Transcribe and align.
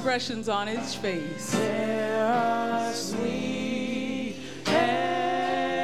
expressions 0.00 0.48
on 0.48 0.66
his 0.66 0.94
face. 0.94 1.50
There 1.50 2.90
sweet 2.94 4.34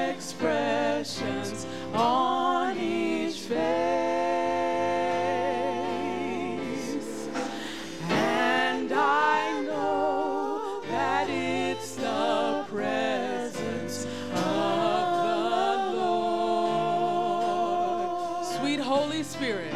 expressions 0.08 1.66
on 1.92 2.74
his 2.74 3.36
face. 3.44 3.58
And 8.08 8.90
I 8.90 9.60
know 9.66 10.80
that 10.88 11.28
it's 11.28 11.96
the 11.96 12.64
presence 12.70 14.06
of 14.34 15.92
the 15.92 15.98
Lord. 16.00 17.26
Sweet 18.46 18.80
Holy 18.80 19.22
Spirit. 19.22 19.74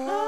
Oh. 0.00 0.16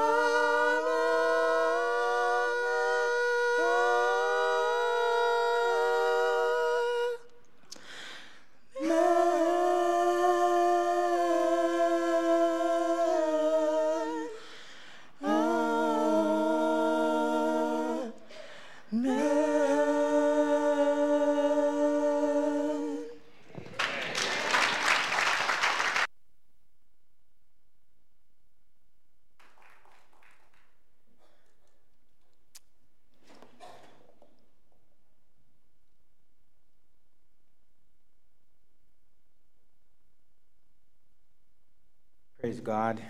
Praise 42.51 42.59
God. 42.59 43.01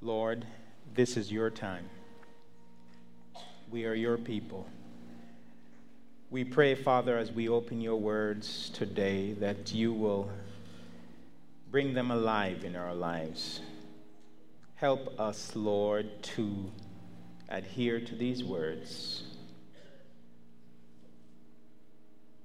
Lord, 0.00 0.46
this 0.94 1.16
is 1.16 1.32
your 1.32 1.50
time. 1.50 1.90
We 3.68 3.84
are 3.84 3.94
your 3.94 4.16
people. 4.16 4.68
We 6.30 6.44
pray, 6.44 6.76
Father, 6.76 7.18
as 7.18 7.32
we 7.32 7.48
open 7.48 7.80
your 7.80 7.96
words 7.96 8.70
today, 8.72 9.32
that 9.40 9.74
you 9.74 9.92
will 9.92 10.30
bring 11.72 11.92
them 11.92 12.12
alive 12.12 12.62
in 12.62 12.76
our 12.76 12.94
lives. 12.94 13.60
Help 14.76 15.18
us, 15.18 15.56
Lord, 15.56 16.22
to 16.36 16.70
adhere 17.48 17.98
to 17.98 18.14
these 18.14 18.44
words. 18.44 19.24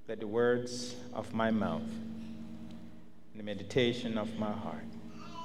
Let 0.07 0.21
the 0.21 0.27
words 0.27 0.95
of 1.13 1.36
my 1.36 1.51
mouth 1.51 1.83
and 1.83 3.36
the 3.36 3.44
meditation 3.44 4.18
of 4.18 4.39
my 4.39 4.51
heart 4.51 4.94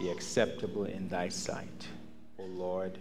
be 0.00 0.08
acceptable 0.08 0.84
in 0.84 1.10
thy 1.10 1.28
sight, 1.28 1.86
O 2.38 2.44
Lord, 2.44 2.96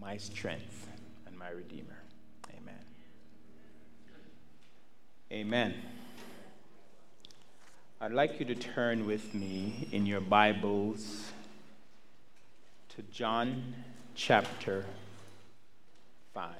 my 0.00 0.16
strength 0.16 0.88
and 1.26 1.38
my 1.38 1.50
Redeemer. 1.50 1.98
Amen. 2.56 2.74
Amen. 5.30 5.74
I'd 8.00 8.12
like 8.12 8.40
you 8.40 8.46
to 8.46 8.54
turn 8.54 9.06
with 9.06 9.34
me 9.34 9.88
in 9.92 10.06
your 10.06 10.22
Bibles 10.22 11.32
to 12.96 13.02
John 13.02 13.74
chapter 14.14 14.86
5. 16.32 16.50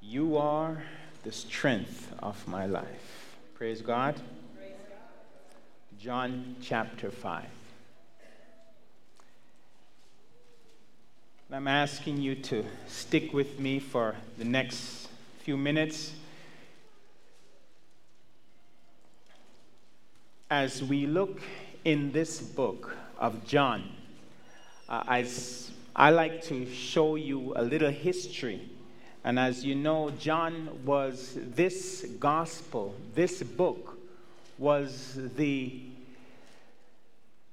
You 0.00 0.38
are 0.38 0.82
the 1.22 1.32
strength 1.32 2.14
of 2.20 2.48
my 2.48 2.64
life. 2.64 3.36
Praise 3.54 3.82
God. 3.82 4.18
John 6.02 6.56
chapter 6.60 7.12
5. 7.12 7.44
I'm 11.52 11.68
asking 11.68 12.20
you 12.20 12.34
to 12.34 12.64
stick 12.88 13.32
with 13.32 13.60
me 13.60 13.78
for 13.78 14.16
the 14.36 14.44
next 14.44 15.06
few 15.44 15.56
minutes 15.56 16.12
as 20.50 20.82
we 20.82 21.06
look 21.06 21.40
in 21.84 22.10
this 22.10 22.40
book 22.40 22.96
of 23.16 23.46
John. 23.46 23.84
Uh, 24.88 25.04
as 25.06 25.70
I 25.94 26.10
like 26.10 26.42
to 26.46 26.68
show 26.74 27.14
you 27.14 27.52
a 27.54 27.62
little 27.62 27.92
history. 27.92 28.68
And 29.22 29.38
as 29.38 29.64
you 29.64 29.76
know, 29.76 30.10
John 30.10 30.84
was 30.84 31.38
this 31.40 32.04
gospel, 32.18 32.96
this 33.14 33.40
book 33.44 33.96
was 34.58 35.16
the 35.36 35.91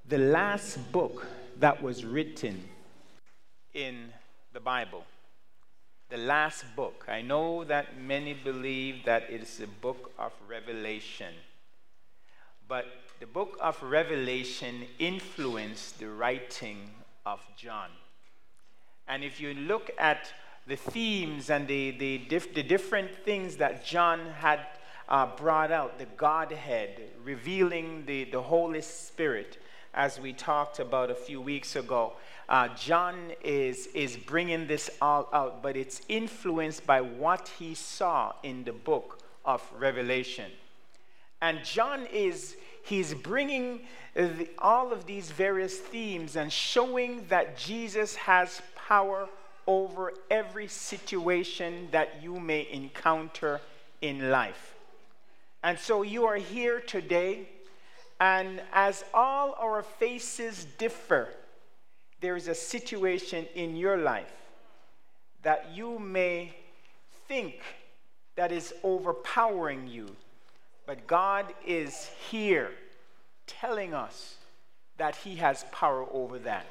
the 0.10 0.18
last 0.18 0.92
book 0.92 1.28
that 1.60 1.84
was 1.84 2.04
written 2.04 2.63
in 3.75 4.10
the 4.54 4.60
Bible. 4.60 5.04
The 6.10 6.18
last 6.18 6.66
book. 6.75 7.06
I 7.08 7.22
know 7.22 7.63
that 7.66 8.01
many 8.01 8.34
believe 8.34 9.06
that 9.06 9.30
it's 9.30 9.58
the 9.58 9.68
book 9.68 10.12
of 10.18 10.32
Revelation. 10.50 11.36
But 12.68 12.86
the 13.20 13.28
book 13.28 13.56
of 13.62 13.82
Revelation 13.84 14.88
influenced 14.98 16.00
the 16.00 16.10
writing 16.10 16.89
of 17.28 17.39
John. 17.56 17.89
And 19.08 19.24
if 19.24 19.39
you 19.39 19.54
look 19.54 19.92
at 20.00 20.34
the 20.66 20.75
themes 20.75 21.51
and 21.51 21.68
the, 21.68 21.92
the, 21.92 22.18
dif- 22.18 22.56
the 22.56 22.63
different 22.63 23.16
things 23.24 23.58
that 23.58 23.86
John 23.86 24.22
had 24.39 24.62
uh, 25.08 25.28
brought 25.36 25.72
out, 25.72 26.00
the 26.00 26.08
Godhead, 26.18 27.00
revealing 27.24 28.06
the, 28.08 28.24
the 28.24 28.42
Holy 28.42 28.82
Spirit, 28.82 29.60
as 29.93 30.19
we 30.19 30.34
talked 30.34 30.79
about 30.79 31.10
a 31.10 31.15
few 31.15 31.41
weeks 31.41 31.75
ago. 31.75 32.13
Uh, 32.48 32.67
John 32.75 33.31
is, 33.43 33.88
is 33.88 34.17
bringing 34.17 34.67
this 34.67 34.89
all 35.01 35.29
out, 35.34 35.62
but 35.62 35.75
it's 35.75 36.01
influenced 36.10 36.86
by 36.86 37.01
what 37.01 37.51
he 37.60 37.75
saw 37.75 38.34
in 38.43 38.63
the 38.63 38.74
book 38.74 39.19
of 39.46 39.62
Revelation. 39.77 40.51
And 41.41 41.63
John 41.63 42.05
is, 42.12 42.55
he's 42.84 43.13
bringing 43.13 43.81
the, 44.13 44.50
all 44.58 44.91
of 44.91 45.05
these 45.05 45.31
various 45.31 45.77
themes 45.77 46.36
and 46.36 46.51
showing 46.51 47.25
that 47.29 47.58
Jesus 47.58 48.15
has 48.15 48.62
power 48.75 49.29
over 49.67 50.13
every 50.31 50.67
situation 50.67 51.88
that 51.91 52.22
you 52.22 52.39
may 52.39 52.67
encounter 52.72 53.62
in 54.01 54.31
life. 54.31 54.74
And 55.62 55.77
so 55.77 56.01
you 56.01 56.25
are 56.25 56.38
here 56.38 56.79
today 56.79 57.48
and 58.20 58.62
as 58.74 59.06
all 59.14 59.56
our 59.60 59.82
faces 59.82 60.66
differ, 60.78 61.30
there 62.20 62.36
is 62.36 62.48
a 62.48 62.56
situation 62.56 63.46
in 63.56 63.76
your 63.76 63.98
life 63.98 64.32
that 65.42 65.70
you 65.74 66.00
may 66.00 66.54
think 67.28 67.62
that 68.36 68.52
is 68.52 68.74
overpowering 68.84 69.88
you. 69.88 70.16
But 70.86 71.08
God 71.08 71.54
is 71.66 72.10
here 72.30 72.72
telling 73.48 73.94
us 73.94 74.36
that 74.98 75.16
He 75.16 75.36
has 75.36 75.66
power 75.72 76.06
over 76.12 76.40
that. 76.40 76.66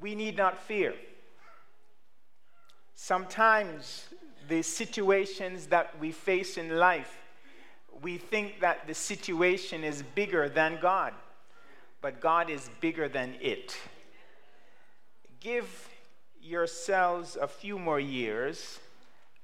We 0.00 0.14
need 0.14 0.36
not 0.36 0.58
fear. 0.58 0.94
Sometimes 2.94 4.06
the 4.48 4.62
situations 4.62 5.66
that 5.66 5.98
we 5.98 6.12
face 6.12 6.56
in 6.56 6.78
life 6.78 7.21
we 8.02 8.18
think 8.18 8.60
that 8.60 8.86
the 8.86 8.94
situation 8.94 9.84
is 9.84 10.02
bigger 10.02 10.48
than 10.48 10.78
God, 10.82 11.14
but 12.00 12.20
God 12.20 12.50
is 12.50 12.68
bigger 12.80 13.08
than 13.08 13.36
it. 13.40 13.76
Give 15.40 15.88
yourselves 16.42 17.36
a 17.40 17.46
few 17.46 17.78
more 17.78 18.00
years, 18.00 18.80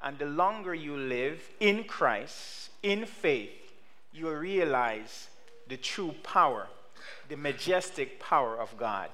and 0.02 0.18
the 0.18 0.26
longer 0.26 0.74
you 0.74 0.96
live 0.96 1.40
in 1.60 1.84
Christ, 1.84 2.70
in 2.82 3.06
faith, 3.06 3.72
you'll 4.12 4.34
realize 4.34 5.28
the 5.68 5.76
true 5.76 6.14
power, 6.24 6.66
the 7.28 7.36
majestic 7.36 8.18
power 8.18 8.56
of 8.56 8.76
God. 8.76 9.10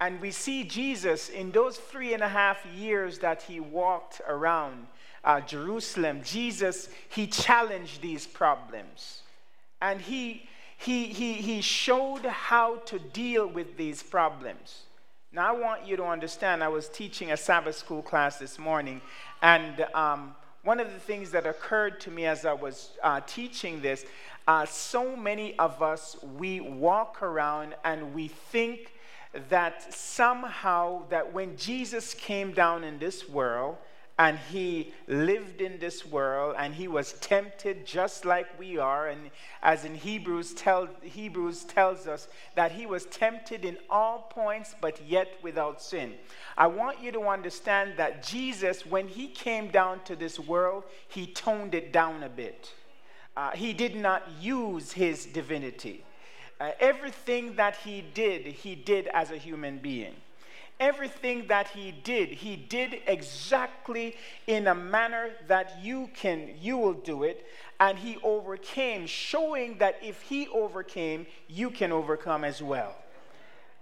And 0.00 0.20
we 0.20 0.30
see 0.30 0.64
Jesus 0.64 1.28
in 1.28 1.50
those 1.50 1.76
three 1.76 2.14
and 2.14 2.22
a 2.22 2.28
half 2.28 2.64
years 2.66 3.18
that 3.18 3.42
he 3.42 3.60
walked 3.60 4.20
around 4.26 4.86
uh, 5.24 5.40
Jerusalem, 5.40 6.22
Jesus, 6.24 6.88
he 7.08 7.26
challenged 7.26 8.00
these 8.00 8.26
problems. 8.26 9.22
And 9.82 10.00
he, 10.00 10.48
he, 10.78 11.06
he, 11.06 11.34
he 11.34 11.60
showed 11.60 12.24
how 12.24 12.76
to 12.86 12.98
deal 12.98 13.46
with 13.46 13.76
these 13.76 14.02
problems. 14.02 14.82
Now, 15.32 15.54
I 15.54 15.58
want 15.58 15.86
you 15.86 15.96
to 15.96 16.04
understand, 16.04 16.62
I 16.62 16.68
was 16.68 16.88
teaching 16.88 17.30
a 17.30 17.36
Sabbath 17.36 17.76
school 17.76 18.02
class 18.02 18.38
this 18.38 18.58
morning, 18.58 19.00
and 19.42 19.86
um, 19.94 20.34
one 20.64 20.80
of 20.80 20.92
the 20.92 20.98
things 20.98 21.30
that 21.30 21.46
occurred 21.46 22.00
to 22.00 22.10
me 22.10 22.26
as 22.26 22.44
I 22.44 22.52
was 22.52 22.90
uh, 23.02 23.20
teaching 23.26 23.80
this, 23.80 24.04
uh, 24.48 24.66
so 24.66 25.14
many 25.14 25.56
of 25.58 25.82
us, 25.82 26.16
we 26.36 26.60
walk 26.60 27.22
around 27.22 27.74
and 27.84 28.12
we 28.12 28.28
think 28.28 28.92
that 29.48 29.94
somehow 29.94 31.02
that 31.08 31.32
when 31.32 31.56
Jesus 31.56 32.14
came 32.14 32.52
down 32.52 32.82
in 32.82 32.98
this 32.98 33.28
world, 33.28 33.76
and 34.20 34.38
he 34.52 34.92
lived 35.08 35.62
in 35.62 35.78
this 35.78 36.04
world 36.04 36.54
and 36.58 36.74
he 36.74 36.86
was 36.86 37.14
tempted 37.14 37.86
just 37.86 38.26
like 38.26 38.46
we 38.58 38.76
are. 38.76 39.08
And 39.08 39.30
as 39.62 39.86
in 39.86 39.94
hebrews 39.94 40.52
tell, 40.52 40.88
hebrews 41.00 41.64
tells 41.64 42.06
us 42.06 42.28
that 42.54 42.70
he 42.70 42.84
was 42.84 43.06
tempted 43.06 43.64
in 43.64 43.78
all 43.88 44.28
points 44.28 44.74
but 44.78 45.00
yet 45.08 45.32
without 45.40 45.80
sin. 45.80 46.12
I 46.58 46.66
want 46.66 47.02
you 47.02 47.10
to 47.12 47.22
understand 47.22 47.94
that 47.96 48.22
jesus 48.22 48.84
when 48.84 49.08
he 49.08 49.26
came 49.26 49.70
down 49.70 50.04
to 50.04 50.14
this 50.14 50.38
world 50.38 50.84
he 51.08 51.26
toned 51.26 51.74
it 51.74 51.90
down 51.90 52.22
a 52.22 52.28
bit. 52.28 52.74
Uh, 53.38 53.52
he 53.52 53.72
did 53.72 53.96
not 53.96 54.28
use 54.38 54.92
his 54.92 55.24
divinity. 55.24 56.04
Uh, 56.60 56.72
everything 56.78 57.54
that 57.56 57.74
he 57.74 58.02
did 58.12 58.44
he 58.44 58.74
did 58.74 59.06
as 59.14 59.30
a 59.30 59.38
human 59.38 59.78
being 59.78 60.14
everything 60.80 61.46
that 61.48 61.68
he 61.68 61.92
did, 61.92 62.30
he 62.30 62.56
did 62.56 63.02
exactly 63.06 64.16
in 64.46 64.66
a 64.66 64.74
manner 64.74 65.30
that 65.46 65.78
you 65.82 66.08
can, 66.14 66.54
you 66.60 66.78
will 66.78 66.94
do 66.94 67.22
it. 67.22 67.46
And 67.78 67.98
he 67.98 68.18
overcame, 68.22 69.06
showing 69.06 69.78
that 69.78 69.96
if 70.02 70.20
he 70.22 70.48
overcame, 70.48 71.26
you 71.48 71.70
can 71.70 71.92
overcome 71.92 72.44
as 72.44 72.62
well. 72.62 72.96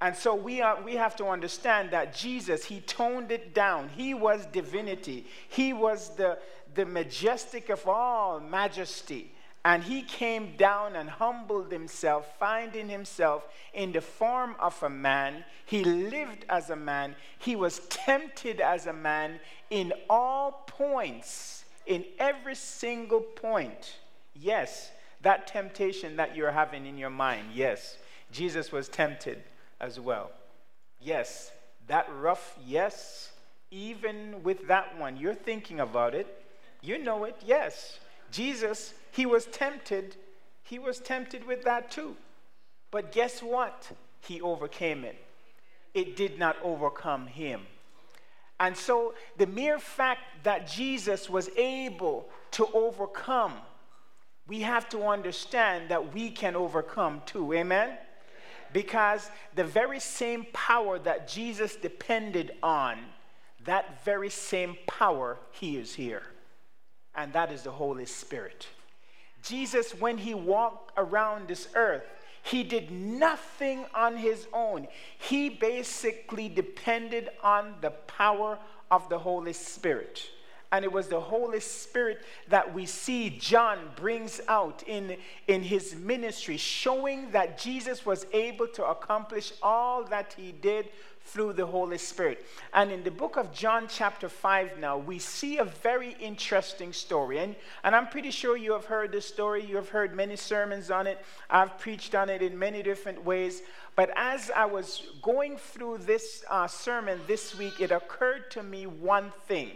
And 0.00 0.14
so 0.14 0.34
we, 0.34 0.60
are, 0.60 0.80
we 0.82 0.94
have 0.94 1.16
to 1.16 1.26
understand 1.26 1.90
that 1.90 2.14
Jesus, 2.14 2.64
he 2.64 2.80
toned 2.80 3.32
it 3.32 3.54
down. 3.54 3.88
He 3.88 4.14
was 4.14 4.46
divinity, 4.46 5.26
he 5.48 5.72
was 5.72 6.14
the, 6.16 6.38
the 6.74 6.84
majestic 6.84 7.68
of 7.68 7.86
all 7.88 8.40
majesty. 8.40 9.32
And 9.64 9.82
he 9.82 10.02
came 10.02 10.56
down 10.56 10.96
and 10.96 11.10
humbled 11.10 11.70
himself, 11.72 12.38
finding 12.38 12.88
himself 12.88 13.46
in 13.74 13.92
the 13.92 14.00
form 14.00 14.54
of 14.58 14.80
a 14.82 14.88
man. 14.88 15.44
He 15.66 15.84
lived 15.84 16.46
as 16.48 16.70
a 16.70 16.76
man. 16.76 17.16
He 17.38 17.56
was 17.56 17.80
tempted 17.90 18.60
as 18.60 18.86
a 18.86 18.92
man 18.92 19.40
in 19.68 19.92
all 20.08 20.64
points, 20.66 21.64
in 21.86 22.04
every 22.18 22.54
single 22.54 23.20
point. 23.20 23.96
Yes, 24.34 24.90
that 25.22 25.46
temptation 25.46 26.16
that 26.16 26.36
you're 26.36 26.52
having 26.52 26.86
in 26.86 26.96
your 26.96 27.10
mind, 27.10 27.48
yes, 27.52 27.96
Jesus 28.30 28.70
was 28.70 28.88
tempted 28.88 29.42
as 29.80 29.98
well. 29.98 30.30
Yes, 31.00 31.50
that 31.88 32.08
rough 32.20 32.56
yes, 32.64 33.32
even 33.70 34.42
with 34.42 34.68
that 34.68 34.98
one, 34.98 35.16
you're 35.16 35.34
thinking 35.34 35.80
about 35.80 36.14
it. 36.14 36.26
You 36.80 36.98
know 36.98 37.24
it, 37.24 37.36
yes. 37.44 37.98
Jesus, 38.30 38.94
he 39.10 39.26
was 39.26 39.46
tempted. 39.46 40.16
He 40.62 40.78
was 40.78 40.98
tempted 40.98 41.46
with 41.46 41.64
that 41.64 41.90
too. 41.90 42.16
But 42.90 43.12
guess 43.12 43.42
what? 43.42 43.90
He 44.20 44.40
overcame 44.40 45.04
it. 45.04 45.16
It 45.94 46.16
did 46.16 46.38
not 46.38 46.56
overcome 46.62 47.26
him. 47.26 47.62
And 48.60 48.76
so 48.76 49.14
the 49.36 49.46
mere 49.46 49.78
fact 49.78 50.20
that 50.42 50.66
Jesus 50.66 51.30
was 51.30 51.48
able 51.56 52.28
to 52.52 52.66
overcome, 52.74 53.54
we 54.46 54.60
have 54.60 54.88
to 54.90 55.04
understand 55.04 55.90
that 55.90 56.12
we 56.12 56.30
can 56.30 56.56
overcome 56.56 57.22
too. 57.24 57.52
Amen? 57.52 57.96
Because 58.72 59.30
the 59.54 59.64
very 59.64 60.00
same 60.00 60.46
power 60.52 60.98
that 60.98 61.28
Jesus 61.28 61.76
depended 61.76 62.52
on, 62.62 62.98
that 63.64 64.04
very 64.04 64.30
same 64.30 64.76
power, 64.86 65.38
he 65.52 65.76
is 65.76 65.94
here. 65.94 66.22
And 67.18 67.32
that 67.32 67.50
is 67.50 67.62
the 67.62 67.72
Holy 67.72 68.06
Spirit. 68.06 68.68
Jesus, 69.42 69.92
when 69.92 70.18
he 70.18 70.34
walked 70.34 70.92
around 70.96 71.48
this 71.48 71.68
earth, 71.74 72.04
he 72.44 72.62
did 72.62 72.92
nothing 72.92 73.86
on 73.92 74.16
his 74.16 74.46
own. 74.52 74.86
He 75.18 75.50
basically 75.50 76.48
depended 76.48 77.28
on 77.42 77.74
the 77.80 77.90
power 77.90 78.56
of 78.88 79.08
the 79.08 79.18
Holy 79.18 79.52
Spirit. 79.52 80.30
And 80.70 80.84
it 80.84 80.92
was 80.92 81.08
the 81.08 81.20
Holy 81.20 81.60
Spirit 81.60 82.20
that 82.48 82.74
we 82.74 82.84
see 82.84 83.30
John 83.30 83.78
brings 83.96 84.40
out 84.48 84.82
in, 84.86 85.16
in 85.46 85.62
his 85.62 85.96
ministry, 85.96 86.58
showing 86.58 87.30
that 87.30 87.58
Jesus 87.58 88.04
was 88.04 88.26
able 88.34 88.66
to 88.68 88.84
accomplish 88.84 89.52
all 89.62 90.04
that 90.04 90.34
he 90.36 90.52
did 90.52 90.90
through 91.24 91.54
the 91.54 91.64
Holy 91.64 91.96
Spirit. 91.96 92.44
And 92.74 92.90
in 92.90 93.02
the 93.02 93.10
book 93.10 93.36
of 93.36 93.52
John, 93.52 93.86
chapter 93.88 94.28
5, 94.28 94.78
now, 94.78 94.98
we 94.98 95.18
see 95.18 95.56
a 95.56 95.64
very 95.64 96.16
interesting 96.20 96.92
story. 96.92 97.38
And, 97.38 97.56
and 97.82 97.96
I'm 97.96 98.08
pretty 98.08 98.30
sure 98.30 98.56
you 98.56 98.72
have 98.72 98.84
heard 98.84 99.10
this 99.10 99.26
story. 99.26 99.64
You 99.64 99.76
have 99.76 99.88
heard 99.88 100.14
many 100.14 100.36
sermons 100.36 100.90
on 100.90 101.06
it. 101.06 101.24
I've 101.48 101.78
preached 101.78 102.14
on 102.14 102.28
it 102.28 102.42
in 102.42 102.58
many 102.58 102.82
different 102.82 103.24
ways. 103.24 103.62
But 103.96 104.10
as 104.16 104.50
I 104.54 104.66
was 104.66 105.02
going 105.22 105.56
through 105.56 105.98
this 105.98 106.44
uh, 106.48 106.66
sermon 106.66 107.20
this 107.26 107.56
week, 107.58 107.80
it 107.80 107.90
occurred 107.90 108.50
to 108.52 108.62
me 108.62 108.86
one 108.86 109.32
thing 109.46 109.70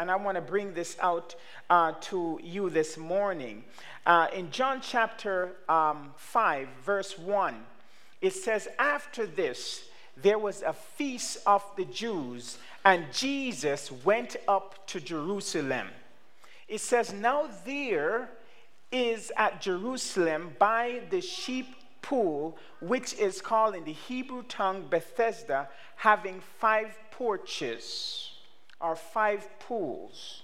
and 0.00 0.10
I 0.10 0.16
want 0.16 0.36
to 0.36 0.40
bring 0.40 0.72
this 0.72 0.96
out 1.02 1.34
uh, 1.68 1.92
to 2.00 2.40
you 2.42 2.70
this 2.70 2.96
morning. 2.96 3.64
Uh, 4.06 4.28
in 4.34 4.50
John 4.50 4.80
chapter 4.80 5.50
um, 5.68 6.14
5, 6.16 6.68
verse 6.82 7.18
1, 7.18 7.54
it 8.22 8.32
says, 8.32 8.66
After 8.78 9.26
this, 9.26 9.84
there 10.16 10.38
was 10.38 10.62
a 10.62 10.72
feast 10.72 11.36
of 11.46 11.62
the 11.76 11.84
Jews, 11.84 12.56
and 12.82 13.12
Jesus 13.12 13.92
went 13.92 14.36
up 14.48 14.86
to 14.86 15.00
Jerusalem. 15.00 15.88
It 16.66 16.80
says, 16.80 17.12
Now 17.12 17.50
there 17.66 18.30
is 18.90 19.30
at 19.36 19.60
Jerusalem 19.60 20.56
by 20.58 21.02
the 21.10 21.20
sheep 21.20 21.66
pool, 22.00 22.56
which 22.80 23.12
is 23.18 23.42
called 23.42 23.74
in 23.74 23.84
the 23.84 23.92
Hebrew 23.92 24.44
tongue 24.44 24.86
Bethesda, 24.88 25.68
having 25.96 26.40
five 26.58 26.96
porches 27.10 28.29
are 28.80 28.96
five 28.96 29.46
pools. 29.58 30.42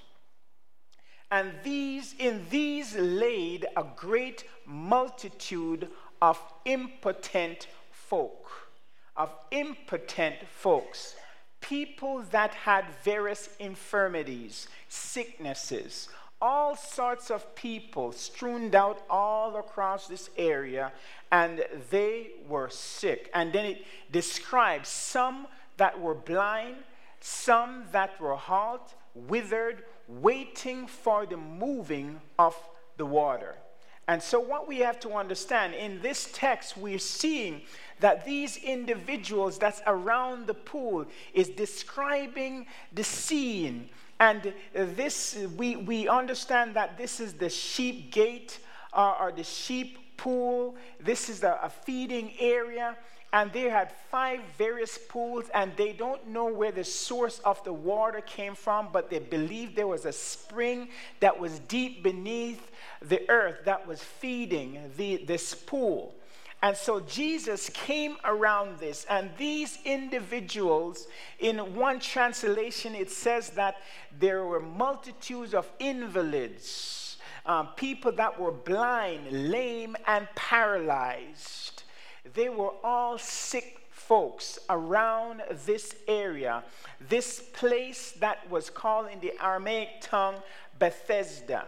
And 1.30 1.52
these, 1.64 2.14
in 2.18 2.46
these 2.50 2.96
laid 2.96 3.66
a 3.76 3.84
great 3.96 4.44
multitude 4.64 5.88
of 6.22 6.40
impotent 6.64 7.66
folk, 7.90 8.50
of 9.16 9.30
impotent 9.50 10.36
folks, 10.48 11.16
people 11.60 12.22
that 12.30 12.54
had 12.54 12.84
various 13.02 13.48
infirmities, 13.58 14.68
sicknesses, 14.88 16.08
all 16.40 16.76
sorts 16.76 17.30
of 17.30 17.54
people 17.54 18.12
strewn 18.12 18.74
out 18.74 19.02
all 19.08 19.56
across 19.56 20.06
this 20.06 20.28
area, 20.36 20.92
and 21.32 21.64
they 21.90 22.28
were 22.46 22.68
sick. 22.68 23.30
And 23.34 23.52
then 23.52 23.64
it 23.64 23.84
describes 24.12 24.88
some 24.88 25.46
that 25.78 25.98
were 25.98 26.14
blind, 26.14 26.76
some 27.20 27.84
that 27.92 28.20
were 28.20 28.36
halt, 28.36 28.94
withered, 29.14 29.84
waiting 30.08 30.86
for 30.86 31.26
the 31.26 31.36
moving 31.36 32.20
of 32.38 32.56
the 32.96 33.06
water. 33.06 33.56
And 34.08 34.22
so, 34.22 34.38
what 34.38 34.68
we 34.68 34.78
have 34.78 35.00
to 35.00 35.14
understand 35.14 35.74
in 35.74 36.00
this 36.00 36.30
text, 36.32 36.76
we're 36.76 37.00
seeing 37.00 37.62
that 37.98 38.24
these 38.24 38.56
individuals 38.58 39.58
that's 39.58 39.82
around 39.86 40.46
the 40.46 40.54
pool 40.54 41.06
is 41.34 41.48
describing 41.48 42.66
the 42.92 43.02
scene. 43.02 43.88
And 44.20 44.54
this, 44.72 45.36
we, 45.56 45.76
we 45.76 46.08
understand 46.08 46.74
that 46.74 46.96
this 46.96 47.18
is 47.18 47.34
the 47.34 47.48
sheep 47.48 48.12
gate 48.12 48.60
uh, 48.92 49.14
or 49.20 49.32
the 49.32 49.44
sheep 49.44 50.16
pool. 50.16 50.76
This 51.00 51.28
is 51.28 51.42
a, 51.42 51.58
a 51.62 51.68
feeding 51.68 52.32
area 52.38 52.96
and 53.36 53.52
they 53.52 53.68
had 53.68 53.92
five 54.10 54.40
various 54.56 54.96
pools, 54.96 55.50
and 55.52 55.70
they 55.76 55.92
don't 55.92 56.26
know 56.26 56.46
where 56.46 56.72
the 56.72 56.82
source 56.82 57.38
of 57.40 57.62
the 57.64 57.72
water 57.72 58.22
came 58.22 58.54
from, 58.54 58.88
but 58.90 59.10
they 59.10 59.18
believed 59.18 59.76
there 59.76 59.86
was 59.86 60.06
a 60.06 60.12
spring 60.12 60.88
that 61.20 61.38
was 61.38 61.58
deep 61.58 62.02
beneath 62.02 62.70
the 63.02 63.28
earth 63.28 63.58
that 63.66 63.86
was 63.86 64.02
feeding 64.02 64.90
the, 64.96 65.22
this 65.26 65.54
pool. 65.54 66.14
And 66.62 66.74
so 66.74 67.00
Jesus 67.00 67.68
came 67.68 68.16
around 68.24 68.78
this, 68.78 69.04
and 69.10 69.28
these 69.36 69.80
individuals, 69.84 71.06
in 71.38 71.58
one 71.74 72.00
translation, 72.00 72.94
it 72.94 73.10
says 73.10 73.50
that 73.50 73.82
there 74.18 74.46
were 74.46 74.60
multitudes 74.60 75.52
of 75.52 75.70
invalids, 75.78 77.18
um, 77.44 77.68
people 77.76 78.12
that 78.12 78.40
were 78.40 78.50
blind, 78.50 79.50
lame, 79.50 79.94
and 80.06 80.26
paralyzed 80.34 81.82
they 82.34 82.48
were 82.48 82.72
all 82.82 83.18
sick 83.18 83.80
folks 83.90 84.58
around 84.70 85.42
this 85.64 85.94
area, 86.06 86.62
this 87.08 87.42
place 87.54 88.12
that 88.20 88.48
was 88.50 88.70
called 88.70 89.08
in 89.12 89.20
the 89.20 89.32
Aramaic 89.42 90.00
tongue 90.00 90.36
Bethesda. 90.78 91.64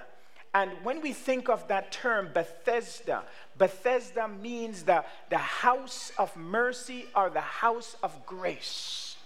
And 0.54 0.70
when 0.82 1.00
we 1.02 1.12
think 1.12 1.48
of 1.48 1.66
that 1.68 1.92
term, 1.92 2.30
Bethesda, 2.32 3.24
Bethesda 3.56 4.28
means 4.28 4.82
the, 4.84 5.04
the 5.30 5.38
house 5.38 6.12
of 6.18 6.34
mercy 6.36 7.06
or 7.14 7.28
the 7.30 7.40
house 7.40 7.96
of 8.02 8.24
grace. 8.24 9.16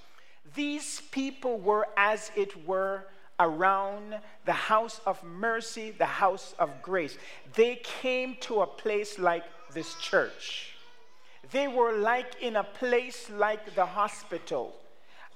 These 0.54 1.02
people 1.12 1.58
were, 1.58 1.86
as 1.96 2.30
it 2.36 2.66
were, 2.66 3.04
around 3.38 4.18
the 4.44 4.52
house 4.52 5.00
of 5.06 5.22
mercy, 5.22 5.92
the 5.92 6.06
house 6.06 6.54
of 6.58 6.82
grace. 6.82 7.16
They 7.54 7.76
came 7.76 8.36
to 8.40 8.62
a 8.62 8.66
place 8.66 9.18
like 9.18 9.44
this 9.72 9.94
church 9.94 10.71
they 11.52 11.68
were 11.68 11.92
like 11.92 12.34
in 12.40 12.56
a 12.56 12.64
place 12.64 13.30
like 13.30 13.74
the 13.74 13.86
hospital, 13.86 14.74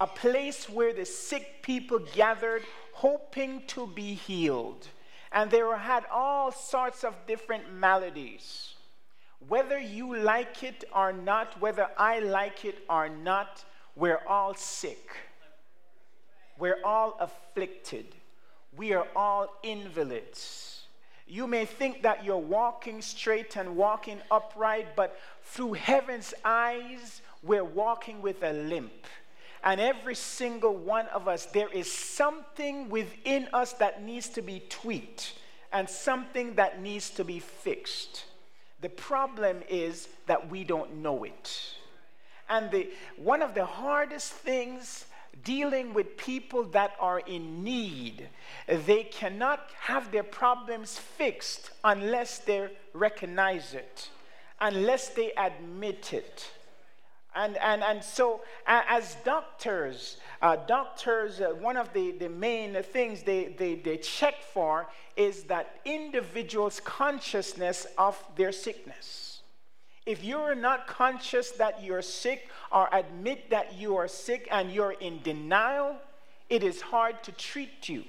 a 0.00 0.06
place 0.06 0.68
where 0.68 0.92
the 0.92 1.04
sick 1.04 1.62
people 1.62 2.00
gathered 2.14 2.62
hoping 2.92 3.62
to 3.66 3.87
be 3.87 4.14
healed. 4.14 4.88
And 5.30 5.50
they 5.50 5.62
were, 5.62 5.76
had 5.76 6.04
all 6.11 6.50
sorts 6.50 7.04
of 7.04 7.14
different 7.26 7.73
maladies. 7.73 8.75
Whether 9.46 9.78
you 9.78 10.16
like 10.16 10.62
it 10.62 10.85
or 10.94 11.12
not, 11.12 11.61
whether 11.61 11.88
I 11.99 12.20
like 12.20 12.64
it 12.64 12.78
or 12.88 13.08
not, 13.08 13.64
we're 13.94 14.23
all 14.26 14.54
sick. 14.54 15.11
We're 16.58 16.82
all 16.85 17.16
afflicted. 17.20 18.06
We 18.76 18.94
are 18.94 19.06
all 19.14 19.49
invalids. 19.62 20.87
You 21.26 21.46
may 21.46 21.64
think 21.64 22.02
that 22.02 22.25
you're 22.25 22.37
walking 22.38 23.02
straight 23.02 23.56
and 23.56 23.76
walking 23.76 24.20
upright, 24.30 24.94
but 24.94 25.18
through 25.47 25.75
heaven's 25.75 26.35
eyes, 26.45 27.23
we're 27.43 27.65
walking 27.65 28.21
with 28.21 28.43
a 28.43 28.53
limp. 28.53 29.07
And 29.65 29.81
every 29.81 30.15
single 30.15 30.76
one 30.76 31.07
of 31.09 31.26
us, 31.26 31.47
there 31.47 31.69
is 31.73 31.91
something 31.91 32.88
within 32.88 33.49
us 33.53 33.73
that 33.75 34.03
needs 34.03 34.29
to 34.31 34.43
be 34.43 34.62
tweaked 34.69 35.35
and 35.73 35.89
something 35.89 36.54
that 36.54 36.80
needs 36.80 37.11
to 37.11 37.25
be 37.25 37.39
fixed. 37.39 38.25
The 38.80 38.89
problem 38.89 39.63
is 39.69 40.09
that 40.26 40.50
we 40.50 40.63
don't 40.63 40.97
know 40.97 41.25
it. 41.25 41.75
And 42.49 42.71
the, 42.71 42.91
one 43.17 43.43
of 43.43 43.54
the 43.54 43.65
hardest 43.65 44.32
things 44.32 45.06
dealing 45.45 45.93
with 45.95 46.17
people 46.17 46.65
that 46.65 46.95
are 47.00 47.21
in 47.21 47.65
need, 47.65 48.28
they 48.69 49.04
cannot 49.04 49.69
have 49.80 50.11
their 50.13 50.23
problems 50.23 50.99
fixed 50.99 51.71
unless 51.85 52.39
they 52.39 52.69
recognize 52.93 53.75
it, 53.75 54.11
unless 54.60 55.10
they 55.10 55.32
admit 55.36 56.12
it. 56.12 56.50
And, 57.34 57.58
and, 57.58 57.82
and 57.82 58.02
so, 58.02 58.40
as 58.66 59.16
doctors, 59.23 60.16
uh, 60.40 60.56
doctors, 60.66 61.40
uh, 61.42 61.49
one 61.50 61.76
of 61.76 61.92
the, 61.92 62.12
the 62.12 62.30
main 62.30 62.82
things 62.82 63.23
they, 63.23 63.54
they, 63.58 63.75
they 63.75 63.99
check 63.99 64.42
for 64.42 64.88
is 65.16 65.42
that 65.45 65.80
individual's 65.84 66.80
consciousness 66.80 67.86
of 67.99 68.19
their 68.36 68.52
sickness. 68.52 69.42
If 70.06 70.25
you're 70.25 70.54
not 70.54 70.86
conscious 70.86 71.50
that 71.52 71.82
you're 71.82 72.00
sick 72.00 72.49
or 72.73 72.88
admit 72.90 73.50
that 73.50 73.75
you 73.75 73.97
are 73.97 74.08
sick 74.08 74.49
and 74.50 74.71
you're 74.71 74.92
in 74.92 75.21
denial, 75.23 75.97
it 76.49 76.62
is 76.62 76.80
hard 76.80 77.23
to 77.25 77.32
treat 77.32 77.88
you 77.88 78.04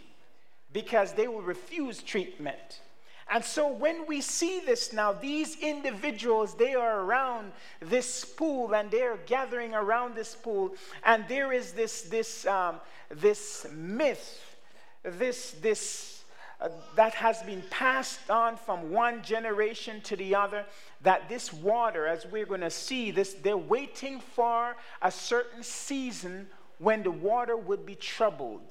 because 0.72 1.14
they 1.14 1.28
will 1.28 1.42
refuse 1.42 2.02
treatment. 2.02 2.82
And 3.30 3.44
so 3.44 3.68
when 3.68 4.08
we 4.08 4.22
see 4.22 4.62
this 4.62 4.94
now, 4.94 5.12
these 5.12 5.58
individuals, 5.60 6.56
they 6.56 6.76
are 6.76 7.02
around 7.02 7.52
this 7.82 8.24
pool 8.24 8.74
and 8.74 8.90
they're 8.90 9.18
gathering 9.26 9.74
around 9.74 10.16
this 10.16 10.36
pool, 10.36 10.76
and 11.04 11.26
there 11.28 11.52
is 11.52 11.74
this, 11.74 12.04
this, 12.04 12.46
um, 12.46 12.80
this 13.10 13.68
myth, 13.74 14.56
this, 15.04 15.52
this 15.62 16.24
uh, 16.60 16.70
that 16.96 17.14
has 17.14 17.44
been 17.44 17.64
passed 17.70 18.32
on 18.32 18.58
from 18.58 18.92
one 18.92 19.22
generation 19.22 20.02
to 20.02 20.16
the 20.16 20.34
other 20.34 20.66
that 21.02 21.30
this 21.30 21.54
water 21.54 22.08
as 22.08 22.26
we're 22.26 22.48
going 22.48 22.62
to 22.62 22.72
see 22.72 23.12
this 23.12 23.34
they're 23.36 23.56
waiting 23.56 24.20
for 24.20 24.76
a 25.04 25.12
certain 25.12 25.62
season 25.62 26.48
when 26.80 27.04
the 27.04 27.12
water 27.12 27.56
would 27.56 27.86
be 27.86 27.94
troubled. 27.94 28.62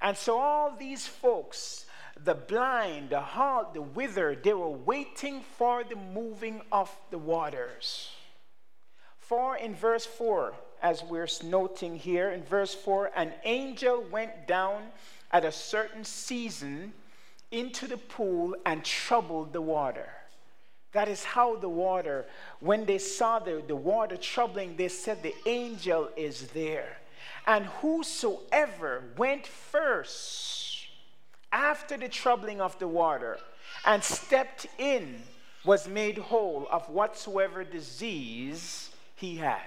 And 0.00 0.16
so 0.16 0.38
all 0.38 0.74
these 0.78 1.06
folks 1.06 1.83
the 2.24 2.34
blind, 2.34 3.10
the 3.10 3.20
halt, 3.20 3.74
the 3.74 3.82
withered, 3.82 4.42
they 4.42 4.54
were 4.54 4.68
waiting 4.68 5.42
for 5.58 5.84
the 5.84 5.96
moving 5.96 6.62
of 6.72 6.90
the 7.10 7.18
waters. 7.18 8.10
For 9.18 9.56
in 9.56 9.74
verse 9.74 10.06
4, 10.06 10.54
as 10.82 11.02
we're 11.02 11.28
noting 11.42 11.96
here, 11.96 12.30
in 12.30 12.42
verse 12.42 12.74
4, 12.74 13.10
an 13.16 13.32
angel 13.44 14.04
went 14.10 14.46
down 14.46 14.82
at 15.32 15.44
a 15.44 15.52
certain 15.52 16.04
season 16.04 16.92
into 17.50 17.86
the 17.86 17.96
pool 17.96 18.54
and 18.66 18.84
troubled 18.84 19.52
the 19.52 19.62
water. 19.62 20.08
That 20.92 21.08
is 21.08 21.24
how 21.24 21.56
the 21.56 21.68
water, 21.68 22.26
when 22.60 22.84
they 22.84 22.98
saw 22.98 23.38
the, 23.38 23.62
the 23.66 23.76
water 23.76 24.16
troubling, 24.16 24.76
they 24.76 24.88
said, 24.88 25.22
The 25.22 25.34
angel 25.46 26.08
is 26.16 26.48
there. 26.48 26.98
And 27.46 27.66
whosoever 27.66 29.04
went 29.16 29.46
first, 29.46 30.73
after 31.54 31.96
the 31.96 32.08
troubling 32.08 32.60
of 32.60 32.76
the 32.80 32.88
water 32.88 33.38
and 33.86 34.02
stepped 34.02 34.66
in 34.76 35.22
was 35.64 35.88
made 35.88 36.18
whole 36.18 36.66
of 36.70 36.86
whatsoever 36.90 37.64
disease 37.64 38.90
he 39.14 39.36
had. 39.36 39.62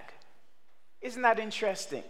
Isn't 1.01 1.21
that 1.21 1.39
interesting? 1.39 2.03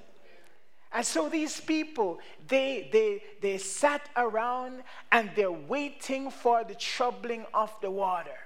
And 0.91 1.05
so 1.05 1.29
these 1.29 1.59
people, 1.61 2.19
they, 2.47 2.89
they, 2.91 3.21
they 3.41 3.57
sat 3.59 4.09
around 4.17 4.83
and 5.11 5.29
they're 5.35 5.51
waiting 5.51 6.31
for 6.31 6.63
the 6.63 6.75
troubling 6.75 7.45
of 7.53 7.71
the 7.81 7.91
water. 7.91 8.39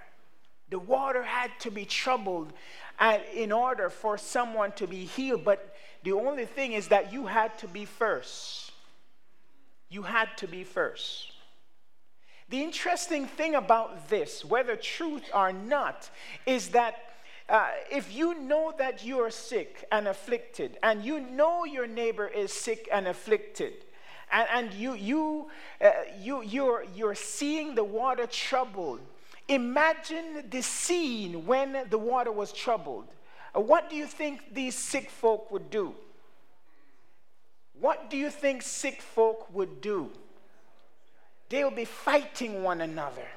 The 0.70 0.80
water 0.80 1.24
had 1.24 1.52
to 1.60 1.72
be 1.72 1.86
troubled 1.86 2.52
uh, 3.00 3.20
in 3.34 3.52
order 3.52 3.90
for 3.90 4.18
someone 4.18 4.74
to 4.74 4.88
be 4.88 5.06
healed. 5.06 5.46
But 5.46 5.76
the 6.04 6.14
only 6.14 6.46
thing 6.46 6.74
is 6.74 6.90
that 6.90 7.14
you 7.14 7.26
had 7.26 7.58
to 7.60 7.68
be 7.68 7.86
first. 7.86 8.71
You 9.92 10.04
had 10.04 10.30
to 10.38 10.48
be 10.48 10.64
first. 10.64 11.34
The 12.50 12.64
interesting 12.64 13.28
thing 13.28 13.56
about 13.56 14.08
this, 14.10 14.44
whether 14.46 14.78
truth 14.78 15.24
or 15.34 15.52
not, 15.52 16.10
is 16.46 16.70
that 16.70 16.96
uh, 17.50 17.68
if 17.92 18.14
you 18.16 18.40
know 18.40 18.74
that 18.78 19.04
you 19.04 19.20
are 19.20 19.30
sick 19.30 19.84
and 19.92 20.08
afflicted, 20.08 20.78
and 20.82 21.04
you 21.04 21.20
know 21.20 21.66
your 21.66 21.88
neighbor 21.88 22.26
is 22.26 22.54
sick 22.54 22.88
and 22.90 23.06
afflicted, 23.06 23.74
and, 24.32 24.48
and 24.54 24.74
you, 24.74 24.94
you, 24.94 25.50
uh, 25.82 25.92
you, 26.18 26.42
you're, 26.42 26.86
you're 26.96 27.16
seeing 27.16 27.76
the 27.76 27.84
water 27.84 28.26
troubled, 28.28 29.02
imagine 29.50 30.46
the 30.50 30.62
scene 30.62 31.46
when 31.46 31.86
the 31.90 31.98
water 31.98 32.32
was 32.32 32.54
troubled. 32.54 33.08
Uh, 33.54 33.60
what 33.60 33.90
do 33.90 33.98
you 33.98 34.06
think 34.06 34.54
these 34.54 34.76
sick 34.76 35.10
folk 35.10 35.52
would 35.52 35.70
do? 35.70 35.94
What 37.82 38.12
do 38.12 38.16
you 38.16 38.30
think 38.30 38.62
sick 38.62 39.02
folk 39.02 39.54
would 39.54 39.82
do? 39.82 40.12
They 41.50 41.64
will 41.64 41.72
be 41.72 41.86
fighting 41.86 42.64
one 42.64 42.80
another. 42.80 43.28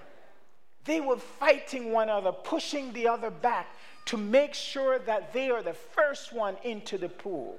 They 0.85 1.01
were 1.01 1.17
fighting 1.17 1.93
one 1.93 2.11
another, 2.11 2.31
pushing 2.31 2.93
the 2.93 3.09
other 3.09 3.31
back 3.31 3.75
to 4.05 4.19
make 4.19 4.53
sure 4.53 4.99
that 4.99 5.33
they 5.33 5.49
are 5.49 5.63
the 5.63 5.73
first 5.73 6.35
one 6.35 6.57
into 6.63 6.99
the 6.99 7.09
pool. 7.09 7.59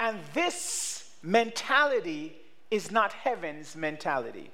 And 0.00 0.18
this 0.32 1.10
mentality 1.22 2.36
is 2.70 2.90
not 2.90 3.12
heaven's 3.12 3.76
mentality. 3.76 4.50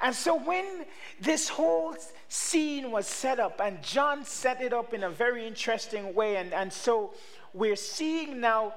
And 0.00 0.14
so 0.14 0.34
when 0.34 0.86
this 1.20 1.50
whole 1.50 1.94
scene 2.28 2.90
was 2.90 3.06
set 3.06 3.38
up, 3.38 3.60
and 3.62 3.82
John 3.82 4.24
set 4.24 4.62
it 4.62 4.72
up 4.72 4.94
in 4.94 5.04
a 5.04 5.10
very 5.10 5.46
interesting 5.46 6.14
way, 6.14 6.36
and, 6.36 6.54
and 6.54 6.72
so 6.72 7.12
we're 7.52 7.76
seeing 7.76 8.40
now 8.40 8.74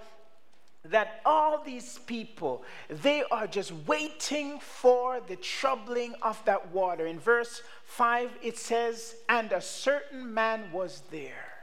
that 0.92 1.22
all 1.26 1.64
these 1.64 2.00
people 2.00 2.64
they 2.90 3.24
are 3.32 3.48
just 3.48 3.72
waiting 3.86 4.60
for 4.60 5.20
the 5.28 5.36
troubling 5.36 6.14
of 6.22 6.44
that 6.46 6.72
water. 6.72 7.06
In 7.06 7.20
verse 7.20 7.62
5 7.86 8.32
it 8.42 8.58
says 8.58 9.16
and 9.30 9.52
a 9.52 9.62
certain 9.62 10.34
man 10.34 10.72
was 10.72 11.02
there. 11.12 11.54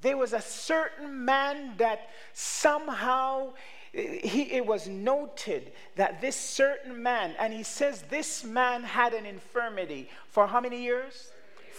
There 0.00 0.16
was 0.16 0.32
a 0.32 0.40
certain 0.40 1.24
man 1.24 1.74
that 1.78 2.08
somehow 2.32 3.52
he, 3.92 4.42
it 4.52 4.66
was 4.66 4.88
noted 4.88 5.72
that 5.96 6.20
this 6.20 6.34
certain 6.34 7.02
man 7.02 7.34
and 7.38 7.52
he 7.52 7.62
says 7.62 8.02
this 8.02 8.42
man 8.42 8.82
had 8.82 9.12
an 9.12 9.26
infirmity 9.26 10.08
for 10.28 10.46
how 10.46 10.60
many 10.60 10.82
years? 10.82 11.30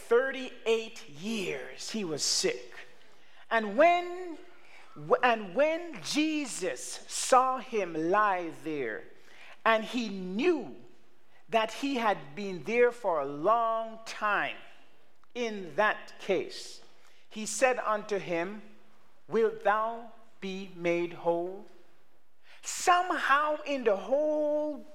38 0.07 1.09
years 1.21 1.89
he 1.89 2.03
was 2.03 2.23
sick. 2.23 2.73
And 3.49 3.77
when 3.77 4.32
and 5.21 5.55
when 5.55 5.97
Jesus 6.03 6.99
saw 7.07 7.57
him 7.57 7.93
lie 8.11 8.49
there, 8.63 9.03
and 9.65 9.83
he 9.83 10.09
knew 10.09 10.75
that 11.49 11.71
he 11.71 11.95
had 11.95 12.17
been 12.35 12.63
there 12.65 12.91
for 12.91 13.21
a 13.21 13.25
long 13.25 13.99
time 14.05 14.55
in 15.35 15.71
that 15.75 16.13
case, 16.19 16.81
he 17.29 17.45
said 17.45 17.79
unto 17.85 18.19
him, 18.19 18.61
Wilt 19.27 19.63
thou 19.63 20.11
be 20.41 20.71
made 20.75 21.13
whole? 21.13 21.65
Somehow, 22.61 23.57
in 23.65 23.83
the 23.83 23.95
whole 23.95 24.85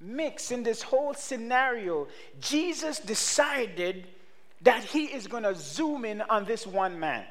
mix, 0.00 0.50
in 0.50 0.62
this 0.62 0.82
whole 0.82 1.14
scenario, 1.14 2.08
Jesus 2.40 2.98
decided 3.00 4.06
that 4.62 4.84
he 4.84 5.06
is 5.06 5.26
going 5.26 5.42
to 5.42 5.54
zoom 5.54 6.04
in 6.04 6.20
on 6.22 6.44
this 6.44 6.66
one 6.66 6.98
man. 6.98 7.24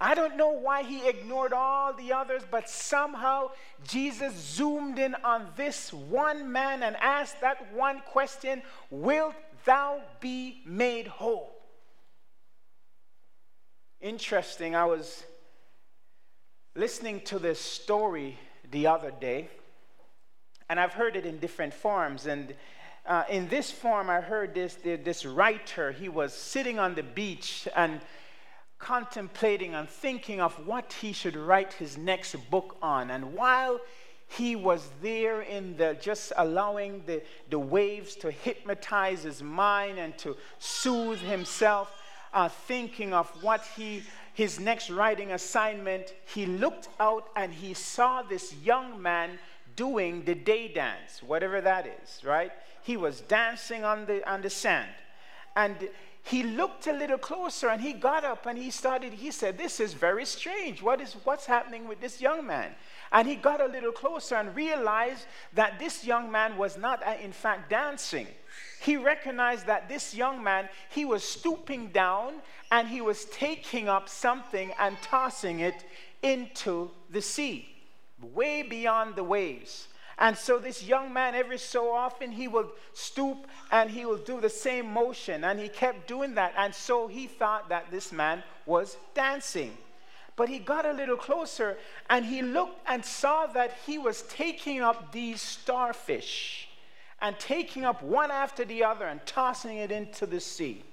I 0.00 0.14
don't 0.14 0.36
know 0.36 0.50
why 0.50 0.84
he 0.84 1.08
ignored 1.08 1.52
all 1.52 1.92
the 1.92 2.12
others, 2.12 2.42
but 2.48 2.68
somehow 2.68 3.50
Jesus 3.86 4.32
zoomed 4.34 4.98
in 4.98 5.16
on 5.24 5.48
this 5.56 5.92
one 5.92 6.52
man 6.52 6.84
and 6.84 6.96
asked 6.96 7.40
that 7.40 7.72
one 7.74 8.00
question 8.06 8.62
Wilt 8.90 9.34
thou 9.64 10.00
be 10.20 10.62
made 10.64 11.08
whole? 11.08 11.52
Interesting, 14.00 14.76
I 14.76 14.84
was 14.84 15.24
listening 16.76 17.20
to 17.22 17.40
this 17.40 17.60
story 17.60 18.38
the 18.70 18.86
other 18.86 19.10
day, 19.10 19.48
and 20.70 20.78
I've 20.78 20.92
heard 20.92 21.16
it 21.16 21.26
in 21.26 21.40
different 21.40 21.74
forms. 21.74 22.26
And 22.26 22.54
uh, 23.04 23.24
in 23.28 23.48
this 23.48 23.72
form, 23.72 24.08
I 24.08 24.20
heard 24.20 24.54
this, 24.54 24.76
this 24.84 25.26
writer, 25.26 25.90
he 25.90 26.08
was 26.08 26.32
sitting 26.32 26.78
on 26.78 26.94
the 26.94 27.02
beach 27.02 27.66
and 27.74 28.00
contemplating 28.78 29.74
and 29.74 29.88
thinking 29.88 30.40
of 30.40 30.54
what 30.66 30.92
he 30.92 31.12
should 31.12 31.36
write 31.36 31.72
his 31.72 31.98
next 31.98 32.34
book 32.50 32.76
on. 32.80 33.10
And 33.10 33.34
while 33.34 33.80
he 34.28 34.54
was 34.54 34.88
there 35.02 35.40
in 35.42 35.76
the 35.76 35.96
just 36.00 36.32
allowing 36.36 37.02
the, 37.06 37.22
the 37.50 37.58
waves 37.58 38.14
to 38.16 38.30
hypnotize 38.30 39.22
his 39.22 39.42
mind 39.42 39.98
and 39.98 40.16
to 40.18 40.36
soothe 40.58 41.18
himself, 41.18 41.92
uh, 42.32 42.48
thinking 42.48 43.12
of 43.12 43.28
what 43.42 43.62
he 43.76 44.02
his 44.34 44.60
next 44.60 44.88
writing 44.88 45.32
assignment, 45.32 46.14
he 46.32 46.46
looked 46.46 46.88
out 47.00 47.28
and 47.34 47.52
he 47.52 47.74
saw 47.74 48.22
this 48.22 48.54
young 48.62 49.02
man 49.02 49.30
doing 49.74 50.24
the 50.24 50.34
day 50.34 50.68
dance, 50.68 51.22
whatever 51.24 51.60
that 51.60 51.86
is, 51.86 52.22
right? 52.22 52.52
He 52.82 52.96
was 52.96 53.22
dancing 53.22 53.82
on 53.84 54.06
the 54.06 54.28
on 54.30 54.42
the 54.42 54.50
sand. 54.50 54.90
And 55.56 55.88
he 56.28 56.42
looked 56.42 56.86
a 56.86 56.92
little 56.92 57.16
closer 57.16 57.68
and 57.70 57.80
he 57.80 57.94
got 57.94 58.22
up 58.22 58.44
and 58.44 58.58
he 58.58 58.70
started 58.70 59.14
he 59.14 59.30
said 59.30 59.56
this 59.56 59.80
is 59.80 59.94
very 59.94 60.26
strange. 60.26 60.82
What 60.82 61.00
is 61.00 61.14
what's 61.24 61.46
happening 61.46 61.88
with 61.88 62.00
this 62.02 62.20
young 62.20 62.46
man? 62.46 62.74
And 63.12 63.26
he 63.26 63.34
got 63.34 63.62
a 63.62 63.66
little 63.66 63.92
closer 63.92 64.34
and 64.34 64.54
realized 64.54 65.24
that 65.54 65.78
this 65.78 66.04
young 66.04 66.30
man 66.30 66.58
was 66.58 66.76
not 66.76 67.06
uh, 67.06 67.14
in 67.22 67.32
fact 67.32 67.70
dancing. 67.70 68.26
He 68.82 68.98
recognized 68.98 69.66
that 69.66 69.88
this 69.88 70.14
young 70.14 70.42
man 70.42 70.68
he 70.90 71.06
was 71.06 71.24
stooping 71.24 71.88
down 71.88 72.34
and 72.70 72.86
he 72.88 73.00
was 73.00 73.24
taking 73.26 73.88
up 73.88 74.08
something 74.08 74.72
and 74.78 75.00
tossing 75.00 75.60
it 75.60 75.86
into 76.22 76.90
the 77.10 77.22
sea 77.22 77.74
way 78.20 78.62
beyond 78.62 79.16
the 79.16 79.24
waves 79.24 79.88
and 80.18 80.36
so 80.36 80.58
this 80.58 80.82
young 80.82 81.12
man, 81.12 81.36
every 81.36 81.58
so 81.58 81.92
often, 81.92 82.32
he 82.32 82.48
would 82.48 82.68
stoop 82.92 83.46
and 83.70 83.88
he 83.88 84.04
would 84.04 84.24
do 84.24 84.40
the 84.40 84.50
same 84.50 84.92
motion. 84.92 85.44
And 85.44 85.60
he 85.60 85.68
kept 85.68 86.08
doing 86.08 86.34
that. 86.34 86.54
And 86.56 86.74
so 86.74 87.06
he 87.06 87.28
thought 87.28 87.68
that 87.68 87.90
this 87.92 88.10
man 88.10 88.42
was 88.66 88.96
dancing. 89.14 89.76
But 90.34 90.48
he 90.48 90.58
got 90.58 90.86
a 90.86 90.92
little 90.92 91.16
closer 91.16 91.78
and 92.10 92.24
he 92.24 92.42
looked 92.42 92.80
and 92.86 93.04
saw 93.04 93.46
that 93.46 93.76
he 93.86 93.98
was 93.98 94.22
taking 94.22 94.80
up 94.80 95.12
these 95.12 95.40
starfish 95.40 96.68
and 97.20 97.38
taking 97.38 97.84
up 97.84 98.02
one 98.02 98.30
after 98.30 98.64
the 98.64 98.84
other 98.84 99.06
and 99.06 99.24
tossing 99.24 99.78
it 99.78 99.92
into 99.92 100.26
the 100.26 100.40
sea. 100.40 100.84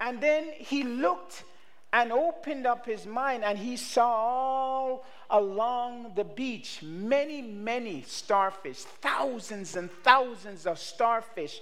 And 0.00 0.20
then 0.20 0.44
he 0.56 0.82
looked 0.82 1.44
and 1.92 2.12
opened 2.12 2.66
up 2.66 2.84
his 2.84 3.06
mind 3.06 3.44
and 3.44 3.58
he 3.58 3.76
saw 3.76 4.06
all 4.06 5.06
along 5.30 6.12
the 6.14 6.24
beach 6.24 6.80
many, 6.82 7.42
many 7.42 8.02
starfish, 8.02 8.78
thousands 8.78 9.76
and 9.76 9.90
thousands 10.02 10.66
of 10.66 10.78
starfish 10.78 11.60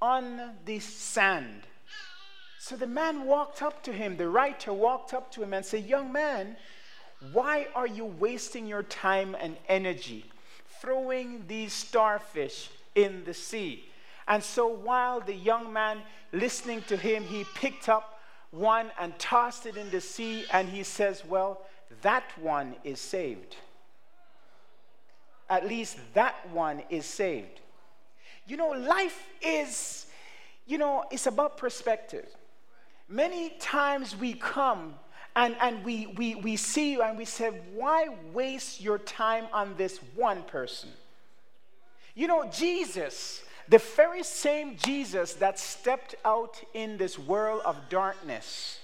on 0.00 0.40
the 0.64 0.78
sand. 0.78 1.62
So 2.60 2.76
the 2.76 2.86
man 2.86 3.24
walked 3.24 3.62
up 3.62 3.82
to 3.84 3.92
him, 3.92 4.16
the 4.16 4.28
writer 4.28 4.72
walked 4.72 5.14
up 5.14 5.32
to 5.32 5.42
him 5.42 5.54
and 5.54 5.64
said, 5.64 5.86
Young 5.86 6.12
man, 6.12 6.56
why 7.32 7.68
are 7.74 7.86
you 7.86 8.04
wasting 8.04 8.66
your 8.66 8.82
time 8.82 9.36
and 9.40 9.56
energy 9.68 10.24
throwing 10.80 11.44
these 11.48 11.72
starfish 11.72 12.70
in 12.94 13.24
the 13.24 13.34
sea? 13.34 13.84
And 14.28 14.42
so 14.42 14.68
while 14.68 15.20
the 15.20 15.34
young 15.34 15.72
man 15.72 16.02
listening 16.32 16.82
to 16.82 16.96
him, 16.96 17.24
he 17.24 17.44
picked 17.54 17.88
up 17.88 18.20
one 18.50 18.90
and 19.00 19.18
tossed 19.18 19.66
it 19.66 19.76
in 19.76 19.90
the 19.90 20.00
sea, 20.00 20.44
and 20.52 20.68
he 20.68 20.82
says, 20.82 21.24
Well, 21.24 21.62
that 22.02 22.24
one 22.40 22.76
is 22.84 23.00
saved. 23.00 23.56
At 25.50 25.66
least 25.66 25.98
that 26.14 26.48
one 26.50 26.82
is 26.90 27.06
saved. 27.06 27.60
You 28.46 28.56
know, 28.56 28.70
life 28.70 29.26
is, 29.42 30.06
you 30.66 30.78
know, 30.78 31.04
it's 31.10 31.26
about 31.26 31.56
perspective. 31.56 32.26
Many 33.08 33.50
times 33.58 34.14
we 34.16 34.34
come 34.34 34.94
and, 35.36 35.56
and 35.60 35.84
we, 35.84 36.06
we, 36.06 36.34
we 36.34 36.56
see 36.56 36.92
you 36.92 37.02
and 37.02 37.16
we 37.16 37.24
say, 37.24 37.50
why 37.74 38.08
waste 38.32 38.80
your 38.80 38.98
time 38.98 39.46
on 39.52 39.74
this 39.76 39.98
one 40.14 40.42
person? 40.42 40.90
You 42.14 42.26
know, 42.26 42.48
Jesus, 42.50 43.42
the 43.68 43.78
very 43.78 44.22
same 44.22 44.76
Jesus 44.76 45.34
that 45.34 45.58
stepped 45.58 46.16
out 46.24 46.60
in 46.74 46.96
this 46.96 47.18
world 47.18 47.62
of 47.64 47.76
darkness, 47.88 48.77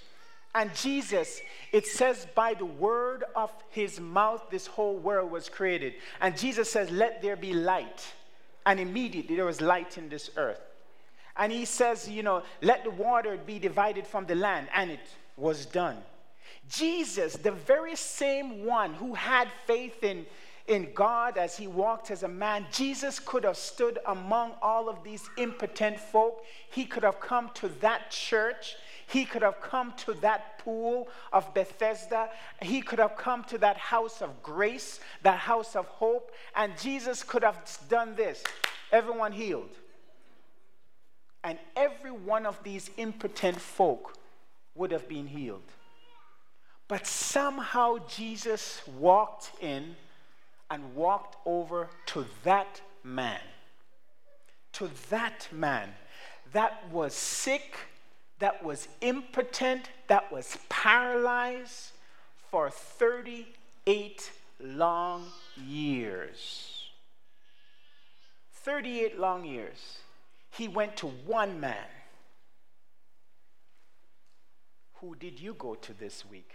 and 0.54 0.72
Jesus, 0.74 1.40
it 1.72 1.86
says, 1.86 2.26
by 2.34 2.54
the 2.54 2.64
word 2.64 3.24
of 3.34 3.50
his 3.70 3.98
mouth, 3.98 4.42
this 4.50 4.68
whole 4.68 4.96
world 4.96 5.32
was 5.32 5.48
created. 5.48 5.94
And 6.20 6.38
Jesus 6.38 6.70
says, 6.70 6.90
Let 6.90 7.20
there 7.22 7.36
be 7.36 7.52
light. 7.52 8.06
And 8.64 8.78
immediately 8.78 9.34
there 9.34 9.44
was 9.44 9.60
light 9.60 9.98
in 9.98 10.08
this 10.08 10.30
earth. 10.36 10.60
And 11.36 11.50
he 11.50 11.64
says, 11.64 12.08
You 12.08 12.22
know, 12.22 12.42
let 12.62 12.84
the 12.84 12.90
water 12.90 13.36
be 13.36 13.58
divided 13.58 14.06
from 14.06 14.26
the 14.26 14.36
land. 14.36 14.68
And 14.72 14.92
it 14.92 15.00
was 15.36 15.66
done. 15.66 15.96
Jesus, 16.70 17.34
the 17.34 17.50
very 17.50 17.96
same 17.96 18.64
one 18.64 18.94
who 18.94 19.14
had 19.14 19.48
faith 19.66 20.04
in, 20.04 20.24
in 20.68 20.92
God 20.94 21.36
as 21.36 21.56
he 21.56 21.66
walked 21.66 22.12
as 22.12 22.22
a 22.22 22.28
man, 22.28 22.64
Jesus 22.70 23.18
could 23.18 23.42
have 23.42 23.56
stood 23.56 23.98
among 24.06 24.52
all 24.62 24.88
of 24.88 25.02
these 25.02 25.28
impotent 25.36 25.98
folk. 25.98 26.44
He 26.70 26.84
could 26.84 27.02
have 27.02 27.18
come 27.18 27.50
to 27.54 27.68
that 27.80 28.12
church 28.12 28.76
he 29.06 29.24
could 29.24 29.42
have 29.42 29.60
come 29.60 29.92
to 30.04 30.14
that 30.14 30.58
pool 30.58 31.08
of 31.32 31.52
Bethesda. 31.54 32.30
He 32.62 32.80
could 32.80 32.98
have 32.98 33.16
come 33.16 33.44
to 33.44 33.58
that 33.58 33.76
house 33.76 34.22
of 34.22 34.42
grace, 34.42 35.00
that 35.22 35.38
house 35.38 35.76
of 35.76 35.86
hope. 35.86 36.32
And 36.54 36.72
Jesus 36.78 37.22
could 37.22 37.42
have 37.42 37.58
done 37.88 38.14
this 38.14 38.42
everyone 38.92 39.32
healed. 39.32 39.76
And 41.42 41.58
every 41.76 42.12
one 42.12 42.46
of 42.46 42.62
these 42.62 42.90
impotent 42.96 43.60
folk 43.60 44.16
would 44.74 44.90
have 44.90 45.08
been 45.08 45.26
healed. 45.26 45.70
But 46.88 47.06
somehow 47.06 47.98
Jesus 48.08 48.82
walked 48.98 49.50
in 49.60 49.96
and 50.70 50.94
walked 50.94 51.36
over 51.44 51.88
to 52.06 52.24
that 52.44 52.80
man. 53.02 53.40
To 54.74 54.90
that 55.10 55.48
man 55.52 55.90
that 56.54 56.88
was 56.90 57.14
sick 57.14 57.76
that 58.38 58.64
was 58.64 58.88
impotent, 59.00 59.88
that 60.08 60.32
was 60.32 60.58
paralyzed 60.68 61.92
for 62.50 62.70
38 62.70 64.30
long 64.60 65.26
years. 65.56 66.90
38 68.52 69.18
long 69.18 69.44
years. 69.44 69.98
He 70.50 70.68
went 70.68 70.96
to 70.98 71.06
one 71.06 71.60
man. 71.60 71.76
Who 75.00 75.14
did 75.16 75.38
you 75.38 75.54
go 75.54 75.74
to 75.74 75.92
this 75.92 76.24
week? 76.24 76.52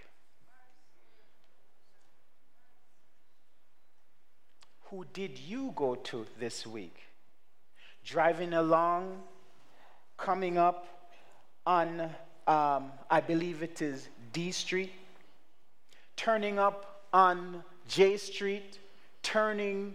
Who 4.86 5.06
did 5.14 5.38
you 5.38 5.72
go 5.76 5.96
to 5.96 6.26
this 6.40 6.66
week? 6.66 7.04
Driving 8.04 8.54
along, 8.54 9.22
coming 10.18 10.58
up 10.58 10.99
on, 11.66 12.02
um, 12.48 12.92
I 13.10 13.22
believe 13.26 13.64
it 13.64 13.82
is 13.82 14.10
D 14.34 14.52
Street, 14.52 14.92
turning 16.16 16.60
up 16.60 17.04
on 17.14 17.64
J 17.88 18.18
Street, 18.18 18.80
turning 19.24 19.94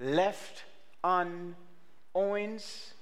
left 0.00 0.64
on 1.02 1.54
Owens, 2.14 2.94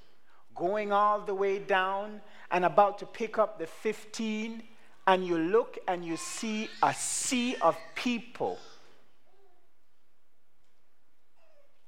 going 0.55 0.93
all 0.93 1.21
the 1.21 1.35
way 1.35 1.59
down 1.59 2.21
and 2.51 2.65
about 2.65 2.99
to 2.99 3.07
pick 3.07 3.39
up 3.39 3.59
the 3.59 3.67
15, 3.67 4.63
and 5.07 5.27
you 5.27 5.39
look 5.39 5.79
and 5.87 6.05
you 6.05 6.17
see 6.17 6.69
a 6.83 6.93
sea 6.95 7.57
of 7.61 7.77
people 7.95 8.59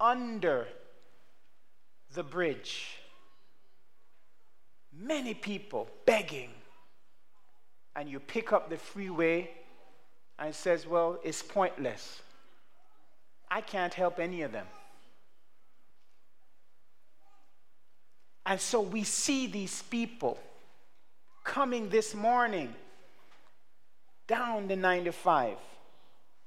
under 0.00 0.68
the 2.14 2.22
bridge 2.22 2.97
many 4.98 5.34
people 5.34 5.88
begging. 6.04 6.50
And 7.94 8.08
you 8.08 8.20
pick 8.20 8.52
up 8.52 8.70
the 8.70 8.76
freeway 8.76 9.50
and 10.38 10.50
it 10.50 10.54
says, 10.54 10.86
Well, 10.86 11.18
it's 11.24 11.42
pointless. 11.42 12.20
I 13.50 13.60
can't 13.60 13.94
help 13.94 14.18
any 14.18 14.42
of 14.42 14.52
them. 14.52 14.66
And 18.44 18.60
so 18.60 18.80
we 18.80 19.04
see 19.04 19.46
these 19.46 19.82
people 19.82 20.38
coming 21.44 21.88
this 21.88 22.14
morning 22.14 22.74
down 24.26 24.68
the 24.68 24.76
95, 24.76 25.56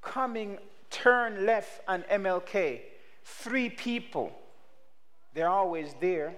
coming, 0.01 0.57
turn 0.89 1.45
left 1.45 1.81
on 1.87 2.03
MLK. 2.03 2.81
Three 3.23 3.69
people. 3.69 4.31
They're 5.33 5.49
always 5.49 5.93
there 5.99 6.33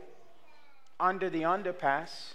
under 1.04 1.30
the 1.30 1.42
underpass, 1.42 2.34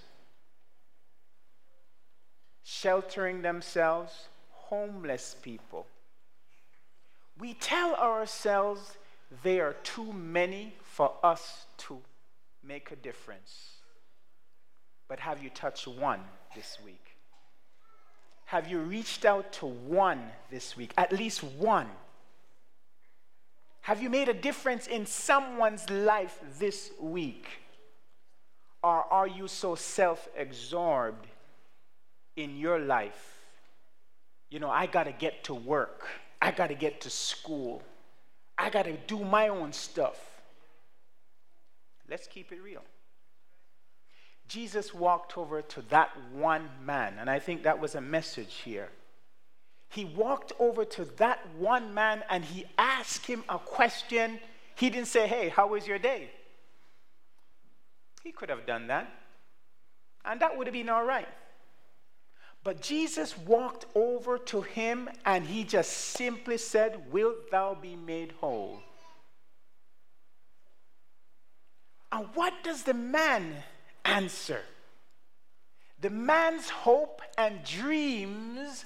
sheltering 2.63 3.41
themselves, 3.41 4.29
homeless 4.51 5.35
people. 5.41 5.87
We 7.39 7.55
tell 7.55 7.95
ourselves 7.95 8.99
they 9.43 9.59
are 9.61 9.73
too 9.83 10.13
many 10.13 10.75
for 10.83 11.15
us 11.23 11.65
to 11.79 11.99
make 12.63 12.91
a 12.91 12.97
difference. 12.97 13.77
But 15.09 15.21
have 15.21 15.43
you 15.43 15.49
touched 15.49 15.89
one 15.89 16.21
this 16.55 16.77
week? 16.85 17.17
Have 18.45 18.69
you 18.69 18.81
reached 18.81 19.25
out 19.25 19.51
to 19.55 19.67
one 19.67 20.23
this 20.51 20.77
week? 20.77 20.93
At 20.99 21.11
least 21.11 21.43
one. 21.43 21.89
Have 23.81 24.03
you 24.03 24.11
made 24.11 24.29
a 24.29 24.35
difference 24.35 24.87
in 24.87 25.07
someone's 25.07 25.89
life 25.89 26.39
this 26.59 26.91
week? 27.01 27.47
Or 28.83 29.13
are 29.13 29.27
you 29.27 29.49
so 29.49 29.75
self 29.75 30.29
absorbed 30.39 31.27
in 32.37 32.57
your 32.57 32.79
life? 32.79 33.35
You 34.51 34.61
know, 34.61 34.71
I 34.71 34.87
got 34.87 35.05
to 35.05 35.13
get 35.13 35.45
to 35.45 35.55
work, 35.55 36.07
I 36.41 36.51
got 36.51 36.69
to 36.69 36.75
get 36.75 37.03
to 37.03 37.11
school, 37.11 37.83
I 38.57 38.71
got 38.71 38.85
to 38.85 38.97
do 39.07 39.25
my 39.25 39.49
own 39.49 39.73
stuff. 39.73 40.19
Let's 42.09 42.27
keep 42.27 42.53
it 42.53 42.63
real. 42.63 42.83
Jesus 44.47 44.95
walked 44.95 45.37
over 45.37 45.61
to 45.61 45.83
that 45.91 46.11
one 46.33 46.71
man, 46.83 47.17
and 47.21 47.29
I 47.29 47.39
think 47.39 47.65
that 47.65 47.79
was 47.79 47.95
a 47.95 48.01
message 48.01 48.55
here. 48.65 48.89
He 49.91 50.05
walked 50.05 50.53
over 50.59 50.85
to 50.85 51.05
that 51.17 51.41
one 51.57 51.95
man 51.95 52.23
and 52.29 52.45
he 52.45 52.67
asked 52.77 53.27
him 53.27 53.43
a 53.49 53.59
question. 53.59 54.39
He 54.75 54.91
didn't 54.91 55.09
say, 55.09 55.27
Hey, 55.27 55.49
how 55.49 55.69
was 55.69 55.87
your 55.87 55.99
day? 55.99 56.31
He 58.29 58.33
could 58.33 58.51
have 58.51 58.67
done 58.67 58.89
that, 58.89 59.11
and 60.23 60.39
that 60.41 60.55
would 60.55 60.67
have 60.67 60.75
been 60.75 60.91
all 60.91 61.03
right. 61.07 61.27
But 62.63 62.83
Jesus 62.83 63.39
walked 63.39 63.87
over 63.95 64.37
to 64.37 64.61
him 64.61 65.09
and 65.25 65.47
he 65.47 65.65
just 65.65 65.91
simply 65.91 66.59
said, 66.59 67.11
Wilt 67.11 67.51
thou 67.51 67.75
be 67.75 67.97
made 67.97 68.33
whole? 68.33 68.83
And 72.13 72.27
what 72.35 72.53
does 72.63 72.83
the 72.83 72.93
man 72.93 73.55
answer? 74.05 74.61
The 76.03 76.11
man's 76.11 76.69
hope 76.69 77.23
and 77.39 77.65
dreams 77.65 78.85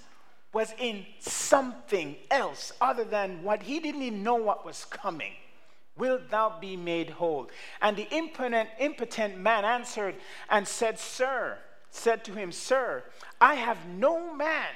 was 0.52 0.72
in 0.78 1.04
something 1.18 2.14
else 2.30 2.72
other 2.80 3.02
than 3.02 3.42
what 3.42 3.64
he 3.64 3.80
didn't 3.80 4.02
even 4.02 4.22
know 4.22 4.36
what 4.36 4.64
was 4.64 4.84
coming. 4.84 5.32
Wilt 5.96 6.30
thou 6.30 6.58
be 6.60 6.76
made 6.76 7.10
whole? 7.10 7.50
And 7.80 7.96
the 7.96 8.08
impotent, 8.10 8.68
impotent 8.78 9.38
man 9.38 9.64
answered 9.64 10.14
and 10.48 10.66
said, 10.66 10.98
Sir, 10.98 11.58
said 11.90 12.24
to 12.24 12.32
him, 12.32 12.50
Sir, 12.50 13.04
I 13.40 13.54
have 13.54 13.86
no 13.86 14.34
man 14.34 14.70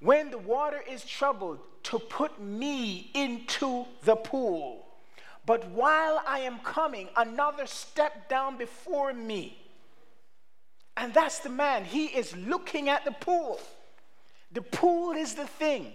when 0.00 0.30
the 0.30 0.38
water 0.38 0.82
is 0.88 1.04
troubled 1.04 1.58
to 1.84 1.98
put 1.98 2.40
me 2.40 3.10
into 3.14 3.84
the 4.04 4.16
pool. 4.16 4.86
But 5.44 5.68
while 5.70 6.22
I 6.26 6.40
am 6.40 6.58
coming, 6.60 7.08
another 7.16 7.66
step 7.66 8.28
down 8.28 8.56
before 8.56 9.12
me. 9.12 9.56
And 10.96 11.14
that's 11.14 11.38
the 11.38 11.50
man. 11.50 11.84
He 11.84 12.06
is 12.06 12.34
looking 12.36 12.88
at 12.88 13.04
the 13.04 13.12
pool. 13.12 13.60
The 14.52 14.62
pool 14.62 15.12
is 15.12 15.34
the 15.34 15.46
thing. 15.46 15.92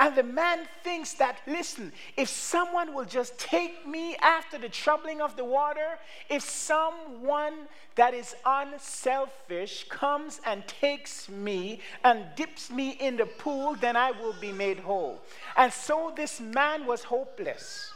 And 0.00 0.16
the 0.16 0.22
man 0.22 0.66
thinks 0.82 1.12
that, 1.14 1.36
listen, 1.46 1.92
if 2.16 2.30
someone 2.30 2.94
will 2.94 3.04
just 3.04 3.38
take 3.38 3.86
me 3.86 4.16
after 4.16 4.56
the 4.56 4.70
troubling 4.70 5.20
of 5.20 5.36
the 5.36 5.44
water, 5.44 5.98
if 6.30 6.42
someone 6.42 7.68
that 7.96 8.14
is 8.14 8.34
unselfish 8.46 9.84
comes 9.90 10.40
and 10.46 10.66
takes 10.66 11.28
me 11.28 11.80
and 12.02 12.24
dips 12.34 12.70
me 12.70 12.92
in 12.92 13.18
the 13.18 13.26
pool, 13.26 13.74
then 13.74 13.94
I 13.94 14.12
will 14.12 14.34
be 14.40 14.52
made 14.52 14.78
whole. 14.78 15.20
And 15.54 15.70
so 15.70 16.14
this 16.16 16.40
man 16.40 16.86
was 16.86 17.04
hopeless. 17.04 17.92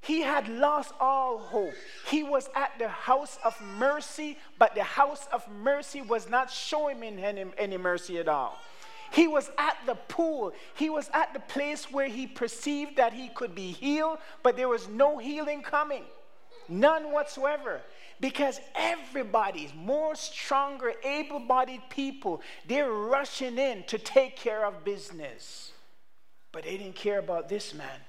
He 0.00 0.22
had 0.22 0.48
lost 0.48 0.92
all 1.00 1.38
hope. 1.38 1.74
He 2.08 2.24
was 2.24 2.48
at 2.56 2.72
the 2.78 2.88
house 2.88 3.38
of 3.44 3.60
mercy, 3.78 4.38
but 4.58 4.74
the 4.74 4.82
house 4.82 5.28
of 5.32 5.48
mercy 5.62 6.02
was 6.02 6.28
not 6.28 6.50
showing 6.50 7.00
him 7.00 7.52
any, 7.56 7.76
mercy 7.76 8.18
at 8.18 8.26
all. 8.26 8.58
He 9.12 9.26
was 9.26 9.50
at 9.58 9.76
the 9.86 9.94
pool. 9.94 10.52
He 10.74 10.90
was 10.90 11.10
at 11.14 11.32
the 11.32 11.40
place 11.40 11.90
where 11.90 12.08
he 12.08 12.26
perceived 12.26 12.96
that 12.96 13.12
he 13.12 13.28
could 13.28 13.54
be 13.54 13.72
healed, 13.72 14.18
but 14.42 14.56
there 14.56 14.68
was 14.68 14.88
no 14.88 15.18
healing 15.18 15.62
coming. 15.62 16.04
None 16.68 17.12
whatsoever. 17.12 17.80
Because 18.20 18.60
everybody's 18.74 19.72
more 19.74 20.14
stronger, 20.14 20.92
able 21.04 21.40
bodied 21.40 21.82
people, 21.88 22.42
they're 22.66 22.90
rushing 22.90 23.58
in 23.58 23.84
to 23.84 23.98
take 23.98 24.36
care 24.36 24.66
of 24.66 24.84
business. 24.84 25.72
But 26.52 26.64
they 26.64 26.76
didn't 26.76 26.96
care 26.96 27.18
about 27.18 27.48
this 27.48 27.72
man. 27.74 28.00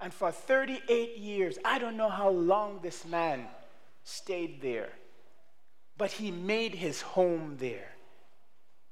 And 0.00 0.12
for 0.12 0.30
38 0.30 1.16
years, 1.16 1.58
I 1.64 1.78
don't 1.78 1.96
know 1.96 2.10
how 2.10 2.28
long 2.28 2.80
this 2.82 3.06
man 3.06 3.46
stayed 4.04 4.60
there, 4.60 4.90
but 5.96 6.12
he 6.12 6.30
made 6.30 6.74
his 6.74 7.00
home 7.00 7.56
there 7.58 7.95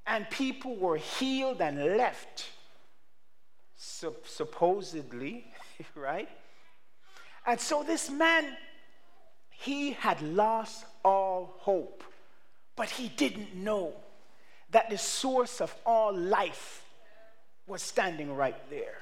and 0.07 0.29
people 0.31 0.77
were 0.77 0.97
healed 0.97 1.61
and 1.61 1.97
left, 1.97 2.47
supposedly, 3.77 5.47
right? 5.95 6.29
And 7.47 7.61
so 7.61 7.83
this 7.83 8.11
man, 8.11 8.57
he 9.51 9.93
had 9.93 10.21
lost 10.23 10.85
all 11.05 11.57
hope, 11.59 12.05
but 12.77 12.91
he 12.91 13.09
didn't 13.09 13.55
know 13.55 13.95
that 14.71 14.91
the 14.91 14.99
source 14.99 15.61
of 15.61 15.75
all 15.87 16.15
life 16.15 16.85
was 17.67 17.83
standing 17.83 18.35
right 18.35 18.59
there. 18.71 18.99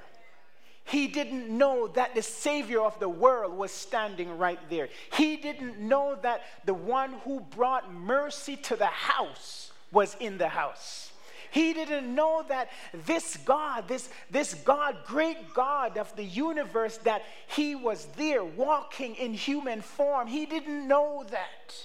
He 0.84 1.06
didn't 1.06 1.48
know 1.48 1.88
that 1.88 2.14
the 2.14 2.22
Savior 2.22 2.80
of 2.80 2.98
the 2.98 3.08
world 3.08 3.56
was 3.56 3.70
standing 3.70 4.36
right 4.36 4.58
there. 4.68 4.88
He 5.14 5.36
didn't 5.36 5.78
know 5.78 6.18
that 6.22 6.42
the 6.64 6.74
one 6.74 7.14
who 7.24 7.40
brought 7.40 7.92
mercy 7.92 8.56
to 8.56 8.76
the 8.76 8.86
house 8.86 9.71
was 9.92 10.16
in 10.18 10.38
the 10.38 10.48
house. 10.48 11.12
He 11.52 11.74
didn't 11.74 12.14
know 12.14 12.44
that 12.48 12.70
this 13.06 13.36
God, 13.44 13.86
this, 13.86 14.08
this 14.30 14.54
God, 14.54 14.96
great 15.04 15.52
God 15.52 15.98
of 15.98 16.14
the 16.16 16.24
universe, 16.24 16.96
that 16.98 17.24
he 17.46 17.74
was 17.74 18.06
there 18.16 18.42
walking 18.42 19.14
in 19.16 19.34
human 19.34 19.82
form. 19.82 20.28
He 20.28 20.46
didn't 20.46 20.88
know 20.88 21.26
that. 21.30 21.76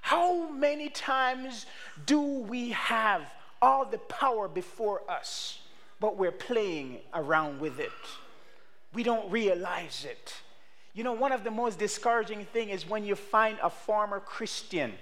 How 0.00 0.48
many 0.48 0.88
times 0.88 1.66
do 2.06 2.20
we 2.22 2.70
have 2.70 3.22
all 3.60 3.84
the 3.84 3.98
power 3.98 4.48
before 4.48 5.02
us, 5.06 5.60
but 6.00 6.16
we're 6.16 6.32
playing 6.32 7.00
around 7.12 7.60
with 7.60 7.78
it? 7.80 7.90
We 8.94 9.02
don't 9.02 9.30
realize 9.30 10.06
it. 10.08 10.32
You 10.94 11.04
know, 11.04 11.12
one 11.12 11.32
of 11.32 11.44
the 11.44 11.50
most 11.50 11.78
discouraging 11.78 12.46
things 12.46 12.70
is 12.72 12.88
when 12.88 13.04
you 13.04 13.14
find 13.14 13.58
a 13.62 13.68
former 13.68 14.18
Christian 14.18 14.94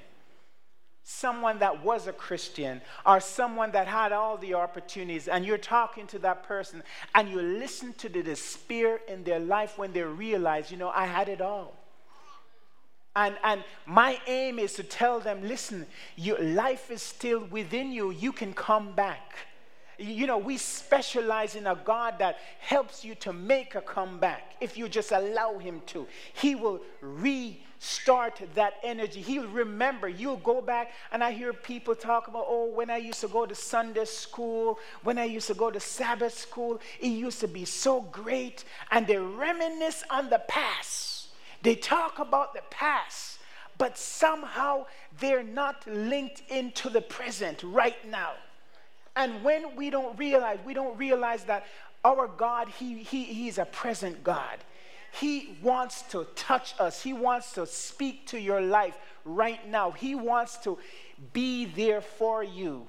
someone 1.09 1.61
that 1.61 1.85
was 1.85 2.09
a 2.09 2.13
Christian 2.13 2.81
or 3.07 3.21
someone 3.21 3.71
that 3.71 3.87
had 3.87 4.11
all 4.11 4.37
the 4.37 4.55
opportunities, 4.55 5.29
and 5.29 5.47
you're 5.47 5.57
talking 5.57 6.05
to 6.09 6.19
that 6.19 6.43
person 6.43 6.83
and 7.15 7.31
you 7.31 7.41
listen 7.41 7.93
to 7.95 8.09
the 8.09 8.25
despair 8.25 8.99
in 9.07 9.23
their 9.23 9.39
life 9.39 9.79
when 9.79 9.93
they 9.93 10.03
realize, 10.03 10.69
you 10.73 10.77
know, 10.77 10.91
I 10.93 11.07
had 11.07 11.29
it 11.29 11.41
all. 11.41 11.77
And, 13.15 13.37
and 13.45 13.63
my 13.87 14.19
aim 14.27 14.59
is 14.59 14.73
to 14.75 14.83
tell 14.83 15.21
them 15.21 15.47
listen, 15.47 15.87
your 16.17 16.41
life 16.41 16.91
is 16.91 17.03
still 17.03 17.45
within 17.45 17.93
you. 17.93 18.11
You 18.11 18.33
can 18.33 18.53
come 18.53 18.93
back. 18.93 19.33
You 19.99 20.27
know, 20.27 20.39
we 20.39 20.59
specialize 20.59 21.55
in 21.55 21.67
a 21.67 21.75
God 21.75 22.17
that 22.19 22.39
helps 22.61 23.05
you 23.05 23.15
to 23.17 23.33
make 23.33 23.75
a 23.75 23.81
comeback 23.81 24.55
if 24.61 24.77
you 24.77 24.89
just 24.89 25.11
allow 25.11 25.59
Him 25.59 25.81
to. 25.87 26.07
He 26.35 26.55
will 26.55 26.81
restart 27.01 28.43
that 28.55 28.75
energy. 28.83 29.23
He'll 29.23 29.49
remember. 29.49 30.09
You'll 30.09 30.37
go 30.37 30.61
back, 30.61 30.93
and 31.13 31.25
I 31.25 31.31
hear 31.33 31.53
people 31.55 31.95
talk 31.95 32.29
about, 32.29 32.45
oh, 32.47 32.71
when 32.75 32.91
I 32.91 32.99
used 32.99 33.21
to 33.23 33.29
go 33.29 33.47
to 33.47 33.55
Sunday 33.55 34.05
school, 34.05 34.79
when 35.03 35.19
I 35.19 35.25
used 35.25 35.47
to 35.47 35.55
go 35.55 35.71
to 35.71 35.81
Sabbath 35.81 36.37
school, 36.37 36.79
it 37.01 37.09
used 37.09 37.41
to 37.41 37.49
be 37.49 37.65
so 37.65 38.03
great. 38.03 38.65
And 38.91 39.07
they 39.07 39.17
reminisce 39.17 40.05
on 40.11 40.29
the 40.29 40.43
past. 40.47 41.29
They 41.63 41.75
talk 41.75 42.19
about 42.19 42.53
the 42.55 42.63
past, 42.71 43.39
but 43.79 43.97
somehow 43.97 44.87
they're 45.21 45.43
not 45.43 45.87
linked 45.87 46.43
into 46.51 46.91
the 46.91 47.01
present 47.01 47.63
right 47.63 48.07
now. 48.09 48.33
And 49.17 49.43
when 49.43 49.75
we 49.75 49.91
don't 49.91 50.17
realize, 50.19 50.59
we 50.65 50.75
don't 50.75 50.97
realize 50.99 51.45
that 51.45 51.67
our 52.05 52.29
God, 52.29 52.69
he, 52.69 53.03
he, 53.03 53.25
He's 53.25 53.59
a 53.59 53.65
present 53.65 54.23
God. 54.23 54.59
He 55.19 55.57
wants 55.63 56.03
to 56.11 56.27
touch 56.37 56.75
us. 56.79 57.03
He 57.03 57.15
wants 57.15 57.53
to 57.53 57.67
speak 57.67 58.27
to 58.29 58.39
your 58.39 58.61
life 58.61 58.99
right 59.25 59.67
now. 59.69 59.91
He 59.91 60.15
wants 60.15 60.59
to 60.59 60.79
be 61.33 61.65
there 61.65 62.03
for 62.03 62.45
you. 62.45 62.87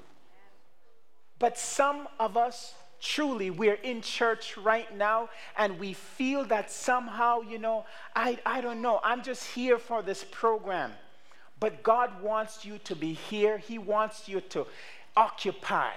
But 1.40 1.58
some 1.58 2.08
of 2.20 2.36
us, 2.36 2.74
truly, 3.00 3.50
we're 3.50 3.76
in 3.76 4.02
church 4.02 4.58
right 4.58 4.94
now 4.98 5.30
and 5.58 5.80
we 5.80 5.94
feel 5.94 6.44
that 6.46 6.72
somehow, 6.72 7.42
you 7.42 7.60
know, 7.60 7.86
I, 8.16 8.40
I 8.46 8.62
don't 8.62 8.82
know, 8.82 9.00
I'm 9.04 9.24
just 9.24 9.46
here 9.46 9.78
for 9.78 10.02
this 10.02 10.26
program. 10.30 10.92
But 11.60 11.82
God 11.82 12.22
wants 12.22 12.66
you 12.66 12.78
to 12.80 12.96
be 12.96 13.14
here, 13.14 13.58
He 13.58 13.78
wants 13.78 14.28
you 14.28 14.42
to 14.42 14.68
occupy, 15.16 15.92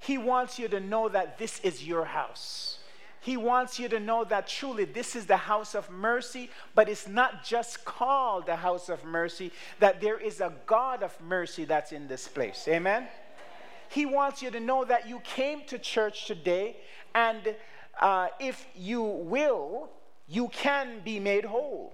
He 0.00 0.18
wants 0.18 0.58
you 0.58 0.66
to 0.68 0.80
know 0.80 1.08
that 1.08 1.38
this 1.38 1.60
is 1.60 1.86
your 1.86 2.04
house. 2.04 2.78
He 3.20 3.36
wants 3.36 3.78
you 3.78 3.86
to 3.90 4.00
know 4.00 4.24
that 4.24 4.48
truly 4.48 4.86
this 4.86 5.14
is 5.14 5.26
the 5.26 5.36
house 5.36 5.74
of 5.74 5.90
mercy, 5.90 6.50
but 6.74 6.88
it's 6.88 7.06
not 7.06 7.44
just 7.44 7.84
called 7.84 8.46
the 8.46 8.56
house 8.56 8.88
of 8.88 9.04
mercy, 9.04 9.52
that 9.78 10.00
there 10.00 10.18
is 10.18 10.40
a 10.40 10.54
God 10.64 11.02
of 11.02 11.14
mercy 11.20 11.66
that's 11.66 11.92
in 11.92 12.08
this 12.08 12.26
place. 12.26 12.66
Amen? 12.66 13.08
He 13.90 14.06
wants 14.06 14.40
you 14.40 14.50
to 14.50 14.60
know 14.60 14.84
that 14.86 15.06
you 15.06 15.20
came 15.20 15.64
to 15.66 15.78
church 15.78 16.26
today, 16.26 16.76
and 17.14 17.54
uh, 18.00 18.28
if 18.38 18.66
you 18.74 19.02
will, 19.02 19.90
you 20.26 20.48
can 20.48 21.00
be 21.04 21.20
made 21.20 21.44
whole 21.44 21.92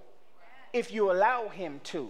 if 0.71 0.93
you 0.93 1.11
allow 1.11 1.49
Him 1.49 1.81
to. 1.85 2.09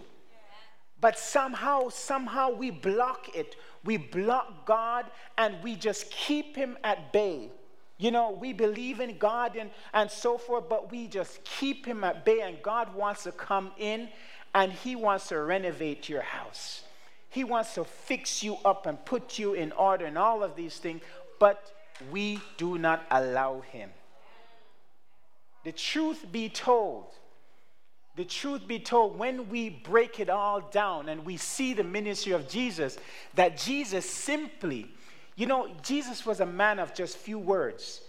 But 1.00 1.18
somehow, 1.18 1.90
somehow 1.90 2.50
we 2.50 2.70
block 2.70 3.34
it. 3.34 3.56
We 3.84 3.96
block 3.96 4.66
God 4.66 5.06
and 5.36 5.62
we 5.62 5.76
just 5.76 6.10
keep 6.10 6.56
Him 6.56 6.76
at 6.82 7.12
bay 7.12 7.50
you 7.98 8.12
know, 8.12 8.30
we 8.30 8.52
believe 8.52 9.00
in 9.00 9.18
God 9.18 9.56
and, 9.56 9.70
and 9.92 10.08
so 10.08 10.38
forth, 10.38 10.68
but 10.68 10.92
we 10.92 11.08
just 11.08 11.42
keep 11.42 11.84
him 11.84 12.04
at 12.04 12.24
bay, 12.24 12.40
and 12.40 12.62
God 12.62 12.94
wants 12.94 13.24
to 13.24 13.32
come 13.32 13.72
in 13.76 14.08
and 14.54 14.72
he 14.72 14.94
wants 14.94 15.28
to 15.28 15.40
renovate 15.40 16.08
your 16.08 16.22
house. 16.22 16.84
He 17.28 17.44
wants 17.44 17.74
to 17.74 17.84
fix 17.84 18.42
you 18.42 18.56
up 18.64 18.86
and 18.86 19.04
put 19.04 19.38
you 19.38 19.54
in 19.54 19.72
order 19.72 20.06
and 20.06 20.16
all 20.16 20.42
of 20.44 20.54
these 20.54 20.78
things, 20.78 21.02
but 21.40 21.72
we 22.10 22.40
do 22.56 22.78
not 22.78 23.04
allow 23.10 23.60
him. 23.60 23.90
The 25.64 25.72
truth 25.72 26.24
be 26.30 26.48
told, 26.48 27.06
the 28.18 28.24
truth 28.24 28.66
be 28.66 28.80
told, 28.80 29.16
when 29.16 29.48
we 29.48 29.70
break 29.70 30.18
it 30.18 30.28
all 30.28 30.60
down 30.60 31.08
and 31.08 31.24
we 31.24 31.36
see 31.36 31.72
the 31.72 31.84
ministry 31.84 32.32
of 32.32 32.48
Jesus, 32.48 32.98
that 33.36 33.56
Jesus 33.56 34.10
simply, 34.10 34.90
you 35.36 35.46
know, 35.46 35.68
Jesus 35.84 36.26
was 36.26 36.40
a 36.40 36.46
man 36.46 36.80
of 36.80 36.92
just 36.92 37.16
few 37.16 37.38
words. 37.38 38.00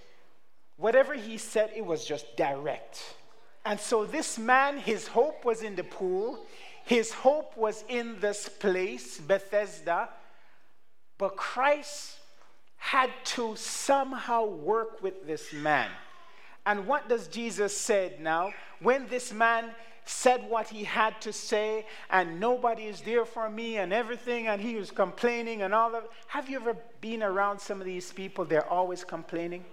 Whatever 0.77 1.13
he 1.13 1.37
said, 1.37 1.69
it 1.75 1.85
was 1.85 2.05
just 2.05 2.35
direct. 2.35 3.03
And 3.63 3.79
so 3.79 4.03
this 4.03 4.39
man, 4.39 4.79
his 4.79 5.07
hope 5.07 5.45
was 5.45 5.61
in 5.61 5.75
the 5.75 5.83
pool, 5.83 6.39
his 6.85 7.13
hope 7.13 7.55
was 7.55 7.83
in 7.87 8.19
this 8.19 8.49
place, 8.49 9.19
Bethesda, 9.19 10.09
but 11.19 11.35
Christ 11.37 12.17
had 12.77 13.11
to 13.25 13.55
somehow 13.57 14.45
work 14.45 15.03
with 15.03 15.27
this 15.27 15.53
man. 15.53 15.91
And 16.65 16.87
what 16.87 17.07
does 17.07 17.27
Jesus 17.27 17.77
said 17.77 18.19
now? 18.19 18.53
When 18.79 19.07
this 19.07 19.31
man 19.31 19.65
said 20.09 20.49
what 20.49 20.67
he 20.67 20.83
had 20.83 21.21
to 21.21 21.31
say 21.31 21.85
and 22.09 22.39
nobody 22.39 22.85
is 22.85 23.01
there 23.01 23.25
for 23.25 23.47
me 23.47 23.77
and 23.77 23.93
everything 23.93 24.47
and 24.47 24.59
he 24.59 24.75
was 24.75 24.89
complaining 24.89 25.61
and 25.61 25.71
all 25.71 25.95
of 25.95 26.03
have 26.25 26.49
you 26.49 26.59
ever 26.59 26.75
been 26.99 27.21
around 27.21 27.59
some 27.59 27.79
of 27.79 27.85
these 27.85 28.11
people? 28.11 28.43
They're 28.43 28.67
always 28.67 29.03
complaining. 29.03 29.63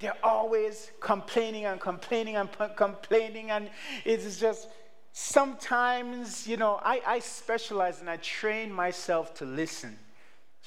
They're 0.00 0.16
always 0.24 0.90
complaining 0.98 1.66
and 1.66 1.80
complaining 1.80 2.34
and 2.34 2.48
complaining 2.74 3.52
and 3.52 3.70
it's 4.04 4.40
just 4.40 4.66
sometimes 5.12 6.44
you 6.44 6.56
know 6.56 6.80
I, 6.82 7.00
I 7.06 7.18
specialize 7.20 8.00
and 8.00 8.10
i 8.10 8.16
train 8.16 8.72
myself 8.72 9.32
to 9.34 9.44
listen. 9.44 9.96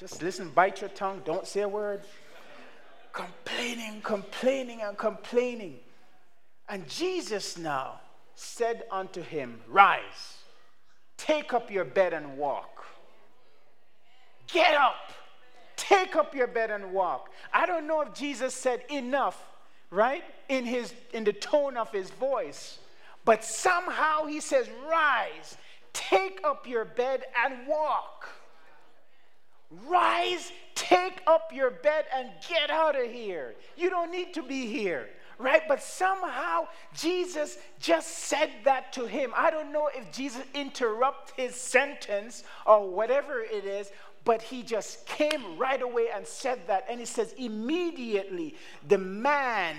Just 0.00 0.22
listen 0.22 0.48
bite 0.48 0.80
your 0.80 0.90
tongue 0.90 1.20
don't 1.26 1.46
say 1.46 1.60
a 1.60 1.68
word. 1.68 2.00
Complaining 3.12 4.00
complaining 4.00 4.80
and 4.80 4.96
complaining. 4.96 5.80
And 6.66 6.88
jesus 6.88 7.58
now 7.58 8.00
said 8.36 8.84
unto 8.90 9.22
him, 9.22 9.60
Rise, 9.66 10.36
take 11.16 11.52
up 11.52 11.70
your 11.70 11.84
bed 11.84 12.12
and 12.12 12.36
walk. 12.38 12.84
Get 14.46 14.74
up, 14.74 15.10
take 15.74 16.14
up 16.14 16.34
your 16.34 16.46
bed 16.46 16.70
and 16.70 16.92
walk. 16.92 17.30
I 17.52 17.66
don't 17.66 17.86
know 17.88 18.02
if 18.02 18.14
Jesus 18.14 18.54
said 18.54 18.84
enough, 18.90 19.42
right? 19.90 20.22
In 20.48 20.64
his 20.64 20.92
in 21.12 21.24
the 21.24 21.32
tone 21.32 21.76
of 21.76 21.90
his 21.90 22.10
voice. 22.10 22.78
But 23.24 23.42
somehow 23.42 24.26
he 24.26 24.40
says, 24.40 24.68
Rise, 24.88 25.56
take 25.92 26.40
up 26.44 26.68
your 26.68 26.84
bed 26.84 27.24
and 27.44 27.66
walk. 27.66 28.28
Rise, 29.88 30.52
take 30.76 31.22
up 31.26 31.50
your 31.52 31.70
bed 31.70 32.04
and 32.14 32.28
get 32.48 32.70
out 32.70 32.94
of 32.94 33.10
here. 33.10 33.54
You 33.76 33.90
don't 33.90 34.12
need 34.12 34.32
to 34.34 34.42
be 34.42 34.66
here 34.66 35.08
right? 35.38 35.62
But 35.68 35.82
somehow 35.82 36.68
Jesus 36.94 37.58
just 37.78 38.08
said 38.08 38.50
that 38.64 38.92
to 38.94 39.06
him. 39.06 39.32
I 39.36 39.50
don't 39.50 39.72
know 39.72 39.90
if 39.94 40.10
Jesus 40.12 40.42
interrupted 40.54 41.34
his 41.36 41.54
sentence 41.54 42.44
or 42.66 42.88
whatever 42.88 43.40
it 43.40 43.64
is, 43.64 43.90
but 44.24 44.42
he 44.42 44.62
just 44.62 45.06
came 45.06 45.56
right 45.56 45.80
away 45.80 46.08
and 46.12 46.26
said 46.26 46.58
that. 46.66 46.84
And 46.90 46.98
he 46.98 47.06
says, 47.06 47.32
immediately 47.38 48.56
the 48.88 48.98
man, 48.98 49.76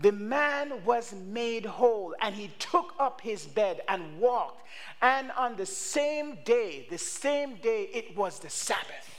the 0.00 0.12
man 0.12 0.82
was 0.86 1.12
made 1.12 1.66
whole, 1.66 2.14
and 2.22 2.34
he 2.34 2.50
took 2.58 2.94
up 2.98 3.20
his 3.20 3.44
bed 3.44 3.82
and 3.88 4.18
walked. 4.18 4.66
And 5.02 5.30
on 5.32 5.56
the 5.56 5.66
same 5.66 6.38
day, 6.46 6.86
the 6.88 6.96
same 6.96 7.56
day, 7.56 7.90
it 7.92 8.16
was 8.16 8.38
the 8.38 8.48
Sabbath. 8.48 9.14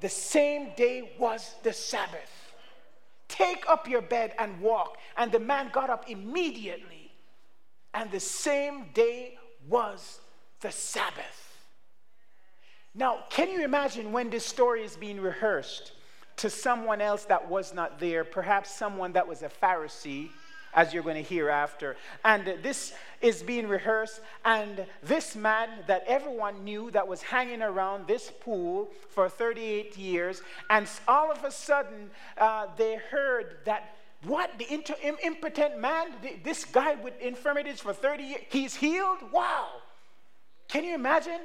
The 0.00 0.08
same 0.08 0.70
day 0.76 1.12
was 1.18 1.54
the 1.62 1.72
Sabbath. 1.72 2.47
Take 3.28 3.68
up 3.68 3.88
your 3.88 4.02
bed 4.02 4.34
and 4.38 4.60
walk. 4.60 4.96
And 5.16 5.30
the 5.30 5.38
man 5.38 5.70
got 5.72 5.90
up 5.90 6.08
immediately. 6.08 7.12
And 7.94 8.10
the 8.10 8.20
same 8.20 8.86
day 8.94 9.38
was 9.68 10.20
the 10.60 10.70
Sabbath. 10.72 11.48
Now, 12.94 13.24
can 13.30 13.50
you 13.50 13.64
imagine 13.64 14.12
when 14.12 14.30
this 14.30 14.44
story 14.44 14.82
is 14.82 14.96
being 14.96 15.20
rehearsed 15.20 15.92
to 16.36 16.50
someone 16.50 17.00
else 17.00 17.24
that 17.26 17.48
was 17.48 17.74
not 17.74 18.00
there, 18.00 18.24
perhaps 18.24 18.74
someone 18.74 19.12
that 19.12 19.28
was 19.28 19.42
a 19.42 19.48
Pharisee? 19.48 20.30
As 20.74 20.92
you're 20.92 21.02
going 21.02 21.22
to 21.22 21.28
hear 21.28 21.48
after. 21.48 21.96
And 22.24 22.58
this 22.62 22.92
is 23.20 23.42
being 23.42 23.68
rehearsed, 23.68 24.20
and 24.44 24.86
this 25.02 25.34
man 25.34 25.68
that 25.86 26.04
everyone 26.06 26.64
knew 26.64 26.90
that 26.92 27.06
was 27.06 27.22
hanging 27.22 27.62
around 27.62 28.06
this 28.06 28.30
pool 28.40 28.88
for 29.10 29.28
38 29.28 29.96
years, 29.96 30.42
and 30.70 30.88
all 31.06 31.32
of 31.32 31.42
a 31.44 31.50
sudden 31.50 32.10
uh, 32.38 32.66
they 32.76 32.96
heard 32.96 33.56
that. 33.64 33.94
What? 34.24 34.50
The 34.58 34.72
inter- 34.72 34.96
impotent 35.22 35.78
man? 35.78 36.08
This 36.42 36.64
guy 36.64 36.96
with 36.96 37.20
infirmities 37.20 37.80
for 37.80 37.92
30 37.92 38.24
years, 38.24 38.40
he's 38.50 38.74
healed? 38.74 39.18
Wow. 39.32 39.68
Can 40.66 40.82
you 40.84 40.94
imagine? 40.94 41.40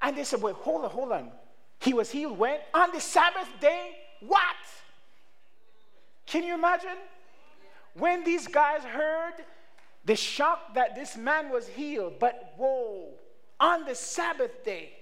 And 0.00 0.16
they 0.16 0.24
said, 0.24 0.42
Wait, 0.42 0.56
hold 0.56 0.84
on, 0.84 0.90
hold 0.90 1.12
on. 1.12 1.30
He 1.78 1.94
was 1.94 2.10
healed 2.10 2.38
when? 2.38 2.58
On 2.74 2.90
the 2.92 3.00
Sabbath 3.00 3.48
day? 3.60 3.90
What? 4.20 4.56
Can 6.26 6.44
you 6.44 6.54
imagine? 6.54 6.96
When 7.94 8.24
these 8.24 8.46
guys 8.46 8.82
heard 8.82 9.34
the 10.04 10.16
shock 10.16 10.74
that 10.74 10.94
this 10.94 11.16
man 11.16 11.50
was 11.50 11.68
healed, 11.68 12.14
but 12.18 12.54
whoa, 12.56 13.10
on 13.60 13.84
the 13.84 13.94
Sabbath 13.94 14.64
day. 14.64 14.92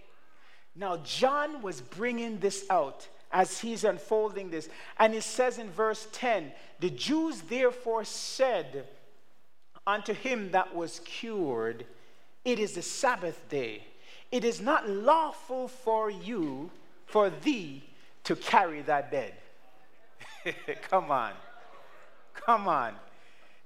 Now, 0.76 0.98
John 0.98 1.62
was 1.62 1.80
bringing 1.80 2.38
this 2.38 2.64
out 2.70 3.08
as 3.32 3.60
he's 3.60 3.84
unfolding 3.84 4.50
this. 4.50 4.68
And 4.98 5.14
it 5.14 5.22
says 5.22 5.58
in 5.58 5.70
verse 5.70 6.06
10 6.12 6.52
The 6.80 6.90
Jews 6.90 7.42
therefore 7.42 8.04
said 8.04 8.86
unto 9.86 10.12
him 10.12 10.50
that 10.52 10.74
was 10.74 11.00
cured, 11.04 11.86
It 12.44 12.58
is 12.58 12.72
the 12.72 12.82
Sabbath 12.82 13.48
day. 13.48 13.84
It 14.30 14.44
is 14.44 14.60
not 14.60 14.88
lawful 14.88 15.66
for 15.66 16.10
you, 16.10 16.70
for 17.06 17.30
thee, 17.30 17.82
to 18.24 18.36
carry 18.36 18.82
thy 18.82 19.02
bed. 19.02 19.34
Come 20.82 21.10
on. 21.10 21.32
Come 22.46 22.68
on. 22.68 22.94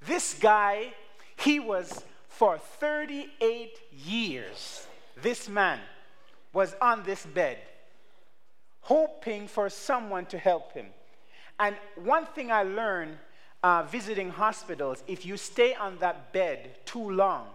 This 0.07 0.35
guy, 0.35 0.93
he 1.37 1.61
was 1.61 2.05
for 2.29 2.59
38 2.59 3.79
years, 3.93 4.87
this 5.23 5.49
man 5.49 5.79
was 6.53 6.75
on 6.81 7.03
this 7.05 7.25
bed, 7.25 7.59
hoping 8.81 9.47
for 9.47 9.69
someone 9.69 10.27
to 10.27 10.39
help 10.39 10.73
him. 10.73 10.87
And 11.59 11.77
one 11.97 12.27
thing 12.27 12.51
I 12.51 12.65
learned 12.65 13.17
uh, 13.63 13.85
visiting 13.85 14.31
hospitals 14.31 15.03
if 15.07 15.25
you 15.25 15.37
stay 15.37 15.75
on 15.75 15.99
that 15.99 16.33
bed 16.33 16.85
too 16.85 17.11
long, 17.11 17.47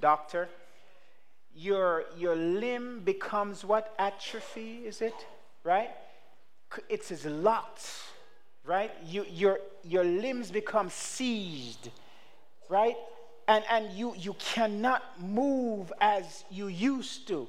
doctor, 0.00 0.48
your, 1.54 2.04
your 2.16 2.36
limb 2.36 3.00
becomes 3.00 3.64
what? 3.64 3.94
Atrophy, 3.98 4.82
is 4.84 5.00
it? 5.00 5.14
Right? 5.64 5.90
It's 6.88 7.24
locked 7.24 7.88
right? 8.66 8.90
You, 9.06 9.24
your, 9.30 9.60
your 9.84 10.04
limbs 10.04 10.50
become 10.50 10.90
seized, 10.90 11.88
right? 12.68 12.96
And, 13.48 13.64
and 13.70 13.92
you, 13.92 14.14
you 14.16 14.34
cannot 14.34 15.02
move 15.22 15.92
as 16.00 16.44
you 16.50 16.66
used 16.66 17.28
to. 17.28 17.46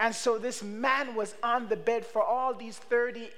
And 0.00 0.14
so 0.14 0.38
this 0.38 0.62
man 0.62 1.14
was 1.14 1.34
on 1.42 1.68
the 1.68 1.76
bed 1.76 2.04
for 2.04 2.22
all 2.22 2.54
these 2.54 2.78
30, 2.78 3.30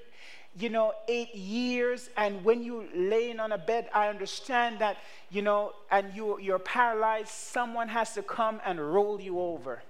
you 0.59 0.69
know, 0.71 0.93
eight 1.09 1.35
years. 1.35 2.09
And 2.17 2.45
when 2.45 2.63
you 2.63 2.89
laying 2.95 3.41
on 3.41 3.53
a 3.53 3.59
bed, 3.59 3.89
I 3.93 4.09
understand 4.09 4.79
that, 4.79 4.99
you 5.31 5.43
know, 5.43 5.73
and 5.91 6.15
you, 6.15 6.39
you're 6.41 6.59
paralyzed, 6.59 7.29
someone 7.29 7.89
has 7.89 8.15
to 8.15 8.23
come 8.23 8.61
and 8.65 8.81
roll 8.81 9.21
you 9.21 9.41
over, 9.41 9.83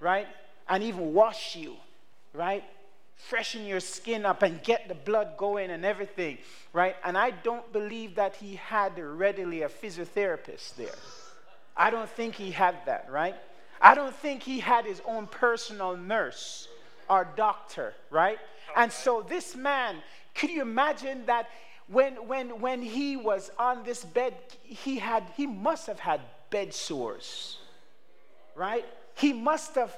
right? 0.00 0.26
And 0.68 0.82
even 0.84 1.12
wash 1.12 1.56
you, 1.56 1.76
right? 2.32 2.64
Freshen 3.18 3.66
your 3.66 3.80
skin 3.80 4.24
up 4.24 4.42
and 4.42 4.62
get 4.62 4.88
the 4.88 4.94
blood 4.94 5.36
going 5.36 5.70
and 5.70 5.84
everything, 5.84 6.38
right? 6.72 6.96
And 7.04 7.18
I 7.18 7.30
don't 7.30 7.70
believe 7.72 8.14
that 8.14 8.36
he 8.36 8.54
had 8.54 8.98
readily 8.98 9.62
a 9.62 9.68
physiotherapist 9.68 10.76
there. 10.76 10.94
I 11.76 11.90
don't 11.90 12.08
think 12.08 12.36
he 12.36 12.50
had 12.50 12.76
that, 12.86 13.08
right? 13.10 13.34
I 13.80 13.94
don't 13.94 14.14
think 14.14 14.42
he 14.42 14.60
had 14.60 14.84
his 14.84 15.02
own 15.06 15.26
personal 15.26 15.96
nurse 15.96 16.68
or 17.10 17.28
doctor, 17.36 17.94
right? 18.10 18.38
And 18.76 18.90
so 18.90 19.24
this 19.28 19.54
man, 19.54 19.96
could 20.34 20.50
you 20.50 20.62
imagine 20.62 21.26
that 21.26 21.48
when 21.88 22.14
when 22.28 22.60
when 22.60 22.82
he 22.82 23.16
was 23.16 23.50
on 23.58 23.82
this 23.82 24.04
bed, 24.04 24.34
he 24.62 24.98
had 24.98 25.24
he 25.36 25.46
must 25.46 25.86
have 25.86 25.98
had 25.98 26.20
bed 26.50 26.74
sores, 26.74 27.58
right? 28.54 28.84
He 29.14 29.32
must 29.32 29.74
have 29.74 29.96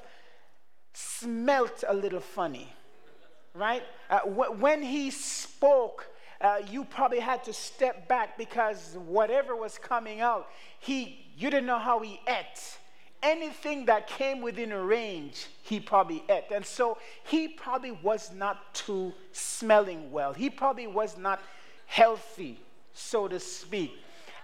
smelt 0.93 1.83
a 1.87 1.93
little 1.93 2.19
funny 2.19 2.71
right? 3.53 3.83
Uh, 4.09 4.19
wh- 4.21 4.59
when 4.61 4.81
he 4.81 5.11
spoke, 5.11 6.07
uh, 6.39 6.57
you 6.69 6.83
probably 6.85 7.19
had 7.19 7.43
to 7.43 7.53
step 7.53 8.07
back 8.07 8.37
because 8.37 8.97
whatever 9.05 9.55
was 9.55 9.77
coming 9.77 10.21
out, 10.21 10.47
he, 10.79 11.25
you 11.37 11.49
didn't 11.49 11.65
know 11.67 11.79
how 11.79 11.99
he 11.99 12.19
ate. 12.27 12.77
anything 13.23 13.85
that 13.85 14.07
came 14.07 14.41
within 14.41 14.73
range, 14.73 15.47
he 15.61 15.79
probably 15.79 16.23
ate. 16.27 16.45
And 16.53 16.65
so 16.65 16.97
he 17.23 17.47
probably 17.47 17.91
was 17.91 18.31
not 18.33 18.73
too 18.73 19.13
smelling 19.31 20.11
well. 20.11 20.33
He 20.33 20.49
probably 20.49 20.87
was 20.87 21.17
not 21.17 21.39
healthy, 21.85 22.59
so 22.93 23.27
to 23.27 23.39
speak. 23.39 23.91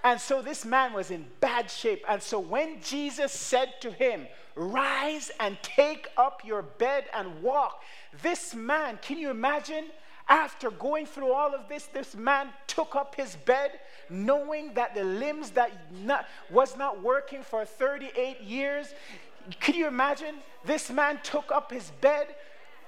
And 0.04 0.22
so 0.22 0.42
this 0.42 0.64
man 0.64 0.94
was 0.94 1.10
in 1.10 1.26
bad 1.40 1.72
shape. 1.72 2.04
And 2.08 2.22
so 2.22 2.40
when 2.40 2.82
Jesus 2.82 3.32
said 3.32 3.74
to 3.82 3.92
him, 3.92 4.28
Rise 4.56 5.30
and 5.40 5.56
take 5.62 6.08
up 6.18 6.42
your 6.44 6.64
bed 6.64 7.06
and 7.14 7.44
walk, 7.44 7.82
this 8.22 8.56
man, 8.56 9.00
can 9.02 9.18
you 9.18 9.30
imagine? 9.30 9.86
After 10.30 10.70
going 10.72 11.06
through 11.06 11.32
all 11.32 11.56
of 11.56 11.70
this, 11.70 11.86
this 11.86 12.14
man 12.14 12.50
took 12.68 12.96
up 12.96 13.16
his 13.16 13.38
bed, 13.46 13.72
knowing 14.10 14.74
that 14.74 14.94
the 14.94 15.04
limbs 15.04 15.52
that 15.52 15.72
not, 16.04 16.26
was 16.52 16.76
not 16.76 17.02
working 17.02 17.44
for 17.44 17.64
38 17.64 18.42
years. 18.42 18.94
Could 19.62 19.76
you 19.76 19.88
imagine? 19.88 20.36
This 20.66 20.92
man 20.92 21.20
took 21.24 21.50
up 21.54 21.72
his 21.72 21.92
bed, 22.02 22.28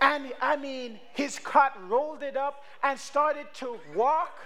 and 0.02 0.34
I 0.42 0.58
mean, 0.58 1.00
his 1.14 1.40
cot 1.40 1.78
rolled 1.90 2.24
it 2.24 2.36
up 2.36 2.66
and 2.84 3.00
started 3.00 3.48
to 3.56 3.78
walk. 3.96 4.38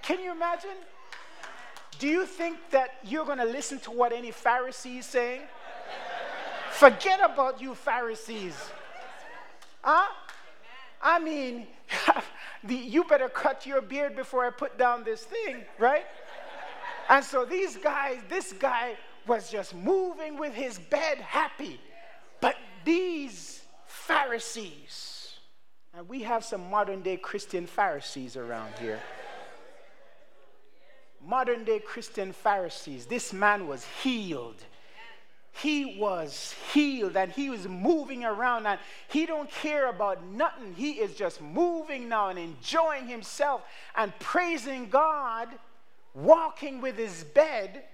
Can 0.00 0.18
you 0.18 0.32
imagine? 0.32 0.78
Do 1.98 2.08
you 2.08 2.24
think 2.24 2.58
that 2.70 2.94
you're 3.04 3.26
going 3.26 3.38
to 3.38 3.44
listen 3.44 3.78
to 3.80 3.90
what 3.90 4.12
any 4.12 4.30
Pharisees 4.30 5.04
saying? 5.04 5.42
Forget 6.70 7.20
about 7.22 7.60
you 7.60 7.74
Pharisees. 7.74 8.54
Huh? 9.90 10.06
I 11.00 11.18
mean, 11.18 11.66
the, 12.64 12.74
you 12.74 13.04
better 13.04 13.30
cut 13.30 13.64
your 13.64 13.80
beard 13.80 14.16
before 14.16 14.44
I 14.44 14.50
put 14.50 14.76
down 14.76 15.02
this 15.02 15.22
thing, 15.22 15.64
right? 15.78 16.04
And 17.08 17.24
so 17.24 17.46
these 17.46 17.78
guys, 17.78 18.18
this 18.28 18.52
guy 18.52 18.96
was 19.26 19.50
just 19.50 19.74
moving 19.74 20.38
with 20.38 20.52
his 20.52 20.78
bed 20.78 21.16
happy. 21.16 21.80
But 22.42 22.56
these 22.84 23.62
Pharisees, 23.86 25.38
and 25.94 26.06
we 26.06 26.20
have 26.20 26.44
some 26.44 26.68
modern 26.68 27.00
day 27.00 27.16
Christian 27.16 27.66
Pharisees 27.66 28.36
around 28.36 28.74
here. 28.78 29.00
Modern 31.26 31.64
day 31.64 31.78
Christian 31.78 32.34
Pharisees. 32.34 33.06
This 33.06 33.32
man 33.32 33.66
was 33.66 33.86
healed 34.02 34.62
he 35.60 35.96
was 35.98 36.54
healed 36.72 37.16
and 37.16 37.32
he 37.32 37.50
was 37.50 37.66
moving 37.66 38.24
around. 38.24 38.66
And 38.66 38.78
he 39.08 39.26
don't 39.26 39.50
care 39.50 39.88
about 39.88 40.24
nothing. 40.24 40.74
He 40.74 40.92
is 40.92 41.14
just 41.14 41.40
moving 41.40 42.08
now 42.08 42.28
and 42.28 42.38
enjoying 42.38 43.08
himself 43.08 43.62
and 43.96 44.16
praising 44.18 44.88
god 44.88 45.48
walking 46.14 46.80
with 46.80 46.96
his 46.96 47.24
bed. 47.24 47.84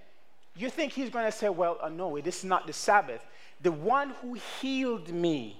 You 0.55 0.69
think 0.69 0.93
he's 0.93 1.09
going 1.09 1.25
to 1.25 1.31
say 1.31 1.49
well 1.49 1.77
uh, 1.81 1.89
no 1.89 2.19
this 2.19 2.39
is 2.39 2.45
not 2.45 2.67
the 2.67 2.73
sabbath. 2.73 3.25
The 3.61 3.71
one 3.71 4.11
who 4.21 4.37
healed 4.61 5.09
me 5.09 5.59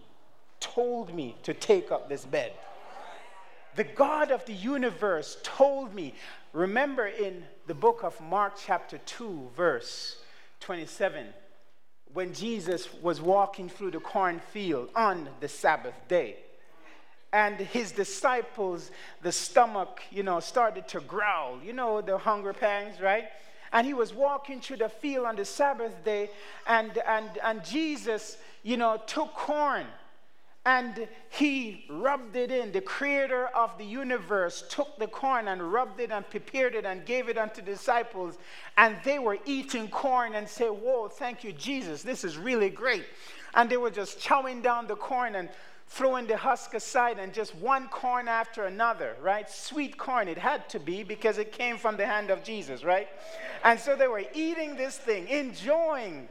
told 0.60 1.14
me 1.14 1.36
to 1.44 1.54
take 1.54 1.92
up 1.92 2.08
this 2.08 2.24
bed. 2.26 2.54
The 3.76 3.84
god 3.84 4.32
of 4.32 4.46
the 4.46 4.54
universe 4.54 5.38
told 5.44 5.94
me. 5.94 6.14
Remember 6.54 7.08
in 7.08 7.44
the 7.68 7.74
book 7.74 8.04
of 8.04 8.20
mark 8.22 8.54
chapter 8.58 9.00
2 9.00 9.50
verse 9.56 10.22
27 10.62 11.28
when 12.16 12.34
Jesus 12.34 12.88
was 13.02 13.20
walking 13.22 13.68
through 13.68 13.92
the 13.92 14.00
cornfield 14.00 14.88
on 14.96 15.28
the 15.42 15.50
Sabbath 15.50 15.94
day. 16.08 16.38
And 17.34 17.58
his 17.58 17.92
disciples, 17.92 18.90
the 19.22 19.34
stomach, 19.34 20.02
you 20.12 20.24
know, 20.24 20.40
started 20.40 20.88
to 20.88 21.02
growl. 21.02 21.60
You 21.62 21.74
know, 21.74 22.00
the 22.00 22.18
hunger 22.18 22.54
pangs, 22.54 23.02
right? 23.02 23.26
And 23.74 23.86
he 23.86 23.94
was 23.94 24.14
walking 24.14 24.62
through 24.62 24.78
the 24.78 24.88
field 24.88 25.26
on 25.26 25.36
the 25.36 25.44
Sabbath 25.44 26.06
day, 26.06 26.30
and, 26.66 26.98
and, 27.00 27.30
and 27.44 27.66
Jesus, 27.66 28.38
you 28.64 28.78
know, 28.78 29.02
took 29.06 29.34
corn 29.34 29.86
and 30.66 31.08
he 31.30 31.86
rubbed 31.90 32.36
it 32.36 32.50
in. 32.50 32.72
The 32.72 32.82
creator 32.82 33.48
of 33.48 33.78
the 33.78 33.86
universe 33.86 34.64
took 34.70 34.98
the 34.98 35.08
corn 35.08 35.48
and 35.48 35.62
rubbed 35.62 36.00
it 36.00 36.12
and 36.12 36.28
prepared 36.28 36.74
it 36.74 36.86
and 36.86 37.06
gave 37.06 37.30
it 37.30 37.38
unto 37.38 37.62
disciples. 37.62 38.38
And 38.78 38.98
they 39.04 39.20
were 39.20 39.38
eating 39.46 39.88
corn 39.90 40.34
and 40.34 40.50
say, 40.50 40.66
Whoa, 40.66 41.08
thank 41.08 41.44
you, 41.44 41.54
Jesus. 41.54 42.02
This 42.02 42.24
is 42.24 42.38
really 42.38 42.72
great. 42.72 43.06
And 43.54 43.70
they 43.70 43.78
were 43.78 43.92
just 43.92 44.20
chowing 44.20 44.64
down 44.64 44.88
the 44.88 44.96
corn 44.96 45.36
and 45.36 45.50
throwing 45.88 46.26
the 46.26 46.36
husk 46.36 46.74
aside 46.74 47.20
and 47.20 47.32
just 47.32 47.54
one 47.56 47.88
corn 47.90 48.28
after 48.28 48.66
another, 48.66 49.16
right? 49.22 49.48
Sweet 49.48 49.98
corn, 49.98 50.28
it 50.28 50.38
had 50.38 50.68
to 50.70 50.80
be 50.80 51.04
because 51.04 51.38
it 51.38 51.52
came 51.52 51.78
from 51.78 51.96
the 51.96 52.06
hand 52.06 52.32
of 52.32 52.44
Jesus, 52.44 52.84
right? 52.84 53.08
And 53.64 53.80
so 53.80 53.96
they 53.96 54.08
were 54.08 54.24
eating 54.34 54.76
this 54.76 54.98
thing, 54.98 55.28
enjoying 55.28 56.28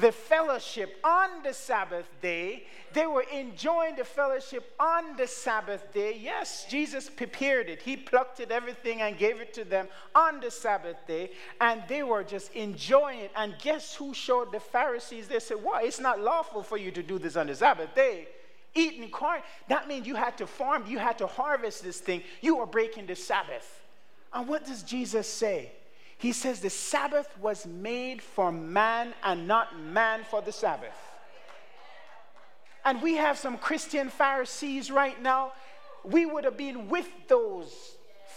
the 0.00 0.10
fellowship 0.10 0.98
on 1.04 1.42
the 1.42 1.52
Sabbath 1.52 2.06
day. 2.22 2.64
They 2.94 3.06
were 3.06 3.24
enjoying 3.32 3.96
the 3.96 4.04
fellowship 4.04 4.74
on 4.80 5.16
the 5.16 5.26
Sabbath 5.26 5.92
day. 5.92 6.18
Yes, 6.18 6.66
Jesus 6.68 7.10
prepared 7.10 7.68
it. 7.68 7.82
He 7.82 7.96
plucked 7.96 8.40
it, 8.40 8.50
everything, 8.50 9.02
and 9.02 9.18
gave 9.18 9.40
it 9.40 9.52
to 9.54 9.64
them 9.64 9.88
on 10.14 10.40
the 10.40 10.50
Sabbath 10.50 10.96
day. 11.06 11.32
And 11.60 11.82
they 11.88 12.02
were 12.02 12.24
just 12.24 12.52
enjoying 12.54 13.20
it. 13.20 13.32
And 13.36 13.54
guess 13.60 13.94
who 13.94 14.14
showed 14.14 14.52
the 14.52 14.60
Pharisees? 14.60 15.28
They 15.28 15.40
said, 15.40 15.58
Why? 15.62 15.82
It's 15.82 16.00
not 16.00 16.20
lawful 16.20 16.62
for 16.62 16.78
you 16.78 16.90
to 16.92 17.02
do 17.02 17.18
this 17.18 17.36
on 17.36 17.48
the 17.48 17.54
Sabbath 17.54 17.94
day. 17.94 18.28
Eating 18.74 19.10
corn, 19.10 19.42
that 19.68 19.86
means 19.86 20.06
you 20.06 20.16
had 20.16 20.38
to 20.38 20.46
farm, 20.46 20.84
you 20.86 20.98
had 20.98 21.18
to 21.18 21.26
harvest 21.26 21.82
this 21.82 22.00
thing. 22.00 22.22
You 22.40 22.60
are 22.60 22.66
breaking 22.66 23.06
the 23.06 23.16
Sabbath. 23.16 23.82
And 24.32 24.48
what 24.48 24.64
does 24.64 24.82
Jesus 24.82 25.28
say? 25.28 25.72
He 26.22 26.30
says 26.30 26.60
the 26.60 26.70
Sabbath 26.70 27.36
was 27.40 27.66
made 27.66 28.22
for 28.22 28.52
man 28.52 29.12
and 29.24 29.48
not 29.48 29.76
man 29.80 30.22
for 30.22 30.40
the 30.40 30.52
Sabbath. 30.52 30.96
And 32.84 33.02
we 33.02 33.16
have 33.16 33.36
some 33.36 33.58
Christian 33.58 34.08
Pharisees 34.08 34.88
right 34.88 35.20
now. 35.20 35.52
We 36.04 36.24
would 36.24 36.44
have 36.44 36.56
been 36.56 36.88
with 36.88 37.08
those 37.26 37.74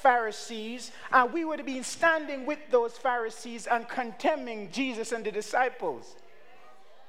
Pharisees, 0.02 0.90
and 1.12 1.32
we 1.32 1.46
would 1.46 1.60
have 1.60 1.68
been 1.68 1.84
standing 1.84 2.48
with 2.48 2.58
those 2.72 2.98
Pharisees 2.98 3.68
and 3.68 3.88
condemning 3.88 4.72
Jesus 4.72 5.12
and 5.12 5.24
the 5.24 5.32
disciples 5.32 6.16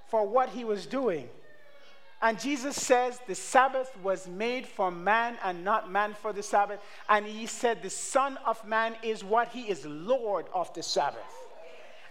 for 0.09 0.29
what 0.29 0.51
he 0.51 0.65
was 0.65 0.85
doing. 0.85 1.31
And 2.23 2.41
Jesus 2.41 2.77
says 2.77 3.21
the 3.27 3.35
Sabbath 3.35 3.95
was 4.03 4.27
made 4.27 4.67
for 4.67 4.91
man 4.91 5.37
and 5.45 5.63
not 5.63 5.91
man 5.91 6.15
for 6.15 6.33
the 6.33 6.43
Sabbath. 6.43 6.81
And 7.09 7.27
he 7.27 7.47
said 7.47 7.83
the 7.83 7.91
Son 7.91 8.39
of 8.47 8.67
Man 8.67 8.97
is 9.03 9.23
what? 9.23 9.49
He 9.49 9.63
is 9.63 9.85
Lord 9.85 10.47
of 10.55 10.73
the 10.73 10.83
Sabbath. 10.83 11.21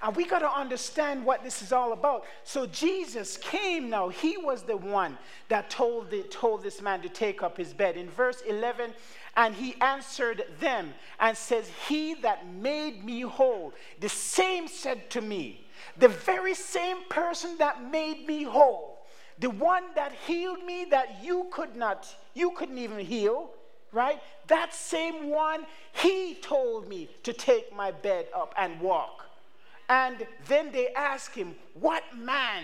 And 0.04 0.16
we 0.16 0.26
got 0.26 0.40
to 0.40 0.52
understand 0.52 1.26
what 1.26 1.44
this 1.44 1.64
is 1.64 1.72
all 1.72 1.92
about. 1.92 2.26
So 2.44 2.68
Jesus 2.68 3.38
came 3.38 3.90
now. 3.90 4.10
He 4.10 4.38
was 4.38 4.62
the 4.62 4.78
one 4.78 5.18
that 5.50 5.72
told, 5.72 6.12
the, 6.12 6.22
told 6.24 6.62
this 6.62 6.82
man 6.82 7.02
to 7.02 7.10
take 7.10 7.42
up 7.42 7.58
his 7.58 7.74
bed. 7.74 7.98
In 7.98 8.08
verse 8.10 8.42
11, 8.48 8.94
and 9.36 9.56
he 9.56 9.76
answered 9.82 10.44
them 10.60 10.94
and 11.20 11.36
says, 11.36 11.72
He 11.88 12.14
that 12.16 12.48
made 12.48 13.04
me 13.04 13.22
whole, 13.22 13.74
the 14.00 14.10
same 14.10 14.68
said 14.68 15.10
to 15.12 15.22
me, 15.22 15.66
the 15.98 16.10
very 16.10 16.54
same 16.54 16.98
person 17.10 17.58
that 17.58 17.90
made 17.90 18.28
me 18.28 18.44
whole 18.44 18.95
the 19.40 19.50
one 19.50 19.84
that 19.96 20.14
healed 20.26 20.64
me 20.64 20.86
that 20.92 21.24
you 21.24 21.48
could 21.52 21.76
not, 21.76 22.14
you 22.34 22.52
couldn't 22.52 22.78
even 22.78 23.00
heal, 23.00 23.52
right? 23.92 24.22
That 24.48 24.74
same 24.74 25.30
one, 25.30 25.66
he 25.94 26.36
told 26.36 26.88
me 26.88 27.10
to 27.24 27.34
take 27.34 27.76
my 27.76 27.92
bed 27.92 28.28
up 28.36 28.54
and 28.58 28.80
walk. 28.80 29.26
And 29.90 30.26
then 30.48 30.72
they 30.72 30.90
asked 30.94 31.36
him, 31.36 31.56
What 31.74 32.04
man 32.16 32.64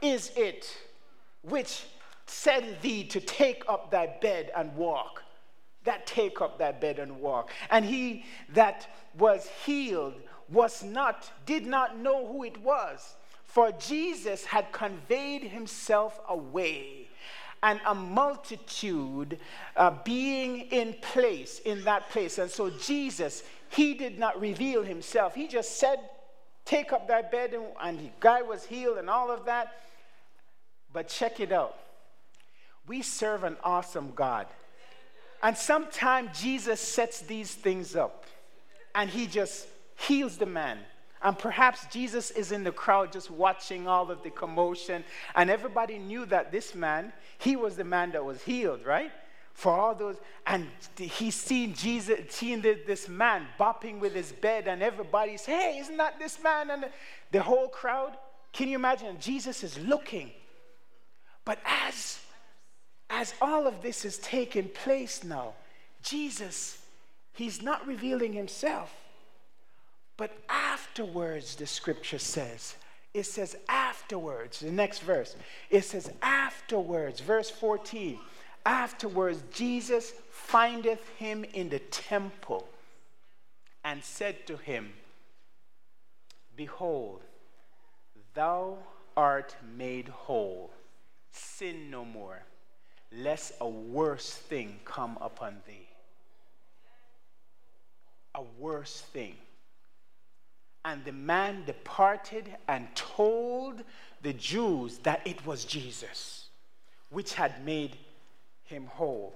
is 0.00 0.32
it 0.36 0.76
which 1.42 1.84
said 2.26 2.80
thee 2.80 3.04
to 3.04 3.20
take 3.20 3.64
up 3.68 3.90
thy 3.90 4.06
bed 4.20 4.50
and 4.56 4.74
walk? 4.76 5.22
That 5.84 6.06
take 6.06 6.40
up 6.40 6.58
thy 6.58 6.72
bed 6.72 6.98
and 6.98 7.20
walk. 7.20 7.50
And 7.70 7.84
he 7.84 8.24
that 8.50 8.88
was 9.18 9.48
healed 9.64 10.14
was 10.50 10.82
not, 10.82 11.30
did 11.44 11.66
not 11.66 11.98
know 11.98 12.26
who 12.26 12.44
it 12.44 12.56
was 12.58 13.14
for 13.54 13.70
Jesus 13.70 14.44
had 14.44 14.72
conveyed 14.72 15.44
himself 15.44 16.18
away, 16.28 17.06
and 17.62 17.80
a 17.86 17.94
multitude 17.94 19.38
uh, 19.76 19.92
being 20.02 20.62
in 20.72 20.92
place, 20.94 21.60
in 21.60 21.84
that 21.84 22.10
place. 22.10 22.38
And 22.38 22.50
so 22.50 22.68
Jesus, 22.68 23.44
he 23.70 23.94
did 23.94 24.18
not 24.18 24.40
reveal 24.40 24.82
himself. 24.82 25.36
He 25.36 25.46
just 25.46 25.78
said, 25.78 26.00
Take 26.64 26.92
up 26.92 27.06
thy 27.06 27.22
bed, 27.22 27.54
and, 27.54 27.66
and 27.80 28.00
the 28.00 28.10
guy 28.18 28.42
was 28.42 28.64
healed 28.64 28.98
and 28.98 29.08
all 29.08 29.30
of 29.30 29.44
that. 29.44 29.72
But 30.92 31.06
check 31.06 31.38
it 31.38 31.52
out. 31.52 31.78
We 32.88 33.02
serve 33.02 33.44
an 33.44 33.56
awesome 33.62 34.14
God. 34.16 34.48
And 35.44 35.56
sometimes 35.56 36.40
Jesus 36.40 36.80
sets 36.80 37.20
these 37.20 37.54
things 37.54 37.94
up 37.94 38.24
and 38.96 39.08
he 39.08 39.28
just 39.28 39.68
heals 39.94 40.38
the 40.38 40.46
man 40.46 40.78
and 41.24 41.38
perhaps 41.38 41.86
Jesus 41.86 42.30
is 42.30 42.52
in 42.52 42.64
the 42.64 42.70
crowd 42.70 43.10
just 43.10 43.30
watching 43.30 43.88
all 43.88 44.10
of 44.10 44.22
the 44.22 44.28
commotion. 44.28 45.02
And 45.34 45.48
everybody 45.48 45.98
knew 45.98 46.26
that 46.26 46.52
this 46.52 46.74
man, 46.74 47.14
he 47.38 47.56
was 47.56 47.76
the 47.76 47.84
man 47.84 48.12
that 48.12 48.22
was 48.22 48.42
healed, 48.42 48.84
right? 48.84 49.10
For 49.54 49.72
all 49.72 49.94
those, 49.94 50.16
and 50.46 50.66
he's 50.98 51.34
seen 51.34 51.72
Jesus, 51.72 52.34
seen 52.34 52.60
this 52.60 53.08
man 53.08 53.46
bopping 53.58 54.00
with 54.00 54.14
his 54.14 54.32
bed, 54.32 54.68
and 54.68 54.82
everybody's, 54.82 55.46
hey, 55.46 55.78
isn't 55.80 55.96
that 55.96 56.18
this 56.18 56.42
man? 56.42 56.70
And 56.70 56.86
the 57.32 57.40
whole 57.40 57.68
crowd, 57.68 58.18
Can 58.52 58.68
you 58.68 58.76
imagine? 58.76 59.16
Jesus 59.18 59.64
is 59.64 59.78
looking. 59.78 60.30
But 61.44 61.58
as, 61.64 62.20
as 63.10 63.34
all 63.42 63.66
of 63.66 63.82
this 63.82 64.04
is 64.04 64.18
taking 64.18 64.68
place 64.68 65.24
now, 65.24 65.54
Jesus, 66.02 66.78
he's 67.32 67.62
not 67.62 67.86
revealing 67.86 68.32
himself. 68.32 68.94
But 70.16 70.36
afterwards, 70.48 71.56
the 71.56 71.66
scripture 71.66 72.18
says, 72.18 72.76
it 73.12 73.24
says 73.24 73.56
afterwards, 73.68 74.60
the 74.60 74.70
next 74.70 75.00
verse, 75.00 75.36
it 75.70 75.82
says 75.84 76.10
afterwards, 76.22 77.20
verse 77.20 77.50
14, 77.50 78.18
afterwards, 78.66 79.42
Jesus 79.52 80.12
findeth 80.30 81.08
him 81.16 81.44
in 81.54 81.68
the 81.68 81.78
temple 81.78 82.68
and 83.84 84.02
said 84.02 84.46
to 84.46 84.56
him, 84.56 84.92
Behold, 86.56 87.20
thou 88.34 88.78
art 89.16 89.54
made 89.76 90.08
whole. 90.08 90.70
Sin 91.30 91.90
no 91.90 92.04
more, 92.04 92.42
lest 93.12 93.52
a 93.60 93.68
worse 93.68 94.30
thing 94.32 94.78
come 94.84 95.18
upon 95.20 95.56
thee. 95.66 95.88
A 98.36 98.42
worse 98.58 99.00
thing. 99.12 99.34
And 100.84 101.04
the 101.04 101.12
man 101.12 101.64
departed 101.64 102.54
and 102.68 102.94
told 102.94 103.82
the 104.22 104.34
Jews 104.34 104.98
that 104.98 105.26
it 105.26 105.46
was 105.46 105.64
Jesus, 105.64 106.48
which 107.10 107.34
had 107.34 107.64
made 107.64 107.96
him 108.64 108.86
whole. 108.86 109.34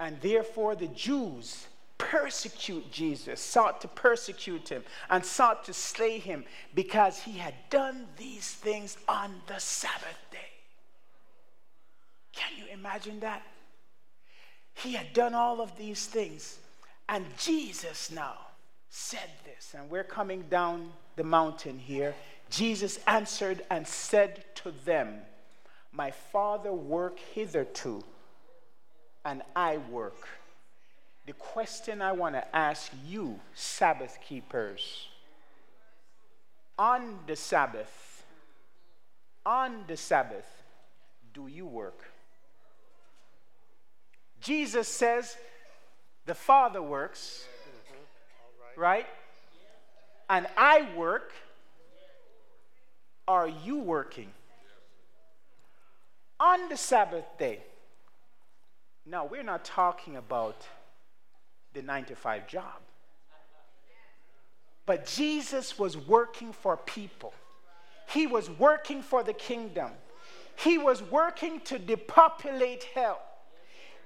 And 0.00 0.20
therefore 0.20 0.74
the 0.74 0.88
Jews 0.88 1.68
persecute 1.98 2.90
Jesus, 2.90 3.40
sought 3.40 3.80
to 3.82 3.88
persecute 3.88 4.68
him, 4.68 4.82
and 5.08 5.24
sought 5.24 5.64
to 5.64 5.72
slay 5.72 6.18
him 6.18 6.44
because 6.74 7.20
he 7.20 7.38
had 7.38 7.54
done 7.70 8.06
these 8.16 8.50
things 8.50 8.96
on 9.08 9.40
the 9.46 9.58
Sabbath 9.58 10.18
day. 10.30 10.38
Can 12.32 12.50
you 12.58 12.72
imagine 12.72 13.20
that? 13.20 13.42
He 14.74 14.94
had 14.94 15.12
done 15.12 15.34
all 15.34 15.60
of 15.60 15.76
these 15.78 16.06
things, 16.06 16.58
and 17.08 17.24
Jesus 17.38 18.10
now 18.10 18.36
said 18.96 19.28
this, 19.44 19.74
and 19.76 19.90
we're 19.90 20.04
coming 20.04 20.44
down 20.48 20.92
the 21.16 21.24
mountain 21.24 21.78
here. 21.78 22.14
Jesus 22.48 23.00
answered 23.08 23.64
and 23.68 23.86
said 23.86 24.44
to 24.56 24.72
them, 24.84 25.16
My 25.90 26.12
Father 26.12 26.72
work 26.72 27.18
hitherto, 27.18 28.04
and 29.24 29.42
I 29.56 29.78
work 29.78 30.28
the 31.26 31.32
question 31.32 32.02
I 32.02 32.12
want 32.12 32.34
to 32.34 32.56
ask 32.56 32.92
you, 33.06 33.40
Sabbath 33.54 34.18
keepers, 34.26 35.08
on 36.78 37.18
the 37.26 37.36
Sabbath, 37.36 38.22
on 39.46 39.84
the 39.86 39.96
Sabbath, 39.96 40.46
do 41.32 41.46
you 41.46 41.66
work? 41.66 42.04
Jesus 44.40 44.86
says 44.86 45.36
the 46.26 46.34
Father 46.34 46.82
works, 46.82 47.46
right? 48.84 49.06
And 50.28 50.46
I 50.58 50.86
work. 50.94 51.32
Are 53.26 53.48
you 53.48 53.78
working? 53.78 54.30
On 56.38 56.68
the 56.68 56.76
Sabbath 56.76 57.24
day. 57.38 57.60
Now, 59.06 59.24
we're 59.24 59.42
not 59.42 59.64
talking 59.64 60.16
about 60.16 60.66
the 61.72 61.80
nine 61.80 62.04
to 62.04 62.14
five 62.14 62.46
job. 62.46 62.78
But 64.84 65.06
Jesus 65.06 65.78
was 65.78 65.96
working 65.96 66.52
for 66.52 66.76
people, 66.76 67.32
He 68.10 68.26
was 68.26 68.50
working 68.50 69.00
for 69.00 69.22
the 69.24 69.32
kingdom, 69.32 69.92
He 70.56 70.76
was 70.76 71.02
working 71.02 71.60
to 71.60 71.78
depopulate 71.78 72.84
hell. 72.94 73.22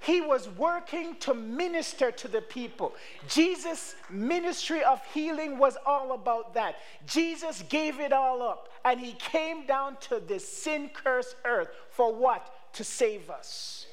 He 0.01 0.21
was 0.21 0.47
working 0.49 1.15
to 1.21 1.33
minister 1.33 2.11
to 2.11 2.27
the 2.27 2.41
people. 2.41 2.93
Jesus' 3.27 3.95
ministry 4.09 4.83
of 4.83 5.01
healing 5.13 5.57
was 5.57 5.77
all 5.85 6.13
about 6.13 6.53
that. 6.53 6.75
Jesus 7.05 7.63
gave 7.69 7.99
it 7.99 8.13
all 8.13 8.41
up 8.41 8.69
and 8.85 8.99
he 8.99 9.13
came 9.13 9.65
down 9.65 9.97
to 10.01 10.19
this 10.19 10.47
sin 10.47 10.89
cursed 10.93 11.35
earth 11.45 11.69
for 11.89 12.13
what? 12.13 12.73
To 12.73 12.83
save 12.83 13.29
us. 13.29 13.87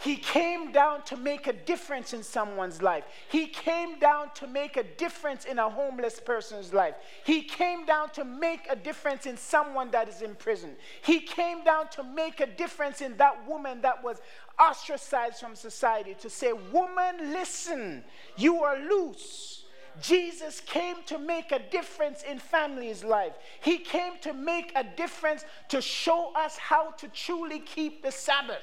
He 0.00 0.16
came 0.16 0.72
down 0.72 1.02
to 1.04 1.16
make 1.16 1.46
a 1.46 1.52
difference 1.52 2.14
in 2.14 2.22
someone's 2.22 2.80
life. 2.80 3.04
He 3.28 3.46
came 3.46 3.98
down 3.98 4.30
to 4.36 4.46
make 4.46 4.78
a 4.78 4.82
difference 4.82 5.44
in 5.44 5.58
a 5.58 5.68
homeless 5.68 6.18
person's 6.18 6.72
life. 6.72 6.94
He 7.24 7.42
came 7.42 7.84
down 7.84 8.08
to 8.10 8.24
make 8.24 8.66
a 8.70 8.76
difference 8.76 9.26
in 9.26 9.36
someone 9.36 9.90
that 9.90 10.08
is 10.08 10.22
in 10.22 10.36
prison. 10.36 10.70
He 11.02 11.20
came 11.20 11.64
down 11.64 11.88
to 11.90 12.02
make 12.02 12.40
a 12.40 12.46
difference 12.46 13.02
in 13.02 13.16
that 13.18 13.46
woman 13.46 13.82
that 13.82 14.02
was 14.02 14.22
ostracized 14.58 15.38
from 15.38 15.54
society 15.54 16.16
to 16.20 16.30
say, 16.30 16.52
Woman, 16.52 17.32
listen, 17.34 18.02
you 18.36 18.62
are 18.62 18.78
loose. 18.78 19.64
Jesus 20.00 20.60
came 20.60 20.96
to 21.06 21.18
make 21.18 21.52
a 21.52 21.58
difference 21.58 22.22
in 22.22 22.38
families' 22.38 23.04
life. 23.04 23.32
He 23.60 23.78
came 23.78 24.14
to 24.22 24.32
make 24.32 24.72
a 24.74 24.84
difference 24.84 25.44
to 25.68 25.82
show 25.82 26.32
us 26.34 26.56
how 26.56 26.92
to 26.92 27.08
truly 27.08 27.58
keep 27.58 28.02
the 28.02 28.12
Sabbath. 28.12 28.62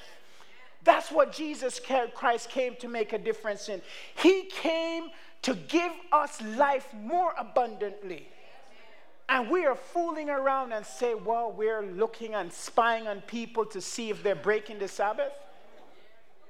That's 0.88 1.12
what 1.12 1.34
Jesus 1.34 1.82
Christ 2.16 2.50
came 2.50 2.78
to 2.78 2.88
make 2.88 3.12
a 3.12 3.18
difference 3.18 3.68
in. 3.68 3.82
He 4.16 4.44
came 4.44 5.10
to 5.42 5.54
give 5.54 5.92
us 6.14 6.42
life 6.42 6.88
more 6.94 7.34
abundantly. 7.38 8.30
And 9.28 9.50
we 9.50 9.66
are 9.66 9.76
fooling 9.76 10.30
around 10.30 10.72
and 10.72 10.86
say, 10.86 11.14
well, 11.14 11.52
we're 11.52 11.82
looking 11.82 12.36
and 12.36 12.54
spying 12.54 13.06
on 13.06 13.20
people 13.20 13.66
to 13.66 13.82
see 13.82 14.10
if 14.10 14.24
they're 14.24 14.34
breaking 14.34 14.80
the 14.80 14.88
Sabbath. 14.88 15.34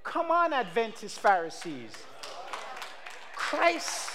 Come 0.04 0.30
on, 0.30 0.54
Adventist 0.54 1.20
Pharisees. 1.20 1.94
Christ 3.36 4.12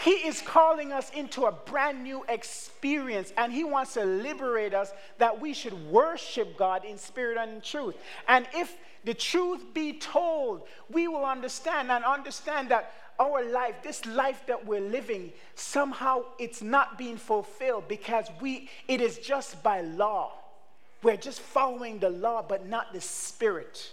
he 0.00 0.12
is 0.12 0.40
calling 0.40 0.92
us 0.92 1.10
into 1.10 1.44
a 1.44 1.52
brand 1.52 2.02
new 2.02 2.24
experience, 2.26 3.34
and 3.36 3.52
He 3.52 3.64
wants 3.64 3.94
to 3.94 4.04
liberate 4.04 4.72
us 4.72 4.92
that 5.18 5.40
we 5.40 5.52
should 5.52 5.74
worship 5.90 6.56
God 6.56 6.86
in 6.86 6.96
spirit 6.96 7.36
and 7.36 7.52
in 7.52 7.60
truth. 7.60 7.96
And 8.26 8.46
if 8.54 8.74
the 9.04 9.12
truth 9.12 9.74
be 9.74 9.92
told, 9.92 10.62
we 10.90 11.06
will 11.06 11.26
understand 11.26 11.90
and 11.90 12.02
understand 12.02 12.70
that 12.70 12.94
our 13.18 13.44
life, 13.44 13.74
this 13.82 14.06
life 14.06 14.42
that 14.46 14.64
we're 14.64 14.80
living, 14.80 15.32
somehow 15.54 16.22
it's 16.38 16.62
not 16.62 16.96
being 16.96 17.18
fulfilled 17.18 17.86
because 17.86 18.26
we 18.40 18.70
it 18.88 19.02
is 19.02 19.18
just 19.18 19.62
by 19.62 19.82
law. 19.82 20.32
We're 21.02 21.18
just 21.18 21.40
following 21.40 21.98
the 21.98 22.10
law, 22.10 22.42
but 22.46 22.66
not 22.66 22.94
the 22.94 23.02
spirit. 23.02 23.92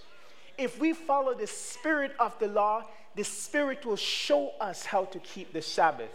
If 0.58 0.80
we 0.80 0.94
follow 0.94 1.34
the 1.34 1.48
spirit 1.48 2.14
of 2.18 2.38
the 2.40 2.48
law, 2.48 2.86
the 3.18 3.24
Spirit 3.24 3.84
will 3.84 3.98
show 3.98 4.52
us 4.62 4.86
how 4.86 5.06
to 5.06 5.20
keep 5.20 5.52
the 5.52 5.62
Sabbath. 5.62 6.12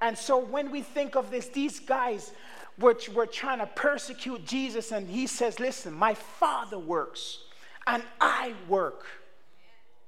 And 0.00 0.16
so 0.16 0.38
when 0.38 0.70
we 0.70 0.80
think 0.80 1.16
of 1.16 1.30
this, 1.30 1.48
these 1.48 1.78
guys 1.78 2.32
were, 2.78 2.96
were 3.14 3.26
trying 3.26 3.58
to 3.58 3.66
persecute 3.66 4.46
Jesus, 4.46 4.90
and 4.90 5.06
he 5.06 5.26
says, 5.26 5.60
Listen, 5.60 5.92
my 5.92 6.14
Father 6.14 6.78
works, 6.78 7.40
and 7.86 8.02
I 8.20 8.54
work. 8.68 9.04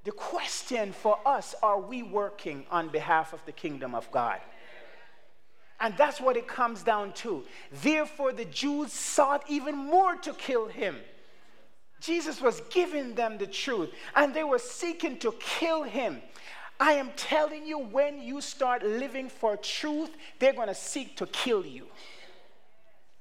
The 0.05 0.11
question 0.11 0.91
for 0.91 1.19
us 1.23 1.53
are 1.61 1.79
we 1.79 2.01
working 2.01 2.65
on 2.71 2.89
behalf 2.89 3.31
of 3.31 3.45
the 3.45 3.51
kingdom 3.51 3.93
of 3.93 4.11
God? 4.11 4.39
And 5.79 5.95
that's 5.97 6.19
what 6.19 6.35
it 6.35 6.47
comes 6.47 6.81
down 6.81 7.13
to. 7.13 7.43
Therefore, 7.71 8.33
the 8.33 8.45
Jews 8.45 8.91
sought 8.91 9.43
even 9.47 9.75
more 9.75 10.15
to 10.15 10.33
kill 10.33 10.67
him 10.67 10.95
Jesus 12.03 12.41
was 12.41 12.61
giving 12.69 13.15
them 13.15 13.37
the 13.37 13.47
truth 13.47 13.89
and 14.15 14.33
they 14.33 14.43
were 14.43 14.59
seeking 14.59 15.17
to 15.19 15.33
kill 15.39 15.83
him. 15.83 16.21
I 16.79 16.93
am 16.93 17.11
telling 17.15 17.65
you, 17.65 17.79
when 17.79 18.21
you 18.21 18.41
start 18.41 18.83
living 18.83 19.29
for 19.29 19.55
truth, 19.55 20.09
they're 20.37 20.53
going 20.53 20.67
to 20.67 20.75
seek 20.75 21.15
to 21.17 21.25
kill 21.27 21.65
you. 21.65 21.87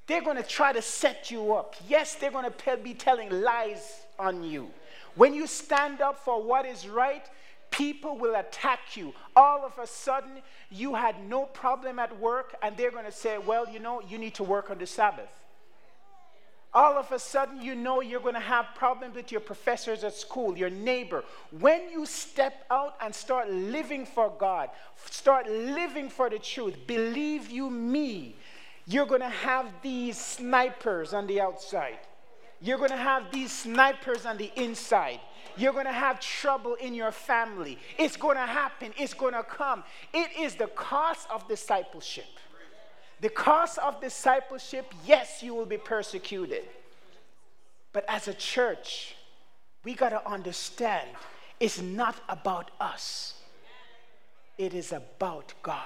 They're 0.09 0.23
going 0.23 0.37
to 0.37 0.43
try 0.43 0.73
to 0.73 0.83
set 0.83 1.31
you 1.31 1.55
up. 1.55 1.77
Yes, 1.89 2.17
they're 2.17 2.33
going 2.33 2.51
to 2.51 2.77
be 2.79 2.93
telling 2.93 3.31
lies 3.31 4.01
on 4.19 4.43
you. 4.43 4.71
When 5.15 5.33
you 5.33 5.47
stand 5.47 6.01
up 6.01 6.19
for 6.25 6.43
what 6.43 6.67
is 6.67 6.89
right, 6.89 7.25
people 7.71 8.19
will 8.19 8.35
attack 8.35 8.97
you. 8.97 9.15
All 9.37 9.65
of 9.65 9.79
a 9.79 9.87
sudden, 9.87 10.43
you 10.71 10.95
had 10.95 11.25
no 11.29 11.45
problem 11.45 12.01
at 12.01 12.19
work, 12.19 12.57
and 12.63 12.77
they're 12.77 12.91
going 12.91 13.05
to 13.05 13.13
say, 13.13 13.39
Well, 13.39 13.69
you 13.69 13.79
know, 13.79 14.01
you 14.01 14.19
need 14.19 14.35
to 14.35 14.43
work 14.43 14.71
on 14.71 14.79
the 14.79 14.87
Sabbath 14.87 15.42
all 16.75 16.97
of 16.97 17.13
a 17.13 17.19
sudden 17.19 17.61
you 17.61 17.75
know 17.75 18.01
you're 18.01 18.21
going 18.21 18.35
to 18.35 18.41
have 18.41 18.67
problems 18.75 19.15
with 19.15 19.31
your 19.31 19.41
professors 19.41 20.05
at 20.05 20.15
school, 20.15 20.57
your 20.57 20.71
neighbor. 20.71 21.23
When 21.59 21.91
you 21.91 22.07
step 22.07 22.65
out 22.71 22.97
and 23.01 23.15
start 23.15 23.51
living 23.51 24.07
for 24.07 24.33
God, 24.39 24.71
start 25.11 25.51
living 25.51 26.09
for 26.09 26.31
the 26.31 26.39
truth, 26.39 26.77
believe 26.87 27.51
you 27.51 27.69
me, 27.69 28.37
you're 28.87 29.07
going 29.07 29.21
to 29.21 29.29
have 29.29 29.67
these 29.83 30.19
snipers 30.19 31.13
on 31.13 31.27
the 31.27 31.41
outside. 31.41 31.99
You're 32.61 32.79
going 32.79 32.91
to 32.91 32.97
have 32.97 33.31
these 33.33 33.53
snipers 33.53 34.25
on 34.25 34.39
the 34.39 34.51
inside. 34.57 35.21
You're 35.57 35.73
going 35.73 35.87
to 35.87 35.93
have 35.93 36.21
trouble 36.21 36.75
in 36.75 36.95
your 36.95 37.13
family. 37.13 37.79
It's 37.99 38.17
going 38.17 38.37
to 38.37 38.47
happen. 38.47 38.93
It's 38.97 39.15
going 39.15 39.35
to 39.35 39.43
come. 39.43 39.83
It 40.15 40.31
is 40.41 40.55
the 40.55 40.69
cost 40.69 41.29
of 41.31 41.47
discipleship. 41.49 42.25
The 43.23 43.29
cost 43.29 43.79
of 43.79 44.01
discipleship, 44.01 44.93
yes, 45.07 45.45
you 45.45 45.55
will 45.55 45.65
be 45.65 45.79
persecuted. 45.79 46.65
But 47.93 48.05
as 48.09 48.27
a 48.27 48.35
church, 48.35 49.15
we 49.85 49.95
got 49.95 50.09
to 50.09 50.29
understand 50.29 51.09
it's 51.61 51.81
not 51.81 52.17
about 52.29 52.73
us, 52.81 53.35
it 54.59 54.75
is 54.75 54.93
about 54.93 55.55
God. 55.63 55.83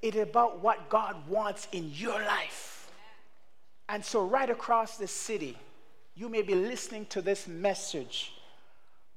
It 0.00 0.14
is 0.14 0.22
about 0.22 0.60
what 0.60 0.88
God 0.88 1.28
wants 1.28 1.68
in 1.72 1.90
your 1.92 2.18
life. 2.20 2.90
And 3.88 4.02
so, 4.02 4.24
right 4.24 4.48
across 4.48 4.96
the 4.96 5.08
city, 5.08 5.58
you 6.14 6.30
may 6.30 6.40
be 6.40 6.54
listening 6.54 7.04
to 7.06 7.20
this 7.20 7.46
message. 7.46 8.32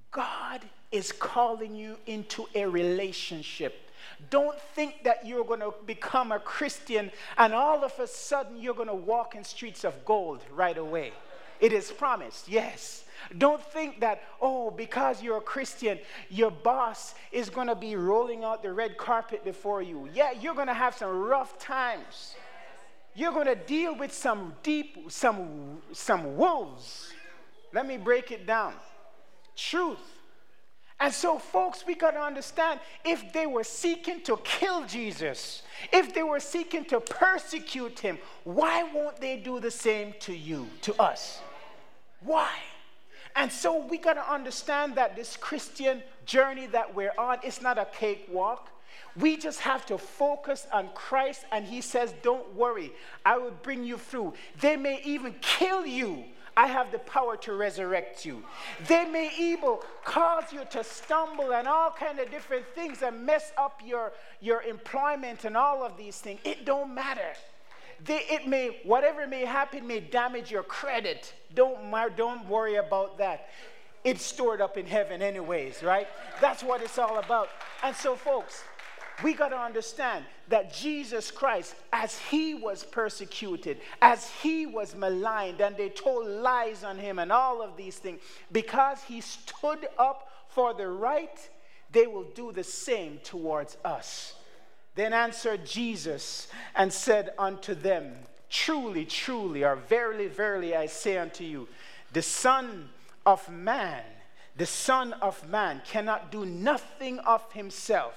God 0.09 0.61
is 0.91 1.11
calling 1.11 1.73
you 1.75 1.97
into 2.07 2.47
a 2.53 2.65
relationship. 2.65 3.90
Don't 4.29 4.59
think 4.75 5.03
that 5.03 5.25
you're 5.25 5.43
going 5.43 5.59
to 5.59 5.73
become 5.85 6.31
a 6.31 6.39
Christian 6.39 7.11
and 7.37 7.53
all 7.53 7.83
of 7.83 7.97
a 7.99 8.07
sudden 8.07 8.57
you're 8.57 8.73
going 8.73 8.87
to 8.87 8.95
walk 8.95 9.35
in 9.35 9.43
streets 9.43 9.83
of 9.83 10.05
gold 10.05 10.43
right 10.53 10.77
away. 10.77 11.11
It 11.59 11.73
is 11.73 11.91
promised, 11.91 12.49
yes. 12.49 13.05
Don't 13.37 13.61
think 13.61 13.99
that, 13.99 14.23
oh, 14.41 14.71
because 14.71 15.21
you're 15.21 15.37
a 15.37 15.41
Christian, 15.41 15.99
your 16.29 16.49
boss 16.49 17.13
is 17.31 17.49
going 17.49 17.67
to 17.67 17.75
be 17.75 17.95
rolling 17.95 18.43
out 18.43 18.63
the 18.63 18.73
red 18.73 18.97
carpet 18.97 19.43
before 19.43 19.81
you. 19.81 20.09
Yeah, 20.13 20.31
you're 20.31 20.55
going 20.55 20.67
to 20.67 20.73
have 20.73 20.95
some 20.95 21.09
rough 21.09 21.59
times. 21.59 22.35
You're 23.13 23.31
going 23.31 23.47
to 23.47 23.55
deal 23.55 23.95
with 23.95 24.11
some 24.13 24.55
deep, 24.63 25.11
some, 25.11 25.81
some 25.91 26.35
wolves. 26.35 27.13
Let 27.73 27.85
me 27.85 27.97
break 27.97 28.31
it 28.31 28.47
down. 28.47 28.73
Truth. 29.55 29.99
And 31.01 31.11
so, 31.11 31.39
folks, 31.39 31.83
we 31.85 31.95
got 31.95 32.11
to 32.11 32.21
understand 32.21 32.79
if 33.03 33.33
they 33.33 33.47
were 33.47 33.63
seeking 33.63 34.21
to 34.21 34.37
kill 34.43 34.85
Jesus, 34.85 35.63
if 35.91 36.13
they 36.13 36.21
were 36.21 36.39
seeking 36.39 36.85
to 36.85 36.99
persecute 36.99 37.97
him, 37.97 38.19
why 38.43 38.83
won't 38.83 39.19
they 39.19 39.37
do 39.37 39.59
the 39.59 39.71
same 39.71 40.13
to 40.19 40.31
you, 40.31 40.69
to 40.81 40.93
us? 41.01 41.39
Why? 42.21 42.51
And 43.35 43.51
so 43.51 43.83
we 43.83 43.97
got 43.97 44.13
to 44.13 44.31
understand 44.31 44.93
that 44.95 45.15
this 45.15 45.35
Christian 45.37 46.03
journey 46.27 46.67
that 46.67 46.93
we're 46.93 47.13
on 47.17 47.39
is 47.43 47.63
not 47.63 47.79
a 47.79 47.85
cakewalk. 47.85 48.69
We 49.15 49.37
just 49.37 49.59
have 49.61 49.87
to 49.87 49.97
focus 49.97 50.67
on 50.71 50.89
Christ, 50.93 51.45
and 51.51 51.65
He 51.65 51.81
says, 51.81 52.13
Don't 52.21 52.53
worry, 52.55 52.91
I 53.25 53.39
will 53.39 53.57
bring 53.63 53.83
you 53.83 53.97
through. 53.97 54.35
They 54.59 54.77
may 54.77 55.01
even 55.03 55.33
kill 55.41 55.83
you. 55.83 56.25
I 56.55 56.67
have 56.67 56.91
the 56.91 56.99
power 56.99 57.37
to 57.37 57.53
resurrect 57.53 58.25
you. 58.25 58.43
They 58.87 59.05
may 59.05 59.31
even 59.37 59.77
cause 60.03 60.51
you 60.51 60.61
to 60.71 60.83
stumble 60.83 61.53
and 61.53 61.67
all 61.67 61.91
kind 61.91 62.19
of 62.19 62.29
different 62.29 62.65
things 62.75 63.01
and 63.01 63.25
mess 63.25 63.51
up 63.57 63.81
your, 63.85 64.11
your 64.41 64.61
employment 64.63 65.45
and 65.45 65.55
all 65.55 65.83
of 65.83 65.97
these 65.97 66.19
things. 66.19 66.39
It 66.43 66.65
don't 66.65 66.93
matter. 66.93 67.33
They, 68.03 68.25
it 68.29 68.47
may, 68.47 68.79
whatever 68.83 69.27
may 69.27 69.45
happen 69.45 69.85
may 69.87 69.99
damage 69.99 70.51
your 70.51 70.63
credit. 70.63 71.33
Don't, 71.53 71.77
don't 72.17 72.47
worry 72.47 72.75
about 72.75 73.17
that. 73.19 73.49
It's 74.03 74.25
stored 74.25 74.61
up 74.61 74.77
in 74.77 74.87
heaven, 74.87 75.21
anyways, 75.21 75.83
right? 75.83 76.07
That's 76.39 76.63
what 76.63 76.81
it's 76.81 76.97
all 76.97 77.19
about. 77.19 77.49
And 77.83 77.95
so, 77.95 78.15
folks, 78.15 78.63
we 79.23 79.33
got 79.33 79.49
to 79.49 79.57
understand 79.57 80.25
that 80.51 80.73
Jesus 80.73 81.31
Christ, 81.31 81.75
as 81.91 82.17
he 82.19 82.53
was 82.53 82.83
persecuted, 82.83 83.79
as 84.01 84.29
he 84.41 84.65
was 84.65 84.95
maligned, 84.95 85.61
and 85.61 85.75
they 85.75 85.89
told 85.89 86.27
lies 86.27 86.83
on 86.83 86.99
him 86.99 87.19
and 87.19 87.31
all 87.31 87.61
of 87.61 87.75
these 87.75 87.97
things, 87.97 88.21
because 88.51 89.01
he 89.03 89.21
stood 89.21 89.87
up 89.97 90.29
for 90.49 90.73
the 90.73 90.87
right, 90.87 91.49
they 91.91 92.05
will 92.05 92.25
do 92.35 92.51
the 92.51 92.63
same 92.63 93.19
towards 93.23 93.77
us. 93.83 94.35
Then 94.95 95.13
answered 95.13 95.65
Jesus 95.65 96.47
and 96.75 96.91
said 96.91 97.31
unto 97.39 97.73
them, 97.73 98.13
Truly, 98.49 99.05
truly, 99.05 99.63
or 99.63 99.77
verily, 99.77 100.27
verily, 100.27 100.75
I 100.75 100.87
say 100.87 101.17
unto 101.17 101.45
you, 101.45 101.69
the 102.11 102.21
Son 102.21 102.89
of 103.25 103.49
Man, 103.49 104.03
the 104.57 104.65
Son 104.65 105.13
of 105.13 105.47
Man 105.49 105.81
cannot 105.85 106.31
do 106.31 106.45
nothing 106.45 107.19
of 107.19 107.49
himself, 107.53 108.13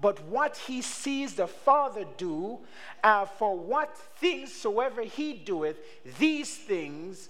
but 0.00 0.22
what 0.24 0.56
he 0.56 0.82
sees 0.82 1.34
the 1.34 1.46
Father 1.46 2.04
do, 2.16 2.58
uh, 3.04 3.26
for 3.26 3.56
what 3.56 3.96
things 3.96 4.52
soever 4.52 5.02
he 5.02 5.34
doeth, 5.34 5.76
these 6.18 6.56
things 6.56 7.28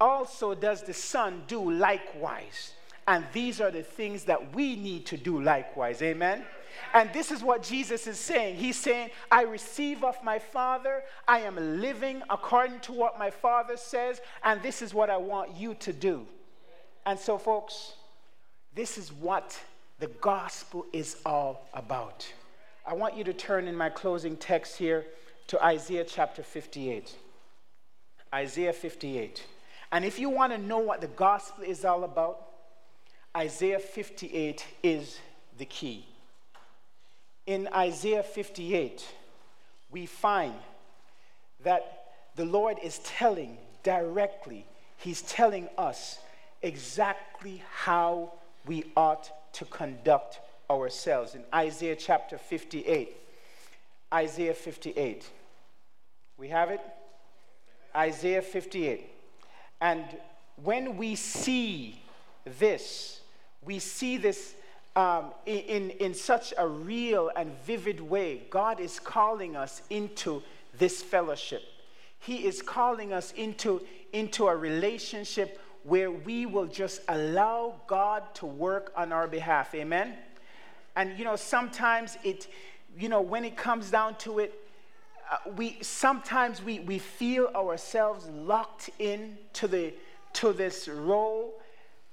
also 0.00 0.54
does 0.54 0.82
the 0.82 0.94
Son 0.94 1.42
do 1.46 1.70
likewise. 1.70 2.72
And 3.06 3.24
these 3.32 3.60
are 3.60 3.70
the 3.70 3.82
things 3.82 4.24
that 4.24 4.54
we 4.54 4.76
need 4.76 5.06
to 5.06 5.16
do 5.16 5.42
likewise. 5.42 6.02
Amen. 6.02 6.44
And 6.92 7.12
this 7.12 7.30
is 7.30 7.42
what 7.42 7.62
Jesus 7.62 8.06
is 8.06 8.18
saying. 8.18 8.56
He's 8.56 8.78
saying, 8.78 9.10
I 9.30 9.42
receive 9.42 10.04
of 10.04 10.22
my 10.22 10.38
Father, 10.38 11.02
I 11.26 11.40
am 11.40 11.80
living 11.80 12.22
according 12.30 12.80
to 12.80 12.92
what 12.92 13.18
my 13.18 13.30
Father 13.30 13.76
says, 13.76 14.20
and 14.42 14.62
this 14.62 14.82
is 14.82 14.94
what 14.94 15.10
I 15.10 15.16
want 15.16 15.56
you 15.56 15.74
to 15.74 15.92
do. 15.92 16.26
And 17.06 17.18
so, 17.18 17.36
folks, 17.36 17.94
this 18.74 18.96
is 18.96 19.12
what 19.12 19.58
the 19.98 20.08
gospel 20.20 20.86
is 20.92 21.16
all 21.24 21.66
about. 21.72 22.26
I 22.86 22.94
want 22.94 23.16
you 23.16 23.24
to 23.24 23.32
turn 23.32 23.68
in 23.68 23.76
my 23.76 23.88
closing 23.88 24.36
text 24.36 24.76
here 24.76 25.04
to 25.48 25.64
Isaiah 25.64 26.04
chapter 26.04 26.42
58. 26.42 27.14
Isaiah 28.34 28.72
58. 28.72 29.44
And 29.92 30.04
if 30.04 30.18
you 30.18 30.28
want 30.28 30.52
to 30.52 30.58
know 30.58 30.78
what 30.78 31.00
the 31.00 31.06
gospel 31.06 31.64
is 31.64 31.84
all 31.84 32.04
about, 32.04 32.40
Isaiah 33.36 33.78
58 33.78 34.66
is 34.82 35.18
the 35.58 35.64
key 35.64 36.06
in 37.46 37.68
Isaiah 37.74 38.22
58, 38.22 39.06
we 39.90 40.06
find 40.06 40.54
that 41.62 42.06
the 42.36 42.44
Lord 42.44 42.78
is 42.82 42.98
telling 43.00 43.58
directly, 43.82 44.66
He's 44.96 45.22
telling 45.22 45.68
us 45.76 46.18
exactly 46.62 47.62
how 47.70 48.32
we 48.64 48.84
ought 48.96 49.30
to 49.54 49.64
conduct 49.64 50.40
ourselves. 50.70 51.34
In 51.34 51.44
Isaiah 51.54 51.96
chapter 51.96 52.38
58, 52.38 53.16
Isaiah 54.12 54.54
58. 54.54 55.28
We 56.36 56.48
have 56.48 56.70
it? 56.70 56.80
Isaiah 57.96 58.42
58. 58.42 59.10
And 59.80 60.04
when 60.62 60.96
we 60.96 61.14
see 61.14 62.00
this, 62.58 63.20
we 63.64 63.78
see 63.78 64.16
this 64.16 64.54
um, 64.96 65.32
in, 65.46 65.90
in 65.90 66.14
such 66.14 66.54
a 66.56 66.66
real 66.66 67.30
and 67.34 67.52
vivid 67.64 68.00
way, 68.00 68.42
God 68.50 68.78
is 68.78 69.00
calling 69.00 69.56
us 69.56 69.82
into 69.90 70.42
this 70.78 71.02
fellowship. 71.02 71.62
He 72.20 72.46
is 72.46 72.62
calling 72.62 73.12
us 73.12 73.32
into, 73.32 73.82
into 74.12 74.46
a 74.46 74.56
relationship 74.56 75.60
where 75.84 76.10
we 76.10 76.46
will 76.46 76.66
just 76.66 77.00
allow 77.08 77.74
God 77.86 78.22
to 78.34 78.46
work 78.46 78.92
on 78.96 79.12
our 79.12 79.28
behalf. 79.28 79.74
Amen? 79.74 80.14
And 80.96 81.18
you 81.18 81.24
know, 81.24 81.36
sometimes 81.36 82.18
it, 82.24 82.48
you 82.98 83.08
know, 83.08 83.20
when 83.20 83.44
it 83.44 83.56
comes 83.56 83.90
down 83.90 84.16
to 84.18 84.40
it, 84.40 84.60
uh, 85.30 85.36
we 85.56 85.78
sometimes 85.80 86.62
we, 86.62 86.80
we 86.80 86.98
feel 86.98 87.50
ourselves 87.54 88.26
locked 88.28 88.90
in 88.98 89.38
to 89.54 89.68
the 89.68 89.94
to 90.34 90.52
this 90.52 90.88
role 90.88 91.54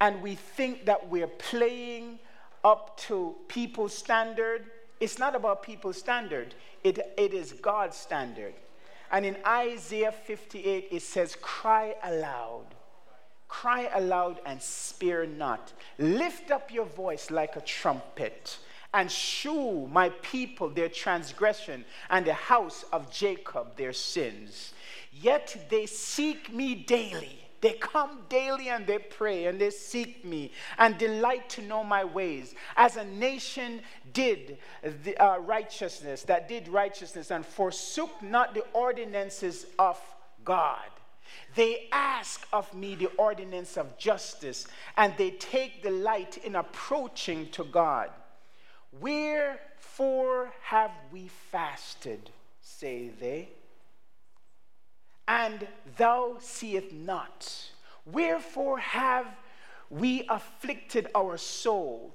and 0.02 0.22
we 0.22 0.34
think 0.36 0.86
that 0.86 1.10
we're 1.10 1.28
playing 1.28 2.20
up 2.64 2.98
to 2.98 3.36
people's 3.48 3.96
standard. 3.96 4.66
It's 5.00 5.20
not 5.20 5.36
about 5.36 5.64
people's 5.64 5.98
standard, 5.98 6.56
it, 6.84 7.00
it 7.18 7.34
is 7.34 7.54
God's 7.54 7.96
standard. 7.96 8.54
And 9.12 9.26
in 9.26 9.38
Isaiah 9.46 10.12
58, 10.12 10.88
it 10.92 11.02
says, 11.02 11.36
Cry 11.42 11.96
aloud. 12.04 12.66
Cry 13.52 13.90
aloud 13.94 14.40
and 14.46 14.62
spare 14.62 15.28
not. 15.28 15.74
Lift 16.00 16.50
up 16.50 16.72
your 16.72 16.86
voice 16.86 17.30
like 17.30 17.58
a 17.58 17.62
trumpet 17.62 18.58
and 18.94 19.12
shew 19.12 19.88
my 19.92 20.10
people 20.22 20.70
their 20.70 20.90
transgression 20.90 21.86
and 22.10 22.26
the 22.26 22.34
house 22.34 22.86
of 22.94 23.12
Jacob 23.12 23.76
their 23.76 23.94
sins. 23.94 24.74
Yet 25.12 25.68
they 25.70 25.86
seek 25.86 26.52
me 26.54 26.74
daily 26.76 27.42
they 27.62 27.74
come 27.74 28.22
daily 28.28 28.70
and 28.70 28.88
they 28.88 28.98
pray 28.98 29.46
and 29.46 29.62
they 29.62 29.70
seek 29.70 30.26
me 30.26 30.52
and 30.80 30.98
delight 30.98 31.48
to 31.50 31.62
know 31.62 31.84
my 31.84 32.04
ways. 32.04 32.56
As 32.76 32.98
a 32.98 33.06
nation 33.06 33.82
did 34.14 34.58
the, 35.04 35.16
uh, 35.18 35.38
righteousness, 35.38 36.24
that 36.24 36.48
did 36.48 36.68
righteousness 36.68 37.30
and 37.30 37.46
forsook 37.46 38.10
not 38.24 38.56
the 38.56 38.66
ordinances 38.74 39.68
of 39.78 40.00
God. 40.44 40.90
They 41.56 41.88
ask 41.92 42.48
of 42.54 42.74
me 42.74 42.96
the 42.96 43.10
ordinance 43.18 43.78
of 43.78 43.98
justice, 43.98 44.68
and 44.96 45.14
they 45.18 45.32
take 45.32 45.84
delight 45.84 46.38
in 46.44 46.56
approaching 46.56 47.50
to 47.52 47.64
God. 47.64 48.10
Wherefore 49.00 50.52
have 50.64 50.92
we 51.12 51.30
fasted, 51.52 52.30
say 52.62 53.10
they? 53.20 53.50
and 55.32 55.66
thou 55.96 56.36
seest 56.40 56.92
not. 56.92 57.72
Wherefore 58.06 58.80
have 58.80 59.28
we 59.90 60.26
afflicted 60.28 61.08
our 61.16 61.38
soul, 61.38 62.14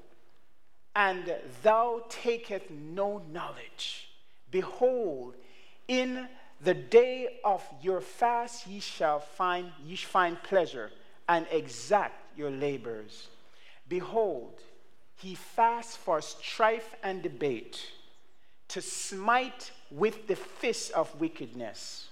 and 0.95 1.35
thou 1.63 2.03
taketh 2.11 2.71
no 2.71 3.23
knowledge? 3.33 4.09
Behold, 4.51 5.35
In 5.89 6.29
the 6.61 6.75
day 6.75 7.39
of 7.45 7.63
your 7.83 8.01
fast 8.01 8.67
ye 8.67 8.81
shall 8.81 9.21
find 9.21 9.71
ye 9.85 9.97
shall 9.97 10.11
find 10.11 10.43
pleasure 10.43 10.91
and 11.29 11.47
exact 11.51 12.15
your 12.37 12.51
labors. 12.51 13.29
Behold, 13.89 14.61
he 15.17 15.35
fasts 15.35 15.97
for 15.97 16.21
strife 16.21 16.95
and 17.03 17.23
debate, 17.23 17.91
to 18.69 18.83
smite 18.83 19.71
with 19.91 20.27
the 20.27 20.37
fist 20.37 20.93
of 20.93 21.19
wickedness. 21.21 22.09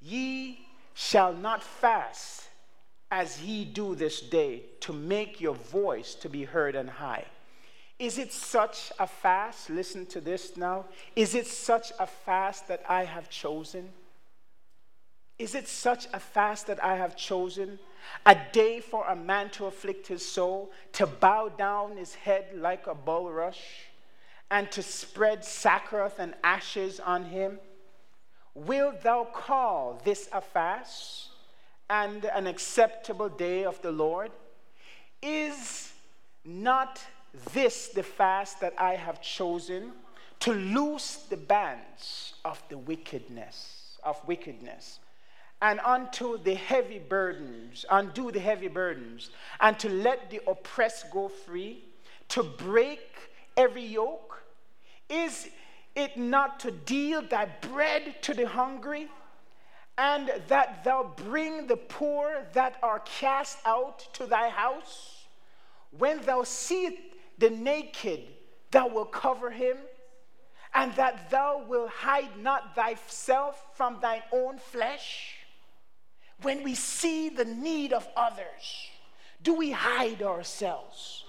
Ye 0.00 0.66
shall 0.94 1.32
not 1.32 1.62
fast 1.62 2.48
as 3.10 3.42
ye 3.42 3.64
do 3.64 3.94
this 3.94 4.20
day, 4.20 4.62
to 4.80 4.92
make 4.92 5.40
your 5.40 5.54
voice 5.54 6.14
to 6.14 6.28
be 6.28 6.44
heard 6.44 6.76
on 6.76 6.88
high. 6.88 7.24
Is 7.98 8.18
it 8.18 8.32
such 8.32 8.92
a 8.98 9.06
fast? 9.06 9.70
Listen 9.70 10.06
to 10.06 10.20
this 10.20 10.56
now. 10.56 10.84
Is 11.16 11.34
it 11.34 11.46
such 11.46 11.92
a 11.98 12.06
fast 12.06 12.68
that 12.68 12.82
I 12.88 13.04
have 13.04 13.28
chosen? 13.28 13.88
Is 15.38 15.54
it 15.54 15.66
such 15.68 16.06
a 16.12 16.20
fast 16.20 16.68
that 16.68 16.82
I 16.82 16.96
have 16.96 17.16
chosen? 17.16 17.78
A 18.24 18.36
day 18.52 18.80
for 18.80 19.04
a 19.06 19.16
man 19.16 19.50
to 19.50 19.66
afflict 19.66 20.06
his 20.06 20.26
soul, 20.26 20.70
to 20.92 21.06
bow 21.06 21.48
down 21.48 21.96
his 21.96 22.14
head 22.14 22.46
like 22.54 22.86
a 22.86 22.94
bulrush, 22.94 23.86
and 24.50 24.70
to 24.72 24.82
spread 24.82 25.44
sackcloth 25.44 26.18
and 26.18 26.34
ashes 26.44 27.00
on 27.00 27.24
him? 27.24 27.58
Wilt 28.54 29.02
thou 29.02 29.24
call 29.24 30.00
this 30.04 30.28
a 30.32 30.40
fast 30.40 31.28
and 31.90 32.24
an 32.24 32.46
acceptable 32.46 33.28
day 33.28 33.64
of 33.64 33.80
the 33.82 33.92
Lord? 33.92 34.30
Is 35.20 35.92
not 36.44 37.00
this 37.52 37.88
the 37.88 38.02
fast 38.02 38.60
that 38.60 38.74
I 38.78 38.94
have 38.94 39.20
chosen 39.20 39.92
to 40.40 40.52
loose 40.52 41.16
the 41.28 41.36
bands 41.36 42.34
of 42.44 42.62
the 42.68 42.78
wickedness 42.78 43.98
of 44.04 44.16
wickedness 44.26 45.00
and 45.60 45.80
unto 45.80 46.38
the 46.38 46.54
heavy 46.54 47.00
burdens 47.00 47.84
undo 47.90 48.30
the 48.30 48.40
heavy 48.40 48.68
burdens 48.68 49.30
and 49.60 49.78
to 49.78 49.88
let 49.88 50.30
the 50.30 50.40
oppressed 50.46 51.10
go 51.10 51.28
free 51.28 51.84
to 52.28 52.42
break 52.42 53.00
every 53.56 53.84
yoke. 53.84 54.42
Is 55.08 55.48
it 55.96 56.16
not 56.16 56.60
to 56.60 56.70
deal 56.70 57.22
thy 57.22 57.46
bread 57.46 58.22
to 58.22 58.34
the 58.34 58.46
hungry 58.46 59.08
and 59.96 60.30
that 60.46 60.84
thou 60.84 61.12
bring 61.16 61.66
the 61.66 61.76
poor 61.76 62.46
that 62.52 62.76
are 62.82 63.00
cast 63.00 63.58
out 63.64 64.06
to 64.14 64.26
thy 64.26 64.48
house? 64.48 65.26
When 65.96 66.20
thou 66.22 66.44
seest 66.44 66.96
the 67.38 67.50
naked, 67.50 68.20
thou 68.70 68.88
wilt 68.88 69.12
cover 69.12 69.50
him, 69.50 69.76
and 70.74 70.94
that 70.94 71.30
thou 71.30 71.64
wilt 71.66 71.90
hide 71.90 72.36
not 72.40 72.74
thyself 72.74 73.76
from 73.76 73.98
thine 74.00 74.22
own 74.32 74.58
flesh. 74.58 75.36
When 76.42 76.62
we 76.62 76.74
see 76.74 77.30
the 77.30 77.44
need 77.44 77.92
of 77.92 78.06
others, 78.16 78.88
do 79.42 79.54
we 79.54 79.70
hide 79.70 80.22
ourselves? 80.22 81.24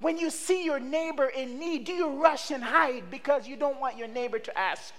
When 0.00 0.16
you 0.16 0.30
see 0.30 0.64
your 0.64 0.78
neighbor 0.78 1.26
in 1.26 1.58
need, 1.58 1.84
do 1.84 1.92
you 1.92 2.22
rush 2.22 2.50
and 2.50 2.62
hide 2.62 3.10
because 3.10 3.48
you 3.48 3.56
don't 3.56 3.80
want 3.80 3.96
your 3.96 4.08
neighbor 4.08 4.38
to 4.38 4.58
ask? 4.58 4.94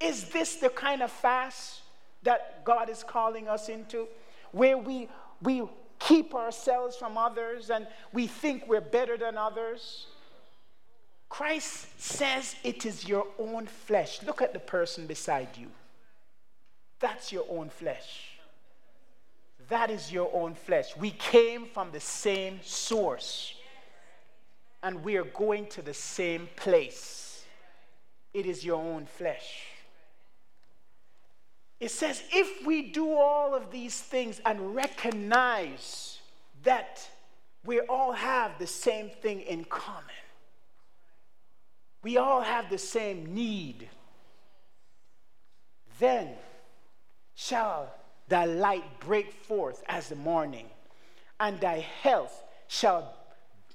Is 0.00 0.28
this 0.30 0.56
the 0.56 0.68
kind 0.68 1.02
of 1.02 1.10
fast 1.10 1.82
that 2.24 2.64
God 2.64 2.90
is 2.90 3.04
calling 3.04 3.48
us 3.48 3.68
into? 3.68 4.08
Where 4.52 4.76
we, 4.76 5.08
we 5.40 5.62
keep 6.04 6.34
ourselves 6.34 6.96
from 6.96 7.16
others 7.16 7.70
and 7.70 7.86
we 8.12 8.26
think 8.26 8.68
we're 8.68 8.80
better 8.80 9.16
than 9.16 9.38
others. 9.38 10.06
Christ 11.28 11.88
says 12.00 12.54
it 12.62 12.84
is 12.84 13.08
your 13.08 13.26
own 13.38 13.66
flesh. 13.66 14.22
Look 14.22 14.42
at 14.42 14.52
the 14.52 14.60
person 14.60 15.06
beside 15.06 15.48
you. 15.56 15.68
That's 17.00 17.32
your 17.32 17.44
own 17.48 17.70
flesh. 17.70 18.38
That 19.68 19.90
is 19.90 20.12
your 20.12 20.30
own 20.34 20.54
flesh. 20.54 20.96
We 20.96 21.10
came 21.10 21.66
from 21.66 21.90
the 21.90 22.00
same 22.00 22.60
source 22.62 23.54
and 24.82 25.02
we 25.02 25.16
are 25.16 25.24
going 25.24 25.66
to 25.68 25.82
the 25.82 25.94
same 25.94 26.48
place. 26.54 27.44
It 28.34 28.44
is 28.44 28.64
your 28.64 28.82
own 28.82 29.06
flesh. 29.06 29.73
It 31.84 31.90
says, 31.90 32.22
if 32.32 32.64
we 32.64 32.80
do 32.80 33.12
all 33.12 33.54
of 33.54 33.70
these 33.70 34.00
things 34.00 34.40
and 34.46 34.74
recognize 34.74 36.18
that 36.62 37.06
we 37.62 37.80
all 37.80 38.12
have 38.12 38.58
the 38.58 38.66
same 38.66 39.10
thing 39.10 39.42
in 39.42 39.64
common, 39.64 40.24
we 42.02 42.16
all 42.16 42.40
have 42.40 42.70
the 42.70 42.78
same 42.78 43.34
need, 43.34 43.90
then 45.98 46.30
shall 47.34 47.94
thy 48.28 48.46
light 48.46 49.00
break 49.00 49.30
forth 49.30 49.82
as 49.86 50.08
the 50.08 50.16
morning, 50.16 50.70
and 51.38 51.60
thy 51.60 51.80
health 52.00 52.44
shall 52.66 53.14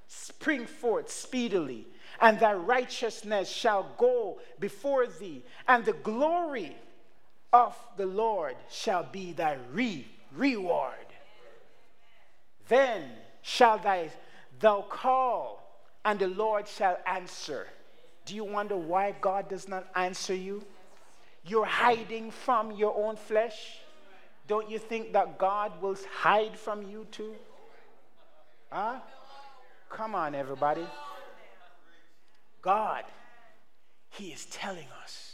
spring 0.07 0.65
forth 0.65 1.11
speedily, 1.11 1.85
and 2.19 2.39
thy 2.39 2.55
righteousness 2.55 3.47
shall 3.47 3.85
go 3.99 4.39
before 4.59 5.05
thee, 5.05 5.43
and 5.67 5.85
the 5.85 5.93
glory 5.93 6.75
of 7.51 7.75
the 7.97 8.05
Lord 8.05 8.55
shall 8.69 9.03
be 9.03 9.33
thy 9.33 9.57
re- 9.73 10.07
reward. 10.35 10.93
Then 12.67 13.03
shall 13.41 13.79
thy, 13.79 14.11
thou 14.59 14.81
call, 14.81 15.63
and 16.05 16.19
the 16.19 16.27
Lord 16.27 16.67
shall 16.67 16.97
answer. 17.05 17.67
Do 18.25 18.35
you 18.35 18.43
wonder 18.43 18.77
why 18.77 19.15
God 19.19 19.49
does 19.49 19.67
not 19.67 19.87
answer 19.95 20.35
you? 20.35 20.63
You're 21.43 21.65
hiding 21.65 22.31
from 22.31 22.71
your 22.71 22.95
own 22.95 23.15
flesh. 23.15 23.79
Don't 24.47 24.69
you 24.69 24.77
think 24.77 25.13
that 25.13 25.37
God 25.37 25.81
will 25.81 25.97
hide 26.11 26.57
from 26.57 26.83
you 26.83 27.07
too? 27.11 27.35
Huh? 28.71 28.99
Come 29.89 30.13
on, 30.13 30.35
everybody. 30.35 30.85
God, 32.61 33.03
He 34.09 34.27
is 34.27 34.45
telling 34.45 34.87
us 35.03 35.28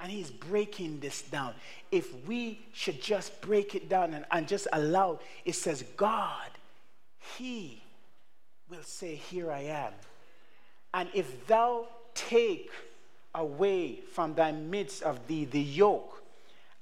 and 0.00 0.10
he's 0.10 0.30
breaking 0.30 1.00
this 1.00 1.22
down. 1.22 1.54
If 1.90 2.26
we 2.26 2.60
should 2.72 3.02
just 3.02 3.40
break 3.40 3.74
it 3.74 3.88
down 3.88 4.14
and, 4.14 4.24
and 4.30 4.46
just 4.46 4.68
allow, 4.72 5.20
it 5.44 5.54
says, 5.54 5.84
God, 5.96 6.50
he 7.36 7.82
will 8.70 8.82
say, 8.82 9.14
Here 9.14 9.50
I 9.50 9.60
am. 9.62 9.92
And 10.94 11.08
if 11.14 11.46
thou 11.46 11.86
take 12.14 12.70
away 13.34 14.00
from 14.12 14.34
thy 14.34 14.52
midst 14.52 15.02
of 15.02 15.26
thee 15.26 15.44
the 15.44 15.60
yoke, 15.60 16.22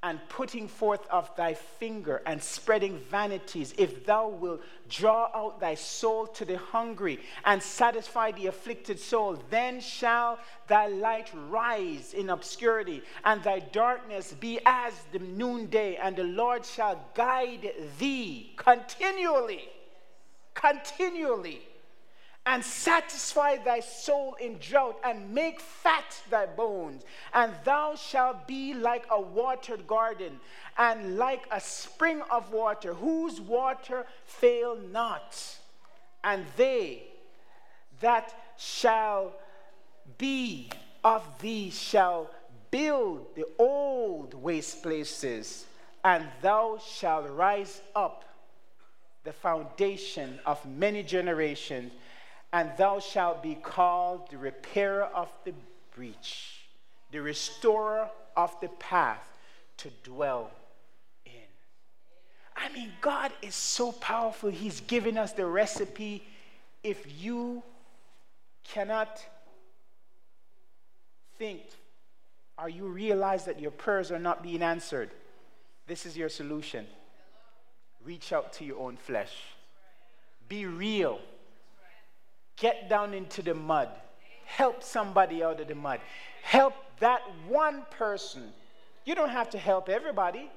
and 0.03 0.21
putting 0.29 0.69
forth 0.69 1.07
of 1.11 1.35
thy 1.37 1.55
finger 1.55 2.23
and 2.27 2.43
spreading 2.43 2.99
vanities, 3.11 3.75
if 3.79 4.05
thou 4.05 4.29
wilt 4.29 4.61
draw 4.89 5.31
out 5.35 5.59
thy 5.59 5.75
soul 5.75 6.27
to 6.27 6.45
the 6.45 6.59
hungry 6.59 7.19
and 7.45 7.63
satisfy 7.63 8.31
the 8.33 8.47
afflicted 8.47 9.01
soul, 9.01 9.43
then 9.51 9.81
shall 9.81 10.39
thy 10.69 10.87
light 10.87 11.31
rise 11.49 12.15
in 12.15 12.31
obscurity 12.31 13.03
and 13.25 13.43
thy 13.43 13.59
darkness 13.59 14.33
be 14.35 14.61
as 14.67 14.93
the 15.13 15.19
noonday, 15.19 15.97
and 15.97 16.15
the 16.15 16.25
Lord 16.25 16.65
shall 16.65 17.03
guide 17.15 17.73
thee 17.99 18.53
continually, 18.57 19.69
continually 20.55 21.63
and 22.47 22.65
satisfy 22.65 23.57
thy 23.57 23.81
soul 23.81 24.35
in 24.41 24.57
drought, 24.59 24.99
and 25.05 25.35
make 25.35 25.61
fat 25.61 26.23
thy 26.31 26.47
bones. 26.47 27.03
And 27.35 27.53
thou 27.65 27.97
shalt 27.97 28.47
be 28.47 28.73
like 28.73 29.05
a 29.11 29.21
watered 29.21 29.87
garden, 29.87 30.39
and 30.79 31.19
like 31.19 31.47
a 31.51 31.61
spring 31.61 32.23
of 32.31 32.53
water, 32.53 32.95
whose 32.95 33.41
water 33.41 34.07
fail 34.25 34.77
not. 34.93 35.59
And 36.23 36.47
they 36.57 37.03
that 38.01 38.35
shall 38.57 39.33
be 40.19 40.71
of 41.03 41.23
thee 41.41 41.71
shall 41.71 42.31
build 42.71 43.35
the 43.35 43.47
old 43.59 44.35
waste 44.35 44.83
places, 44.83 45.67
and 46.05 46.25
thou 46.43 46.79
shalt 46.79 47.29
rise 47.31 47.81
up 47.95 48.25
the 49.25 49.33
foundation 49.33 50.39
of 50.47 50.65
many 50.65 51.03
generations 51.03 51.91
and 52.57 52.71
thou 52.79 52.99
shalt 52.99 53.43
be 53.43 53.55
called 53.55 54.31
the 54.31 54.39
repairer 54.39 55.05
of 55.05 55.29
the 55.45 55.53
breach, 55.95 56.63
the 57.11 57.21
restorer 57.21 58.09
of 58.35 58.59
the 58.63 58.69
path 58.69 59.37
to 59.77 59.91
dwell 60.03 60.51
in. 61.27 61.33
I 62.57 62.73
mean, 62.73 62.93
God 63.03 63.31
is 63.43 63.55
so 63.55 63.93
powerful. 63.93 64.49
He's 64.49 64.81
given 64.81 65.19
us 65.19 65.33
the 65.33 65.45
recipe. 65.45 66.27
If 66.83 67.21
you 67.23 67.63
cannot 68.65 69.23
think 71.39 71.61
or 72.59 72.71
you 72.71 72.87
realize 72.87 73.45
that 73.45 73.61
your 73.61 73.71
prayers 73.71 74.11
are 74.11 74.19
not 74.19 74.43
being 74.43 74.63
answered, 74.63 75.11
this 75.87 76.07
is 76.07 76.17
your 76.17 76.31
solution. 76.31 76.87
Reach 78.03 78.33
out 78.33 78.55
to 78.55 78.65
your 78.65 78.79
own 78.79 78.97
flesh. 78.97 79.35
Be 80.49 80.65
real 80.65 81.21
Get 82.57 82.89
down 82.89 83.15
into 83.15 83.43
the 83.43 83.55
mud. 83.55 83.89
help 84.47 84.83
somebody 84.83 85.43
out 85.43 85.61
of 85.61 85.69
the 85.69 85.75
mud. 85.75 86.01
Help 86.43 86.75
that 87.01 87.21
one 87.49 87.83
person. 87.91 88.53
You 89.05 89.15
don't 89.15 89.29
have 89.29 89.51
to 89.51 89.59
help 89.59 89.89
everybody, 89.89 90.51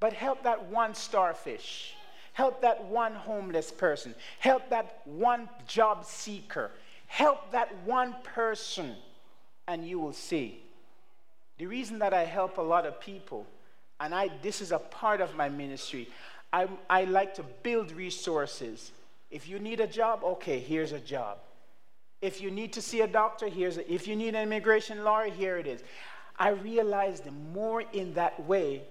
but 0.00 0.12
help 0.12 0.42
that 0.44 0.66
one 0.66 0.94
starfish. 0.94 1.94
Help 2.34 2.60
that 2.60 2.84
one 2.84 3.14
homeless 3.14 3.70
person. 3.70 4.14
Help 4.38 4.68
that 4.68 5.00
one 5.06 5.48
job 5.66 6.04
seeker. 6.04 6.70
Help 7.06 7.50
that 7.52 7.74
one 7.84 8.14
person, 8.22 8.94
and 9.66 9.86
you 9.86 9.98
will 9.98 10.12
see. 10.12 10.60
The 11.58 11.66
reason 11.66 11.98
that 12.00 12.12
I 12.12 12.24
help 12.24 12.58
a 12.58 12.62
lot 12.62 12.84
of 12.84 13.00
people, 13.00 13.46
and 13.98 14.14
I, 14.14 14.28
this 14.42 14.60
is 14.60 14.72
a 14.72 14.78
part 14.78 15.22
of 15.22 15.34
my 15.34 15.48
ministry, 15.48 16.08
I, 16.52 16.68
I 16.90 17.04
like 17.04 17.34
to 17.36 17.44
build 17.62 17.92
resources. 17.92 18.92
If 19.30 19.48
you 19.48 19.58
need 19.58 19.80
a 19.80 19.86
job, 19.86 20.20
okay, 20.22 20.58
here's 20.58 20.92
a 20.92 21.00
job. 21.00 21.38
If 22.22 22.40
you 22.40 22.50
need 22.50 22.72
to 22.74 22.82
see 22.82 23.02
a 23.02 23.06
doctor, 23.06 23.48
here's 23.48 23.76
a, 23.76 23.92
if 23.92 24.08
you 24.08 24.16
need 24.16 24.34
an 24.34 24.42
immigration 24.42 25.04
lawyer, 25.04 25.30
here 25.30 25.58
it 25.58 25.66
is. 25.66 25.82
I 26.38 26.50
realize 26.50 27.20
the 27.20 27.30
more 27.30 27.82
in 27.92 28.14
that 28.14 28.44
way, 28.46 28.82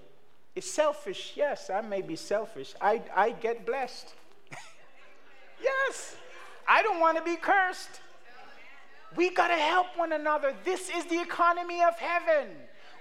it's 0.56 0.70
selfish. 0.70 1.34
Yes, 1.36 1.70
I 1.70 1.82
may 1.82 2.02
be 2.02 2.16
selfish. 2.16 2.74
I, 2.82 3.02
I 3.16 3.32
get 3.32 3.66
blessed. 3.66 4.14
yes, 5.62 6.16
I 6.68 6.82
don't 6.82 7.00
want 7.00 7.18
to 7.18 7.24
be 7.24 7.36
cursed. 7.36 8.02
We 9.16 9.30
got 9.30 9.48
to 9.48 9.56
help 9.56 9.88
one 9.96 10.14
another. 10.14 10.54
This 10.64 10.90
is 10.90 11.06
the 11.06 11.22
economy 11.22 11.82
of 11.82 11.98
heaven. 11.98 12.50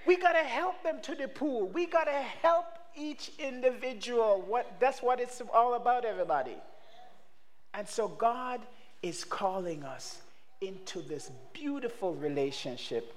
We 0.05 0.17
got 0.17 0.33
to 0.33 0.43
help 0.43 0.83
them 0.83 1.01
to 1.03 1.15
the 1.15 1.27
pool. 1.27 1.67
We 1.67 1.87
got 1.87 2.05
to 2.05 2.11
help 2.11 2.65
each 2.95 3.31
individual. 3.39 4.43
What, 4.47 4.79
that's 4.79 5.01
what 5.01 5.19
it's 5.19 5.41
all 5.53 5.73
about, 5.73 6.05
everybody. 6.05 6.55
And 7.77 7.87
so 7.87 8.07
God 8.07 8.61
is 9.01 9.23
calling 9.23 9.83
us 9.83 10.21
into 10.61 11.01
this 11.01 11.29
beautiful 11.53 12.15
relationship 12.15 13.13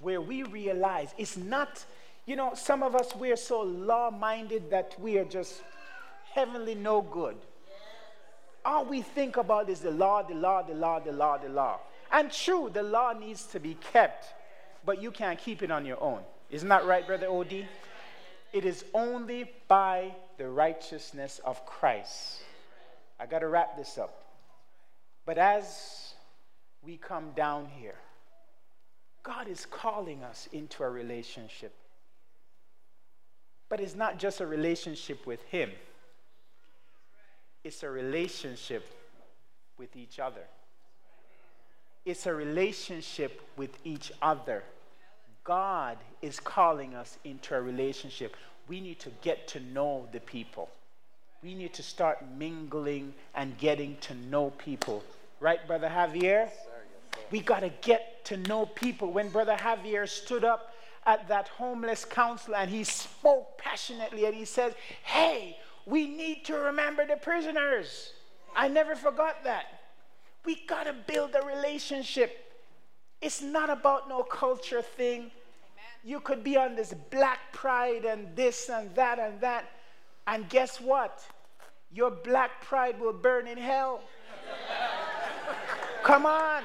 where 0.00 0.20
we 0.20 0.42
realize 0.42 1.14
it's 1.16 1.36
not, 1.36 1.84
you 2.26 2.34
know, 2.34 2.52
some 2.54 2.82
of 2.82 2.96
us, 2.96 3.14
we're 3.14 3.36
so 3.36 3.62
law 3.62 4.10
minded 4.10 4.70
that 4.70 4.96
we 5.00 5.18
are 5.18 5.24
just 5.24 5.62
heavenly 6.34 6.74
no 6.74 7.02
good. 7.02 7.36
All 8.64 8.84
we 8.84 9.02
think 9.02 9.36
about 9.36 9.68
is 9.68 9.80
the 9.80 9.90
law, 9.90 10.22
the 10.22 10.34
law, 10.34 10.62
the 10.62 10.74
law, 10.74 10.98
the 10.98 11.12
law, 11.12 11.38
the 11.38 11.48
law. 11.48 11.78
And 12.10 12.30
true, 12.30 12.70
the 12.72 12.82
law 12.82 13.12
needs 13.12 13.46
to 13.46 13.60
be 13.60 13.74
kept, 13.92 14.34
but 14.84 15.00
you 15.00 15.12
can't 15.12 15.38
keep 15.38 15.62
it 15.62 15.70
on 15.70 15.86
your 15.86 16.02
own. 16.02 16.20
Isn't 16.50 16.68
that 16.68 16.84
right, 16.84 17.06
Brother 17.06 17.28
OD? 17.28 17.66
It 18.52 18.64
is 18.64 18.84
only 18.92 19.50
by 19.68 20.14
the 20.36 20.48
righteousness 20.48 21.40
of 21.44 21.64
Christ. 21.64 22.42
I 23.22 23.26
got 23.26 23.38
to 23.38 23.46
wrap 23.46 23.76
this 23.76 23.98
up. 23.98 24.24
But 25.24 25.38
as 25.38 26.14
we 26.82 26.96
come 26.96 27.30
down 27.36 27.68
here, 27.78 27.94
God 29.22 29.46
is 29.46 29.64
calling 29.64 30.24
us 30.24 30.48
into 30.52 30.82
a 30.82 30.90
relationship. 30.90 31.72
But 33.68 33.78
it's 33.78 33.94
not 33.94 34.18
just 34.18 34.40
a 34.40 34.46
relationship 34.46 35.24
with 35.24 35.40
Him, 35.44 35.70
it's 37.62 37.84
a 37.84 37.90
relationship 37.90 38.84
with 39.78 39.94
each 39.94 40.18
other. 40.18 40.42
It's 42.04 42.26
a 42.26 42.34
relationship 42.34 43.40
with 43.56 43.70
each 43.84 44.10
other. 44.20 44.64
God 45.44 45.98
is 46.20 46.40
calling 46.40 46.96
us 46.96 47.16
into 47.22 47.54
a 47.54 47.60
relationship. 47.62 48.34
We 48.66 48.80
need 48.80 48.98
to 48.98 49.10
get 49.22 49.46
to 49.48 49.60
know 49.60 50.08
the 50.10 50.18
people. 50.18 50.68
We 51.42 51.54
need 51.54 51.74
to 51.74 51.82
start 51.82 52.18
mingling 52.38 53.14
and 53.34 53.58
getting 53.58 53.96
to 54.02 54.14
know 54.14 54.50
people. 54.50 55.02
Right, 55.40 55.66
Brother 55.66 55.88
Javier? 55.88 56.48
We 57.32 57.40
got 57.40 57.60
to 57.60 57.72
get 57.80 58.24
to 58.26 58.36
know 58.36 58.66
people. 58.66 59.12
When 59.12 59.28
Brother 59.28 59.56
Javier 59.58 60.08
stood 60.08 60.44
up 60.44 60.72
at 61.04 61.26
that 61.28 61.48
homeless 61.48 62.04
council 62.04 62.54
and 62.54 62.70
he 62.70 62.84
spoke 62.84 63.58
passionately 63.58 64.24
and 64.26 64.34
he 64.34 64.44
says, 64.44 64.74
Hey, 65.02 65.56
we 65.84 66.06
need 66.06 66.44
to 66.44 66.54
remember 66.54 67.04
the 67.06 67.16
prisoners. 67.16 68.12
I 68.54 68.68
never 68.68 68.94
forgot 68.94 69.42
that. 69.42 69.64
We 70.44 70.64
got 70.66 70.84
to 70.84 70.92
build 70.92 71.34
a 71.34 71.44
relationship. 71.44 72.38
It's 73.20 73.42
not 73.42 73.70
about 73.70 74.08
no 74.08 74.22
culture 74.22 74.82
thing. 74.82 75.20
Amen. 75.20 75.30
You 76.04 76.20
could 76.20 76.44
be 76.44 76.56
on 76.56 76.76
this 76.76 76.94
black 77.10 77.52
pride 77.52 78.04
and 78.04 78.34
this 78.36 78.68
and 78.68 78.94
that 78.94 79.18
and 79.18 79.40
that. 79.40 79.64
And 80.26 80.48
guess 80.48 80.80
what? 80.80 81.24
Your 81.90 82.10
black 82.10 82.62
pride 82.62 82.98
will 83.00 83.12
burn 83.12 83.46
in 83.46 83.58
hell. 83.58 84.00
Come 86.02 86.26
on. 86.26 86.62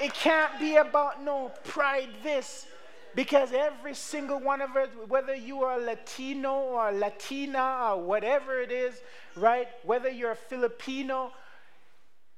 It 0.00 0.14
can't 0.14 0.58
be 0.58 0.76
about 0.76 1.22
no 1.22 1.52
pride 1.64 2.08
this. 2.22 2.66
Because 3.14 3.52
every 3.52 3.94
single 3.94 4.38
one 4.38 4.60
of 4.60 4.76
us, 4.76 4.88
whether 5.08 5.34
you 5.34 5.64
are 5.64 5.80
Latino 5.80 6.52
or 6.52 6.92
Latina 6.92 7.90
or 7.90 8.02
whatever 8.02 8.60
it 8.60 8.70
is, 8.70 9.00
right? 9.34 9.66
Whether 9.82 10.08
you're 10.08 10.30
a 10.30 10.36
Filipino, 10.36 11.32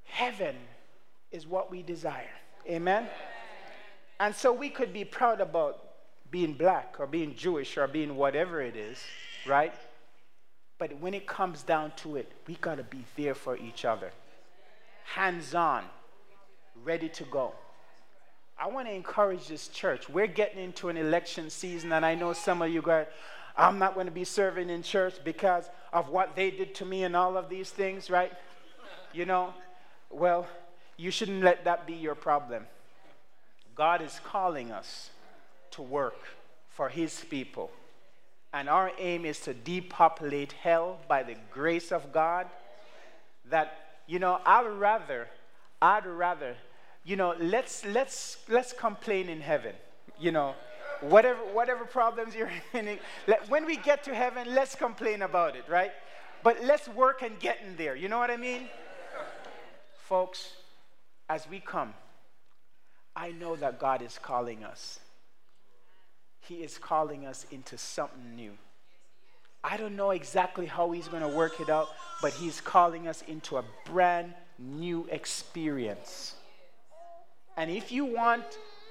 heaven 0.05 0.55
is 1.31 1.45
what 1.45 1.69
we 1.69 1.83
desire. 1.83 2.29
Amen? 2.67 3.07
And 4.19 4.33
so 4.33 4.51
we 4.51 4.69
could 4.69 4.93
be 4.93 5.05
proud 5.05 5.41
about 5.41 5.82
being 6.33 6.53
black 6.53 6.95
or 6.97 7.05
being 7.05 7.35
Jewish 7.35 7.77
or 7.77 7.87
being 7.87 8.15
whatever 8.15 8.59
it 8.59 8.75
is, 8.75 8.97
right? 9.45 9.71
But 10.79 10.99
when 10.99 11.13
it 11.13 11.27
comes 11.27 11.61
down 11.61 11.91
to 11.97 12.15
it, 12.15 12.31
we 12.47 12.55
got 12.55 12.77
to 12.77 12.83
be 12.83 13.05
there 13.15 13.35
for 13.35 13.55
each 13.55 13.85
other. 13.85 14.11
Hands 15.13 15.53
on, 15.53 15.83
ready 16.83 17.07
to 17.09 17.23
go. 17.25 17.53
I 18.57 18.67
want 18.67 18.87
to 18.87 18.93
encourage 18.93 19.47
this 19.47 19.67
church. 19.67 20.09
We're 20.09 20.25
getting 20.25 20.63
into 20.63 20.89
an 20.89 20.97
election 20.97 21.51
season, 21.51 21.93
and 21.93 22.03
I 22.03 22.15
know 22.15 22.33
some 22.33 22.63
of 22.63 22.71
you 22.71 22.81
guys, 22.81 23.05
I'm 23.55 23.77
not 23.77 23.93
going 23.93 24.07
to 24.07 24.11
be 24.11 24.23
serving 24.23 24.71
in 24.71 24.81
church 24.81 25.13
because 25.23 25.69
of 25.93 26.09
what 26.09 26.35
they 26.35 26.49
did 26.49 26.73
to 26.75 26.85
me 26.85 27.03
and 27.03 27.15
all 27.15 27.37
of 27.37 27.47
these 27.47 27.69
things, 27.69 28.09
right? 28.09 28.31
You 29.13 29.25
know, 29.25 29.53
well, 30.09 30.47
you 30.97 31.11
shouldn't 31.11 31.43
let 31.43 31.65
that 31.65 31.85
be 31.85 31.93
your 31.93 32.15
problem. 32.15 32.65
God 33.75 34.01
is 34.01 34.19
calling 34.23 34.71
us 34.71 35.11
to 35.73 35.81
work 35.81 36.17
for 36.69 36.89
His 36.89 37.23
people. 37.29 37.71
And 38.53 38.69
our 38.69 38.91
aim 38.99 39.25
is 39.25 39.39
to 39.41 39.53
depopulate 39.53 40.51
hell 40.53 40.99
by 41.07 41.23
the 41.23 41.35
grace 41.51 41.91
of 41.91 42.13
God. 42.13 42.47
That, 43.49 43.97
you 44.07 44.19
know, 44.19 44.39
I'd 44.45 44.67
rather, 44.67 45.27
I'd 45.81 46.05
rather, 46.05 46.55
you 47.03 47.15
know, 47.15 47.35
let's, 47.39 47.83
let's, 47.85 48.37
let's 48.47 48.71
complain 48.71 49.27
in 49.27 49.41
heaven. 49.41 49.73
You 50.19 50.31
know, 50.31 50.55
whatever, 51.01 51.39
whatever 51.39 51.85
problems 51.85 52.35
you're 52.35 52.51
in, 52.73 52.99
when 53.49 53.65
we 53.65 53.77
get 53.77 54.03
to 54.03 54.13
heaven, 54.13 54.53
let's 54.53 54.75
complain 54.75 55.23
about 55.23 55.55
it, 55.55 55.63
right? 55.67 55.91
But 56.43 56.63
let's 56.63 56.87
work 56.87 57.21
and 57.21 57.39
get 57.39 57.59
in 57.65 57.75
there. 57.75 57.95
You 57.95 58.09
know 58.09 58.19
what 58.19 58.29
I 58.29 58.37
mean? 58.37 58.67
Folks, 59.95 60.51
as 61.29 61.47
we 61.49 61.59
come, 61.59 61.93
I 63.15 63.31
know 63.31 63.55
that 63.55 63.79
God 63.79 64.01
is 64.01 64.19
calling 64.21 64.63
us. 64.63 64.99
He 66.47 66.55
is 66.55 66.77
calling 66.77 67.25
us 67.25 67.45
into 67.51 67.77
something 67.77 68.35
new. 68.35 68.51
I 69.63 69.77
don't 69.77 69.95
know 69.95 70.11
exactly 70.11 70.65
how 70.65 70.91
He's 70.91 71.07
going 71.07 71.21
to 71.21 71.29
work 71.29 71.61
it 71.61 71.69
out, 71.69 71.87
but 72.21 72.33
He's 72.33 72.59
calling 72.59 73.07
us 73.07 73.23
into 73.27 73.57
a 73.57 73.63
brand 73.85 74.33
new 74.59 75.07
experience. 75.09 76.35
And 77.55 77.71
if 77.71 77.91
you 77.91 78.03
want 78.05 78.43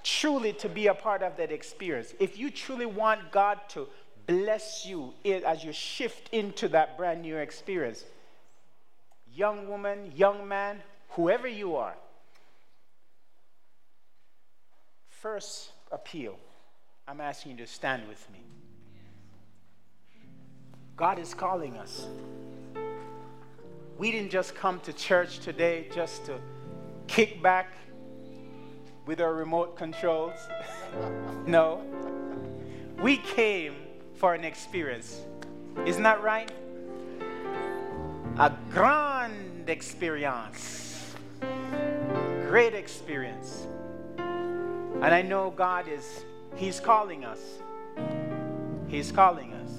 truly 0.03 0.53
to 0.55 0.69
be 0.69 0.87
a 0.87 0.95
part 0.95 1.23
of 1.23 1.37
that 1.37 1.53
experience, 1.53 2.15
if 2.19 2.39
you 2.39 2.51
truly 2.51 2.87
want 2.87 3.31
God 3.31 3.61
to 3.71 3.87
bless 4.27 4.87
you 4.87 5.13
as 5.45 5.63
you 5.63 5.73
shift 5.73 6.31
into 6.33 6.69
that 6.69 6.97
brand 6.97 7.23
new 7.23 7.37
experience, 7.37 8.05
young 9.35 9.69
woman, 9.69 10.13
young 10.17 10.49
man, 10.49 10.79
whoever 11.11 11.47
you 11.47 11.77
are, 11.77 11.95
first 15.11 15.73
appeal, 15.91 16.39
I'm 17.13 17.21
asking 17.21 17.53
you 17.53 17.59
to 17.59 17.67
stand 17.67 18.09
with 18.09 18.27
me. 18.33 18.39
God 20.97 21.19
is 21.19 21.35
calling 21.35 21.77
us. 21.77 22.07
We 23.99 24.11
didn't 24.11 24.31
just 24.31 24.55
come 24.55 24.81
to 24.81 24.95
church 24.95 25.41
today 25.41 25.89
just 25.95 26.25
to 26.25 26.39
kick 27.09 27.43
back 27.43 27.75
with 29.05 29.21
our 29.21 29.35
remote 29.35 29.77
controls. 29.77 30.39
no. 31.47 31.85
We 33.03 33.19
came 33.19 33.75
for 34.15 34.33
an 34.33 34.45
experience. 34.45 35.21
Isn't 35.85 36.05
that 36.05 36.23
right? 36.23 36.51
A 38.39 38.51
grand 38.71 39.69
experience 39.69 40.83
great 42.53 42.75
experience. 42.75 43.67
And 44.19 45.07
I 45.07 45.23
know 45.23 45.51
God 45.51 45.89
is, 45.89 46.27
He's 46.57 46.81
calling 46.81 47.25
us. 47.25 47.41
He's 48.89 49.11
calling 49.13 49.53
us. 49.55 49.71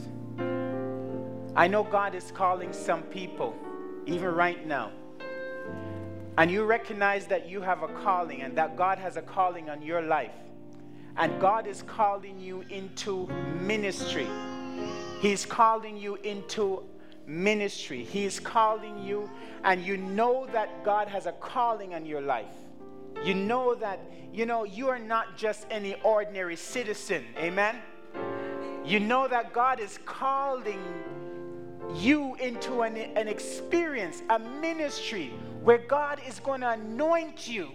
I 1.56 1.68
know 1.68 1.84
God 1.84 2.16
is 2.16 2.32
calling 2.32 2.74
some 2.74 3.04
people, 3.04 3.56
even 4.06 4.34
right 4.34 4.66
now. 4.66 4.92
and 6.38 6.50
you 6.50 6.64
recognize 6.64 7.28
that 7.28 7.48
you 7.48 7.62
have 7.62 7.84
a 7.84 7.88
calling 7.88 8.42
and 8.42 8.58
that 8.58 8.76
God 8.76 8.98
has 8.98 9.18
a 9.18 9.22
calling 9.22 9.70
on 9.70 9.82
your 9.82 10.02
life, 10.02 10.34
and 11.18 11.40
God 11.40 11.68
is 11.68 11.84
calling 11.84 12.40
you 12.40 12.64
into 12.70 13.28
ministry, 13.62 14.28
He's 15.22 15.46
calling 15.46 15.96
you 15.96 16.16
into 16.16 16.84
ministry, 17.28 18.04
He's 18.04 18.40
calling 18.40 19.04
you, 19.04 19.30
and 19.64 19.84
you 19.86 19.98
know 19.98 20.48
that 20.54 20.84
God 20.84 21.08
has 21.08 21.28
a 21.28 21.34
calling 21.34 21.94
on 21.94 22.06
your 22.06 22.22
life. 22.22 22.56
You 23.24 23.34
know 23.34 23.74
that, 23.76 24.00
you 24.34 24.46
know, 24.46 24.66
you 24.66 24.90
are 24.90 25.00
not 25.00 25.38
just 25.38 25.66
any 25.70 25.96
ordinary 26.04 26.58
citizen. 26.58 27.24
Amen? 27.38 27.78
You 28.86 29.00
know 29.00 29.30
that 29.30 29.54
God 29.54 29.80
is 29.80 29.98
calling 30.06 30.82
you 31.96 32.36
into 32.36 32.82
an, 32.82 32.98
an 32.98 33.30
experience, 33.30 34.22
a 34.30 34.40
ministry 34.40 35.32
where 35.64 35.78
God 35.78 36.20
is 36.28 36.40
going 36.40 36.62
to 36.62 36.72
anoint 36.72 37.48
you, 37.48 37.70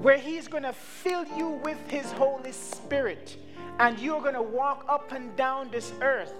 where 0.00 0.18
He's 0.18 0.48
going 0.48 0.64
to 0.64 0.72
fill 0.72 1.24
you 1.36 1.48
with 1.64 1.78
His 1.88 2.10
Holy 2.12 2.50
Spirit, 2.52 3.36
and 3.78 3.98
you're 4.00 4.20
going 4.20 4.34
to 4.34 4.42
walk 4.42 4.84
up 4.88 5.12
and 5.12 5.34
down 5.36 5.70
this 5.70 5.92
earth 6.00 6.34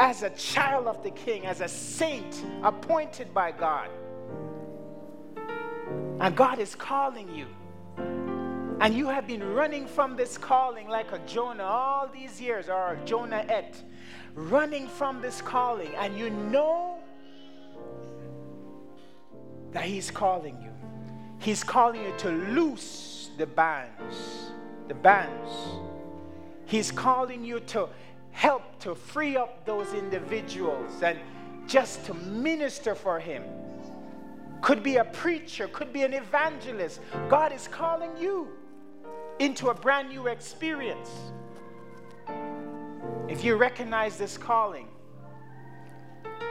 as 0.00 0.22
a 0.24 0.30
child 0.30 0.88
of 0.88 1.02
the 1.04 1.10
King, 1.10 1.46
as 1.46 1.60
a 1.60 1.68
saint 1.68 2.44
appointed 2.64 3.32
by 3.32 3.52
God. 3.52 3.88
And 6.20 6.36
God 6.36 6.58
is 6.58 6.74
calling 6.74 7.34
you. 7.34 7.46
And 8.80 8.94
you 8.94 9.08
have 9.08 9.26
been 9.26 9.42
running 9.42 9.86
from 9.86 10.16
this 10.16 10.38
calling 10.38 10.88
like 10.88 11.12
a 11.12 11.18
Jonah 11.20 11.64
all 11.64 12.08
these 12.08 12.40
years, 12.40 12.68
or 12.68 12.94
a 12.94 13.04
Jonah 13.04 13.44
et, 13.48 13.82
running 14.34 14.86
from 14.86 15.20
this 15.20 15.40
calling. 15.42 15.94
And 15.96 16.18
you 16.18 16.30
know 16.30 16.98
that 19.72 19.84
He's 19.84 20.10
calling 20.10 20.60
you. 20.62 20.70
He's 21.38 21.64
calling 21.64 22.02
you 22.02 22.12
to 22.18 22.30
loose 22.30 23.30
the 23.38 23.46
bands, 23.46 24.50
the 24.88 24.94
bands. 24.94 25.50
He's 26.66 26.90
calling 26.90 27.44
you 27.44 27.60
to 27.60 27.88
help 28.30 28.78
to 28.80 28.94
free 28.94 29.36
up 29.36 29.64
those 29.64 29.92
individuals 29.94 31.02
and 31.02 31.18
just 31.66 32.04
to 32.06 32.14
minister 32.14 32.94
for 32.94 33.18
Him. 33.18 33.42
Could 34.62 34.82
be 34.82 34.96
a 34.96 35.04
preacher, 35.04 35.68
could 35.68 35.92
be 35.92 36.02
an 36.02 36.12
evangelist. 36.12 37.00
God 37.28 37.52
is 37.52 37.66
calling 37.68 38.10
you 38.18 38.48
into 39.38 39.68
a 39.68 39.74
brand 39.74 40.10
new 40.10 40.26
experience. 40.26 41.10
If 43.28 43.44
you 43.44 43.56
recognize 43.56 44.18
this 44.18 44.36
calling, 44.36 44.88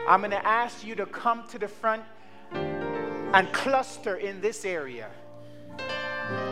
I'm 0.07 0.21
going 0.21 0.31
to 0.31 0.45
ask 0.45 0.85
you 0.85 0.95
to 0.95 1.05
come 1.05 1.47
to 1.49 1.59
the 1.59 1.67
front 1.67 2.03
and 2.51 3.51
cluster 3.53 4.15
in 4.15 4.41
this 4.41 4.65
area. 4.65 5.09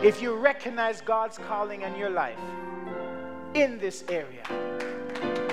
If 0.02 0.22
you 0.22 0.34
recognize 0.34 1.00
God's 1.00 1.38
calling 1.38 1.82
in 1.82 1.96
your 1.96 2.10
life 2.10 2.38
in 3.54 3.78
this 3.78 4.04
area, 4.08 4.44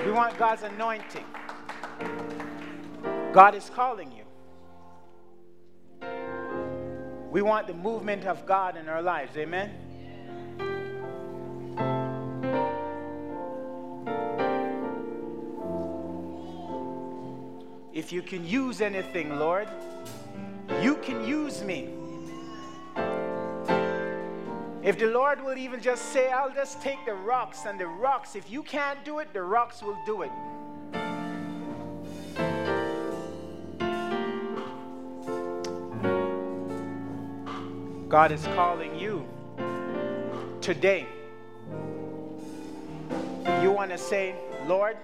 we 0.05 0.11
want 0.11 0.37
God's 0.37 0.63
anointing. 0.63 1.25
God 3.33 3.55
is 3.55 3.71
calling 3.71 4.11
you. 4.11 4.24
We 7.35 7.41
want 7.41 7.67
the 7.67 7.73
movement 7.73 8.23
of 8.23 8.45
God 8.45 8.77
in 8.77 8.87
our 8.87 9.01
lives. 9.01 9.35
Amen. 9.35 9.69
If 17.91 18.13
you 18.13 18.21
can 18.21 18.47
use 18.47 18.79
anything, 18.79 19.37
Lord, 19.37 19.67
you 20.81 20.95
can 20.95 21.27
use 21.27 21.61
me. 21.61 21.89
If 24.81 24.97
the 24.97 25.07
Lord 25.07 25.43
will 25.43 25.57
even 25.57 25.81
just 25.81 26.13
say, 26.13 26.31
I'll 26.31 26.53
just 26.53 26.81
take 26.81 27.05
the 27.05 27.15
rocks, 27.15 27.65
and 27.65 27.77
the 27.77 27.87
rocks, 27.87 28.37
if 28.37 28.49
you 28.49 28.63
can't 28.63 29.03
do 29.03 29.19
it, 29.19 29.33
the 29.33 29.43
rocks 29.43 29.83
will 29.83 29.97
do 30.05 30.21
it. 30.21 30.31
God 38.07 38.31
is 38.31 38.43
calling 38.53 38.99
you 38.99 39.27
today. 40.61 41.07
You 43.61 43.71
want 43.71 43.89
to 43.89 43.97
say, 43.97 44.35
Lord, 44.67 44.95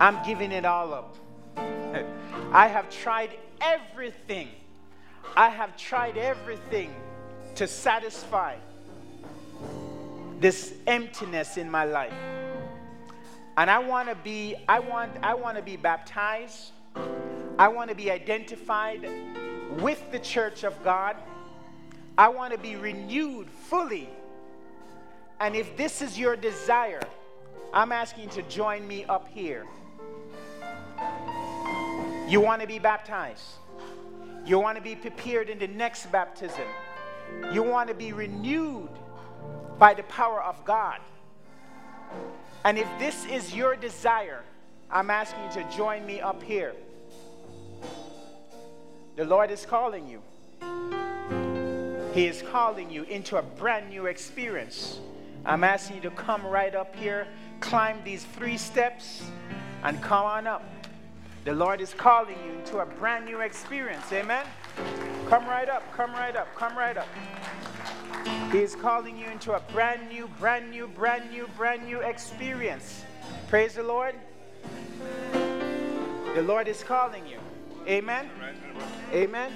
I'm 0.00 0.24
giving 0.26 0.50
it 0.50 0.64
all 0.64 0.92
up. 0.92 1.16
I 2.52 2.66
have 2.66 2.90
tried 2.90 3.30
everything. 3.60 4.48
I 5.36 5.48
have 5.48 5.76
tried 5.76 6.16
everything 6.16 6.92
to 7.54 7.68
satisfy 7.68 8.56
this 10.40 10.74
emptiness 10.86 11.56
in 11.56 11.70
my 11.70 11.84
life. 11.84 12.12
And 13.56 13.70
I 13.70 13.78
want 13.78 14.08
to 14.08 14.16
be 14.16 14.56
I 14.68 14.80
want 14.80 15.12
I 15.22 15.34
want 15.34 15.56
to 15.56 15.62
be 15.62 15.76
baptized. 15.76 16.72
I 17.58 17.68
want 17.68 17.88
to 17.88 17.96
be 17.96 18.10
identified 18.10 19.08
with 19.80 20.10
the 20.10 20.18
church 20.18 20.64
of 20.64 20.82
God. 20.82 21.16
I 22.18 22.28
want 22.28 22.52
to 22.52 22.58
be 22.58 22.76
renewed 22.76 23.50
fully. 23.50 24.08
And 25.38 25.54
if 25.54 25.76
this 25.76 26.00
is 26.00 26.18
your 26.18 26.34
desire, 26.34 27.02
I'm 27.74 27.92
asking 27.92 28.24
you 28.24 28.30
to 28.30 28.42
join 28.42 28.88
me 28.88 29.04
up 29.04 29.28
here. 29.28 29.66
You 32.26 32.40
want 32.40 32.62
to 32.62 32.66
be 32.66 32.78
baptized. 32.78 33.44
You 34.46 34.58
want 34.58 34.76
to 34.76 34.82
be 34.82 34.94
prepared 34.94 35.50
in 35.50 35.58
the 35.58 35.66
next 35.66 36.10
baptism. 36.10 36.64
You 37.52 37.62
want 37.62 37.88
to 37.88 37.94
be 37.94 38.12
renewed 38.12 38.88
by 39.78 39.92
the 39.92 40.04
power 40.04 40.42
of 40.42 40.64
God. 40.64 41.00
And 42.64 42.78
if 42.78 42.88
this 42.98 43.26
is 43.26 43.54
your 43.54 43.76
desire, 43.76 44.42
I'm 44.90 45.10
asking 45.10 45.44
you 45.44 45.62
to 45.62 45.76
join 45.76 46.06
me 46.06 46.20
up 46.20 46.42
here. 46.42 46.74
The 49.16 49.24
Lord 49.24 49.50
is 49.50 49.66
calling 49.66 50.08
you. 50.08 50.22
He 52.16 52.24
is 52.24 52.40
calling 52.40 52.88
you 52.88 53.02
into 53.02 53.36
a 53.36 53.42
brand 53.42 53.90
new 53.90 54.06
experience. 54.06 55.00
I'm 55.44 55.62
asking 55.62 55.96
you 55.96 56.02
to 56.04 56.10
come 56.12 56.46
right 56.46 56.74
up 56.74 56.96
here, 56.96 57.28
climb 57.60 58.02
these 58.04 58.24
three 58.24 58.56
steps, 58.56 59.22
and 59.84 60.00
come 60.00 60.24
on 60.24 60.46
up. 60.46 60.64
The 61.44 61.52
Lord 61.52 61.82
is 61.82 61.92
calling 61.92 62.38
you 62.46 62.52
into 62.52 62.78
a 62.78 62.86
brand 62.86 63.26
new 63.26 63.40
experience. 63.40 64.10
Amen. 64.14 64.46
Come 65.28 65.44
right 65.44 65.68
up, 65.68 65.82
come 65.94 66.10
right 66.12 66.34
up, 66.34 66.48
come 66.54 66.74
right 66.74 66.96
up. 66.96 67.08
He 68.50 68.60
is 68.60 68.74
calling 68.74 69.18
you 69.18 69.26
into 69.26 69.52
a 69.52 69.60
brand 69.70 70.08
new, 70.08 70.26
brand 70.38 70.70
new, 70.70 70.86
brand 70.86 71.30
new, 71.30 71.46
brand 71.54 71.84
new 71.84 72.00
experience. 72.00 73.04
Praise 73.48 73.74
the 73.74 73.82
Lord. 73.82 74.14
The 76.34 76.42
Lord 76.42 76.66
is 76.66 76.82
calling 76.82 77.26
you. 77.26 77.40
Amen. 77.86 78.30
Amen. 79.12 79.52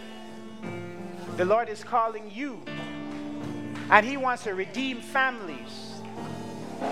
The 1.40 1.46
Lord 1.46 1.70
is 1.70 1.82
calling 1.82 2.30
you. 2.30 2.60
And 3.88 4.04
He 4.04 4.18
wants 4.18 4.42
to 4.42 4.52
redeem 4.52 5.00
families. 5.00 5.94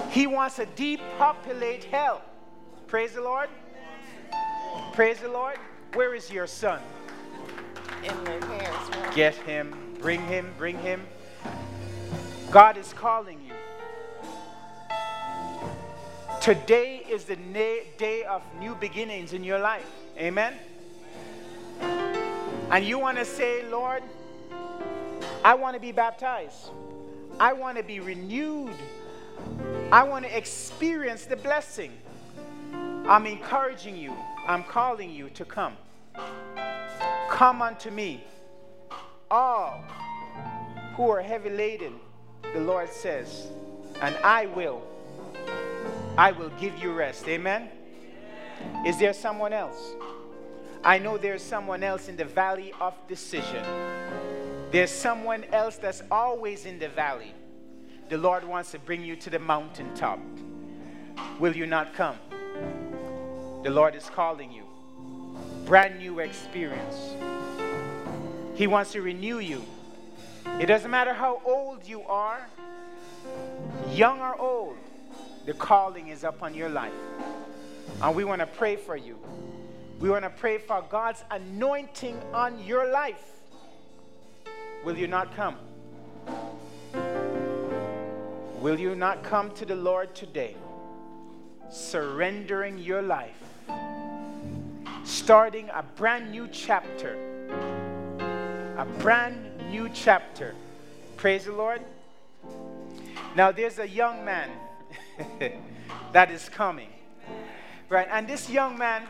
He 0.09 0.27
wants 0.27 0.57
to 0.57 0.65
depopulate 0.65 1.85
hell. 1.85 2.23
Praise 2.87 3.13
the 3.13 3.21
Lord. 3.21 3.51
Praise 4.95 5.21
the 5.21 5.29
Lord. 5.29 5.59
Where 5.93 6.15
is 6.15 6.31
your 6.33 6.47
son? 6.47 6.81
In 8.03 8.25
their 8.25 8.41
room. 8.41 8.63
Get 9.15 9.35
him, 9.35 9.99
bring 10.01 10.23
him, 10.23 10.55
bring 10.57 10.79
him. 10.79 11.07
God 12.51 12.79
is 12.79 12.95
calling 12.95 13.43
you. 13.47 13.53
Today 16.41 17.05
is 17.07 17.25
the 17.25 17.37
day 17.37 18.25
of 18.25 18.43
new 18.59 18.75
beginnings 18.77 19.35
in 19.35 19.45
your 19.45 19.59
life. 19.59 19.91
Amen. 20.17 20.55
And 22.71 22.83
you 22.83 22.99
want 22.99 23.19
to 23.19 23.27
say, 23.27 23.63
Lord, 23.69 24.03
I 25.45 25.55
want 25.55 25.74
to 25.74 25.80
be 25.80 25.93
baptized. 25.93 26.70
I 27.41 27.53
want 27.53 27.76
to 27.78 27.84
be 27.84 28.01
renewed. 28.01 28.74
I 29.93 30.03
want 30.03 30.24
to 30.24 30.36
experience 30.36 31.24
the 31.24 31.36
blessing. 31.36 31.93
I'm 32.72 33.26
encouraging 33.26 33.97
you. 33.97 34.14
I'm 34.47 34.64
calling 34.64 35.11
you 35.11 35.30
to 35.30 35.45
come. 35.45 35.76
Come 37.30 37.62
unto 37.62 37.91
me, 37.91 38.24
all 39.30 39.84
who 40.97 41.09
are 41.11 41.22
heavy 41.22 41.51
laden, 41.51 41.95
the 42.53 42.61
Lord 42.61 42.91
says, 42.91 43.47
and 44.01 44.16
I 44.24 44.47
will. 44.47 44.82
I 46.16 46.32
will 46.32 46.51
give 46.61 46.76
you 46.78 46.93
rest. 46.93 47.28
Amen. 47.28 47.68
Is 48.84 48.99
there 48.99 49.12
someone 49.12 49.53
else? 49.53 49.93
I 50.82 50.99
know 50.99 51.16
there's 51.16 51.43
someone 51.43 51.82
else 51.84 52.09
in 52.09 52.16
the 52.16 52.24
valley 52.24 52.72
of 52.80 52.95
decision. 53.07 53.64
There's 54.71 54.91
someone 54.91 55.45
else 55.53 55.77
that's 55.77 56.03
always 56.11 56.66
in 56.66 56.79
the 56.79 56.89
valley. 56.91 57.33
The 58.11 58.19
Lord 58.19 58.45
wants 58.45 58.71
to 58.73 58.79
bring 58.79 59.03
you 59.03 59.16
to 59.16 59.31
the 59.31 59.39
mountaintop. 59.39 60.19
Will 61.39 61.57
you 61.57 61.64
not 61.64 61.95
come? 61.95 62.16
The 63.62 63.71
Lord 63.71 63.95
is 63.95 64.05
calling 64.11 64.53
you. 64.53 64.64
Brand 65.64 65.99
new 65.99 66.19
experience. 66.19 67.14
He 68.55 68.66
wants 68.66 68.93
to 68.93 69.01
renew 69.01 69.39
you. 69.39 69.64
It 70.61 70.66
doesn't 70.66 70.91
matter 70.91 71.14
how 71.14 71.41
old 71.47 71.87
you 71.87 72.03
are, 72.03 72.47
young 73.93 74.21
or 74.21 74.39
old, 74.39 74.77
the 75.47 75.55
calling 75.55 76.09
is 76.09 76.25
upon 76.25 76.55
your 76.55 76.69
life. 76.69 76.93
And 78.03 78.14
we 78.14 78.25
want 78.25 78.41
to 78.41 78.47
pray 78.47 78.77
for 78.77 78.97
you. 78.97 79.19
We 79.99 80.11
want 80.11 80.25
to 80.25 80.31
pray 80.31 80.59
for 80.59 80.85
God's 80.91 81.25
anointing 81.31 82.21
on 82.35 82.62
your 82.64 82.91
life. 82.91 83.38
Will 84.89 84.97
you 84.97 85.07
not 85.07 85.36
come? 85.36 85.55
Will 88.59 88.80
you 88.80 88.95
not 88.95 89.22
come 89.22 89.51
to 89.57 89.66
the 89.66 89.76
Lord 89.76 90.14
today, 90.14 90.57
surrendering 91.68 92.78
your 92.78 93.03
life, 93.03 93.36
starting 95.05 95.68
a 95.74 95.82
brand 95.82 96.30
new 96.30 96.49
chapter? 96.51 97.18
A 98.78 98.86
brand 99.01 99.36
new 99.70 99.91
chapter. 99.93 100.55
Praise 101.18 101.45
the 101.45 101.53
Lord. 101.53 101.82
Now, 103.36 103.53
there's 103.53 103.78
a 103.78 103.86
young 103.86 104.24
man 104.24 104.49
that 106.12 106.30
is 106.30 106.49
coming. 106.49 106.89
Right? 107.91 108.09
And 108.11 108.26
this 108.26 108.49
young 108.49 108.78
man, 108.78 109.03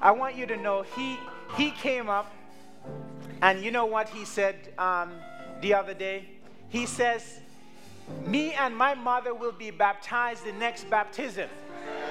I 0.00 0.12
want 0.12 0.36
you 0.36 0.46
to 0.46 0.56
know, 0.56 0.86
he, 0.96 1.18
he 1.58 1.70
came 1.70 2.08
up, 2.08 2.32
and 3.42 3.62
you 3.62 3.70
know 3.72 3.84
what 3.86 4.08
he 4.08 4.24
said 4.24 4.56
um, 4.78 5.12
the 5.60 5.74
other 5.74 5.92
day? 5.94 6.26
He 6.68 6.86
says, 6.86 7.40
Me 8.24 8.52
and 8.54 8.74
my 8.76 8.94
mother 8.94 9.34
will 9.34 9.52
be 9.52 9.70
baptized 9.70 10.46
the 10.46 10.52
next 10.52 10.88
baptism. 10.88 11.50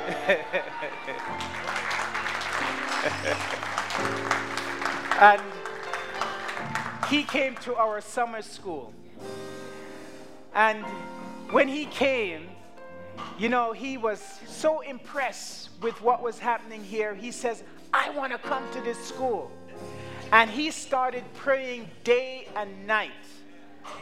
and 5.19 5.41
he 7.09 7.23
came 7.23 7.55
to 7.55 7.75
our 7.75 8.01
summer 8.01 8.41
school. 8.41 8.93
And 10.53 10.83
when 11.51 11.69
he 11.69 11.85
came, 11.85 12.49
you 13.39 13.47
know, 13.47 13.71
he 13.71 13.97
was 13.97 14.39
so 14.47 14.81
impressed 14.81 15.69
with 15.81 16.01
what 16.01 16.21
was 16.21 16.39
happening 16.39 16.83
here. 16.83 17.15
He 17.15 17.31
says, 17.31 17.63
I 17.93 18.09
want 18.11 18.33
to 18.33 18.37
come 18.37 18.63
to 18.73 18.81
this 18.81 18.97
school. 18.97 19.49
And 20.31 20.49
he 20.49 20.71
started 20.71 21.23
praying 21.33 21.89
day 22.03 22.47
and 22.55 22.87
night 22.87 23.11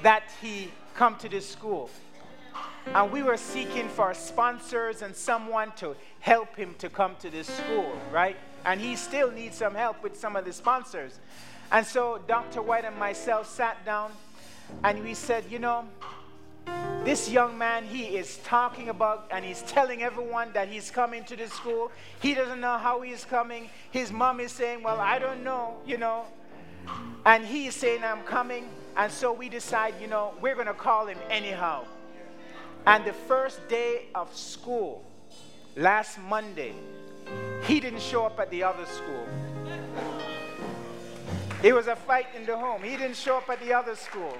that 0.03 0.23
he 0.41 0.71
come 0.95 1.15
to 1.17 1.29
this 1.29 1.49
school. 1.49 1.89
And 2.93 3.11
we 3.11 3.23
were 3.23 3.37
seeking 3.37 3.87
for 3.89 4.13
sponsors 4.13 5.01
and 5.01 5.15
someone 5.15 5.71
to 5.77 5.95
help 6.19 6.55
him 6.55 6.75
to 6.79 6.89
come 6.89 7.15
to 7.19 7.29
this 7.29 7.47
school, 7.47 7.91
right? 8.11 8.37
And 8.65 8.79
he 8.79 8.95
still 8.95 9.31
needs 9.31 9.57
some 9.57 9.73
help 9.73 10.03
with 10.03 10.17
some 10.17 10.35
of 10.35 10.45
the 10.45 10.53
sponsors. 10.53 11.19
And 11.71 11.85
so 11.85 12.19
Dr. 12.27 12.61
White 12.61 12.85
and 12.85 12.97
myself 12.97 13.47
sat 13.47 13.83
down 13.85 14.11
and 14.83 15.03
we 15.03 15.13
said, 15.13 15.45
you 15.49 15.59
know, 15.59 15.85
this 17.05 17.29
young 17.29 17.57
man, 17.57 17.85
he 17.85 18.17
is 18.17 18.37
talking 18.43 18.89
about 18.89 19.27
and 19.31 19.43
he's 19.43 19.61
telling 19.63 20.03
everyone 20.03 20.51
that 20.53 20.67
he's 20.67 20.91
coming 20.91 21.23
to 21.25 21.35
the 21.35 21.47
school. 21.47 21.91
He 22.21 22.33
doesn't 22.33 22.59
know 22.59 22.77
how 22.77 23.01
he's 23.01 23.25
coming. 23.25 23.69
His 23.89 24.11
mom 24.11 24.39
is 24.39 24.51
saying, 24.51 24.83
Well, 24.83 24.99
I 24.99 25.17
don't 25.17 25.43
know, 25.43 25.77
you 25.85 25.97
know. 25.97 26.25
And 27.25 27.45
he 27.45 27.67
is 27.67 27.75
saying, 27.75 28.03
I'm 28.03 28.23
coming. 28.23 28.69
And 28.95 29.11
so 29.11 29.31
we 29.33 29.49
decide, 29.49 29.95
you 30.01 30.07
know, 30.07 30.33
we're 30.41 30.55
going 30.55 30.67
to 30.67 30.73
call 30.73 31.07
him 31.07 31.17
anyhow. 31.29 31.85
And 32.85 33.05
the 33.05 33.13
first 33.13 33.67
day 33.67 34.07
of 34.15 34.35
school, 34.35 35.03
last 35.75 36.19
Monday, 36.19 36.73
he 37.63 37.79
didn't 37.79 38.01
show 38.01 38.25
up 38.25 38.39
at 38.39 38.49
the 38.49 38.63
other 38.63 38.85
school. 38.85 39.27
It 41.61 41.73
was 41.73 41.87
a 41.87 41.95
fight 41.95 42.27
in 42.35 42.45
the 42.45 42.57
home. 42.57 42.81
He 42.83 42.95
didn't 42.95 43.17
show 43.17 43.37
up 43.37 43.49
at 43.49 43.59
the 43.59 43.73
other 43.73 43.95
school. 43.95 44.37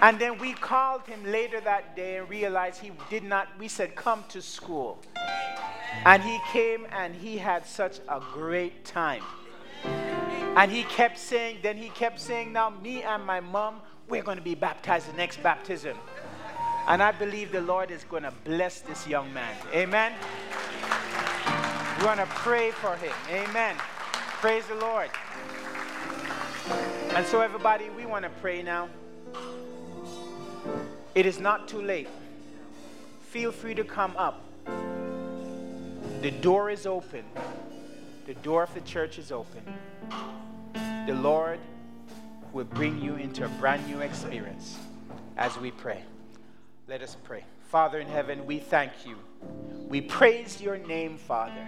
And 0.00 0.18
then 0.20 0.38
we 0.38 0.52
called 0.52 1.04
him 1.06 1.24
later 1.24 1.60
that 1.62 1.96
day 1.96 2.18
and 2.18 2.30
realized 2.30 2.80
he 2.80 2.92
did 3.10 3.24
not, 3.24 3.48
we 3.58 3.66
said, 3.66 3.96
come 3.96 4.22
to 4.28 4.40
school. 4.40 4.98
And 6.04 6.22
he 6.22 6.38
came 6.52 6.86
and 6.92 7.14
he 7.14 7.38
had 7.38 7.66
such 7.66 7.98
a 8.08 8.20
great 8.32 8.84
time. 8.84 9.22
And 9.84 10.70
he 10.70 10.84
kept 10.84 11.18
saying, 11.18 11.58
then 11.62 11.76
he 11.76 11.88
kept 11.88 12.20
saying, 12.20 12.52
now 12.52 12.70
me 12.70 13.02
and 13.02 13.24
my 13.26 13.40
mom, 13.40 13.80
we're 14.08 14.22
going 14.22 14.38
to 14.38 14.44
be 14.44 14.54
baptized 14.54 15.12
the 15.12 15.16
next 15.16 15.42
baptism. 15.42 15.96
And 16.86 17.02
I 17.02 17.10
believe 17.10 17.50
the 17.50 17.62
Lord 17.62 17.90
is 17.90 18.04
going 18.04 18.22
to 18.22 18.32
bless 18.44 18.80
this 18.80 19.08
young 19.08 19.32
man. 19.34 19.56
Amen. 19.74 20.12
We 21.98 22.06
want 22.06 22.20
to 22.20 22.26
pray 22.26 22.70
for 22.70 22.94
him. 22.96 23.12
Amen. 23.28 23.74
Praise 24.40 24.66
the 24.66 24.76
Lord. 24.76 25.10
And 26.68 27.26
so, 27.26 27.40
everybody, 27.40 27.90
we 27.90 28.06
want 28.06 28.24
to 28.24 28.30
pray 28.40 28.62
now. 28.62 28.88
It 31.14 31.26
is 31.26 31.38
not 31.38 31.68
too 31.68 31.80
late. 31.80 32.08
Feel 33.30 33.52
free 33.52 33.74
to 33.74 33.84
come 33.84 34.16
up. 34.16 34.42
The 36.22 36.30
door 36.30 36.70
is 36.70 36.86
open. 36.86 37.24
The 38.26 38.34
door 38.34 38.64
of 38.64 38.74
the 38.74 38.80
church 38.80 39.18
is 39.18 39.30
open. 39.30 39.62
The 41.06 41.14
Lord 41.14 41.60
will 42.52 42.64
bring 42.64 43.00
you 43.00 43.14
into 43.14 43.44
a 43.44 43.48
brand 43.48 43.86
new 43.86 44.00
experience 44.00 44.78
as 45.36 45.56
we 45.58 45.70
pray. 45.70 46.02
Let 46.88 47.02
us 47.02 47.16
pray. 47.24 47.44
Father 47.68 48.00
in 48.00 48.08
heaven, 48.08 48.44
we 48.46 48.58
thank 48.58 48.92
you. 49.04 49.16
We 49.88 50.00
praise 50.00 50.60
your 50.60 50.78
name, 50.78 51.16
Father. 51.18 51.66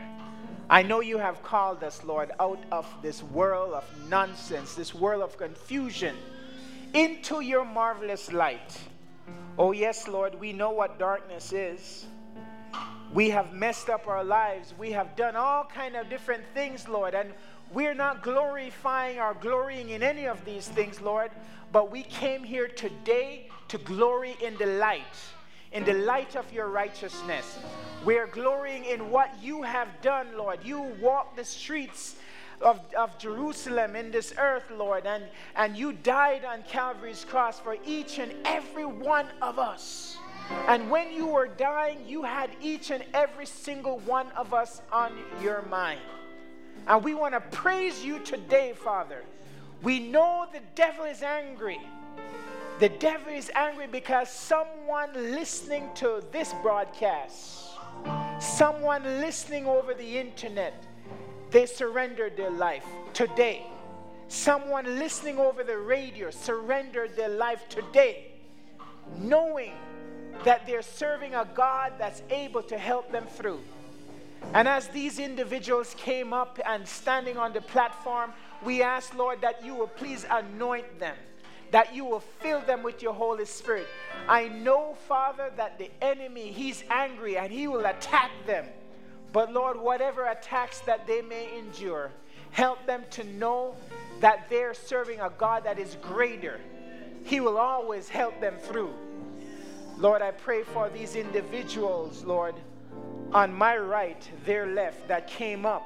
I 0.70 0.82
know 0.82 1.00
you 1.00 1.16
have 1.16 1.42
called 1.42 1.82
us, 1.82 2.04
Lord, 2.04 2.30
out 2.38 2.58
of 2.70 2.86
this 3.00 3.22
world 3.22 3.72
of 3.72 3.84
nonsense, 4.10 4.74
this 4.74 4.94
world 4.94 5.22
of 5.22 5.38
confusion, 5.38 6.14
into 6.92 7.40
your 7.40 7.64
marvelous 7.64 8.30
light. 8.32 8.78
Oh, 9.58 9.72
yes, 9.72 10.06
Lord, 10.06 10.38
we 10.38 10.52
know 10.52 10.70
what 10.70 10.98
darkness 10.98 11.52
is. 11.52 12.04
We 13.14 13.30
have 13.30 13.54
messed 13.54 13.88
up 13.88 14.06
our 14.06 14.22
lives. 14.22 14.74
We 14.78 14.92
have 14.92 15.16
done 15.16 15.36
all 15.36 15.64
kind 15.64 15.96
of 15.96 16.10
different 16.10 16.44
things, 16.52 16.86
Lord, 16.86 17.14
and 17.14 17.32
we're 17.72 17.94
not 17.94 18.22
glorifying 18.22 19.18
or 19.18 19.34
glorying 19.40 19.88
in 19.90 20.02
any 20.02 20.26
of 20.26 20.44
these 20.44 20.68
things, 20.68 21.00
Lord, 21.00 21.30
but 21.72 21.90
we 21.90 22.02
came 22.02 22.44
here 22.44 22.68
today 22.68 23.48
to 23.68 23.78
glory 23.78 24.36
in 24.42 24.58
the 24.58 24.66
light 24.66 25.16
in 25.72 25.84
the 25.84 25.94
light 25.94 26.36
of 26.36 26.50
your 26.52 26.68
righteousness. 26.68 27.58
We're 28.04 28.26
glorying 28.26 28.84
in 28.84 29.10
what 29.10 29.30
you 29.42 29.62
have 29.62 29.88
done, 30.02 30.28
Lord. 30.36 30.60
You 30.64 30.80
walked 31.00 31.36
the 31.36 31.44
streets 31.44 32.16
of, 32.60 32.80
of 32.96 33.16
Jerusalem 33.18 33.96
in 33.96 34.10
this 34.10 34.32
earth, 34.38 34.64
Lord, 34.70 35.06
and, 35.06 35.24
and 35.56 35.76
you 35.76 35.92
died 35.92 36.44
on 36.44 36.62
Calvary's 36.62 37.24
cross 37.24 37.60
for 37.60 37.76
each 37.86 38.18
and 38.18 38.32
every 38.44 38.86
one 38.86 39.26
of 39.42 39.58
us. 39.58 40.16
And 40.66 40.90
when 40.90 41.12
you 41.12 41.26
were 41.26 41.46
dying, 41.46 41.98
you 42.06 42.22
had 42.22 42.50
each 42.62 42.90
and 42.90 43.04
every 43.12 43.46
single 43.46 43.98
one 44.00 44.28
of 44.36 44.54
us 44.54 44.80
on 44.90 45.12
your 45.42 45.62
mind. 45.62 46.00
And 46.86 47.04
we 47.04 47.14
want 47.14 47.34
to 47.34 47.40
praise 47.40 48.02
you 48.02 48.18
today, 48.20 48.72
Father. 48.74 49.22
We 49.82 49.98
know 50.00 50.46
the 50.52 50.60
devil 50.74 51.04
is 51.04 51.22
angry. 51.22 51.80
The 52.78 52.88
devil 52.88 53.32
is 53.32 53.50
angry 53.56 53.88
because 53.88 54.30
someone 54.30 55.12
listening 55.12 55.88
to 55.96 56.22
this 56.30 56.54
broadcast, 56.62 57.70
someone 58.38 59.02
listening 59.20 59.66
over 59.66 59.94
the 59.94 60.16
internet, 60.16 60.84
they 61.50 61.66
surrendered 61.66 62.36
their 62.36 62.52
life 62.52 62.84
today. 63.14 63.66
Someone 64.28 64.96
listening 64.96 65.40
over 65.40 65.64
the 65.64 65.76
radio 65.76 66.30
surrendered 66.30 67.16
their 67.16 67.30
life 67.30 67.68
today, 67.68 68.26
knowing 69.16 69.72
that 70.44 70.64
they're 70.64 70.82
serving 70.82 71.34
a 71.34 71.48
God 71.56 71.94
that's 71.98 72.22
able 72.30 72.62
to 72.62 72.78
help 72.78 73.10
them 73.10 73.26
through. 73.26 73.58
And 74.54 74.68
as 74.68 74.86
these 74.86 75.18
individuals 75.18 75.96
came 75.98 76.32
up 76.32 76.60
and 76.64 76.86
standing 76.86 77.38
on 77.38 77.52
the 77.52 77.60
platform, 77.60 78.32
we 78.64 78.84
ask, 78.84 79.14
Lord, 79.14 79.40
that 79.40 79.64
you 79.64 79.74
will 79.74 79.88
please 79.88 80.24
anoint 80.30 81.00
them 81.00 81.16
that 81.70 81.94
you 81.94 82.04
will 82.04 82.20
fill 82.20 82.60
them 82.62 82.82
with 82.82 83.02
your 83.02 83.12
Holy 83.12 83.44
Spirit. 83.44 83.86
I 84.28 84.48
know, 84.48 84.96
Father, 85.06 85.50
that 85.56 85.78
the 85.78 85.90
enemy, 86.00 86.50
he's 86.52 86.84
angry 86.90 87.36
and 87.36 87.52
he 87.52 87.68
will 87.68 87.86
attack 87.86 88.30
them. 88.46 88.66
But 89.32 89.52
Lord, 89.52 89.78
whatever 89.78 90.26
attacks 90.26 90.80
that 90.80 91.06
they 91.06 91.20
may 91.20 91.58
endure, 91.58 92.10
help 92.50 92.84
them 92.86 93.04
to 93.10 93.24
know 93.24 93.74
that 94.20 94.48
they're 94.48 94.74
serving 94.74 95.20
a 95.20 95.30
God 95.30 95.64
that 95.64 95.78
is 95.78 95.96
greater. 96.00 96.60
He 97.24 97.40
will 97.40 97.58
always 97.58 98.08
help 98.08 98.40
them 98.40 98.56
through. 98.58 98.94
Lord, 99.98 100.22
I 100.22 100.30
pray 100.30 100.62
for 100.62 100.88
these 100.88 101.16
individuals, 101.16 102.24
Lord, 102.24 102.54
on 103.32 103.52
my 103.52 103.76
right, 103.76 104.26
their 104.46 104.66
left, 104.66 105.08
that 105.08 105.26
came 105.26 105.66
up. 105.66 105.84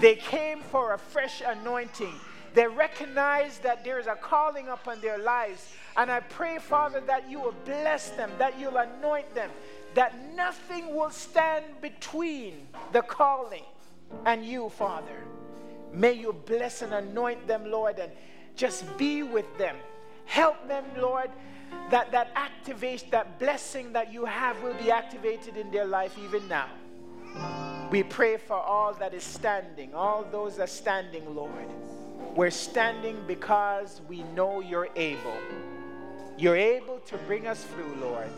They 0.00 0.14
came 0.14 0.60
for 0.60 0.94
a 0.94 0.98
fresh 0.98 1.42
anointing. 1.44 2.14
They 2.56 2.66
recognize 2.66 3.58
that 3.58 3.84
there 3.84 3.98
is 3.98 4.06
a 4.06 4.14
calling 4.14 4.68
upon 4.68 5.02
their 5.02 5.18
lives. 5.18 5.70
And 5.94 6.10
I 6.10 6.20
pray, 6.20 6.58
Father, 6.58 7.00
that 7.00 7.28
you 7.30 7.38
will 7.38 7.54
bless 7.66 8.08
them, 8.08 8.30
that 8.38 8.58
you'll 8.58 8.78
anoint 8.78 9.34
them, 9.34 9.50
that 9.92 10.14
nothing 10.34 10.96
will 10.96 11.10
stand 11.10 11.66
between 11.82 12.66
the 12.92 13.02
calling 13.02 13.64
and 14.24 14.42
you, 14.42 14.70
Father. 14.70 15.22
May 15.92 16.14
you 16.14 16.32
bless 16.32 16.80
and 16.80 16.94
anoint 16.94 17.46
them, 17.46 17.70
Lord, 17.70 17.98
and 17.98 18.10
just 18.56 18.96
be 18.96 19.22
with 19.22 19.58
them. 19.58 19.76
Help 20.24 20.66
them, 20.66 20.86
Lord, 20.96 21.28
that 21.90 22.10
that 22.12 22.30
activation, 22.36 23.10
that 23.10 23.38
blessing 23.38 23.92
that 23.92 24.10
you 24.10 24.24
have 24.24 24.62
will 24.62 24.74
be 24.82 24.90
activated 24.90 25.58
in 25.58 25.70
their 25.70 25.84
life 25.84 26.16
even 26.24 26.48
now. 26.48 26.70
We 27.90 28.02
pray 28.02 28.38
for 28.38 28.56
all 28.56 28.94
that 28.94 29.12
is 29.12 29.24
standing, 29.24 29.94
all 29.94 30.24
those 30.24 30.56
that 30.56 30.64
are 30.64 30.66
standing, 30.66 31.34
Lord. 31.34 31.68
We're 32.36 32.50
standing 32.50 33.16
because 33.26 34.02
we 34.08 34.22
know 34.34 34.60
you're 34.60 34.90
able. 34.94 35.38
You're 36.36 36.56
able 36.56 36.98
to 37.06 37.16
bring 37.16 37.46
us 37.46 37.64
through, 37.64 37.94
Lord. 37.98 38.28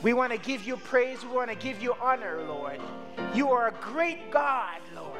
We 0.00 0.12
want 0.12 0.32
to 0.32 0.38
give 0.38 0.64
you 0.64 0.76
praise. 0.76 1.24
We 1.24 1.32
want 1.32 1.50
to 1.50 1.56
give 1.56 1.82
you 1.82 1.94
honor, 2.00 2.40
Lord. 2.44 2.80
You 3.34 3.50
are 3.50 3.66
a 3.66 3.72
great 3.72 4.30
God, 4.30 4.78
Lord. 4.94 5.18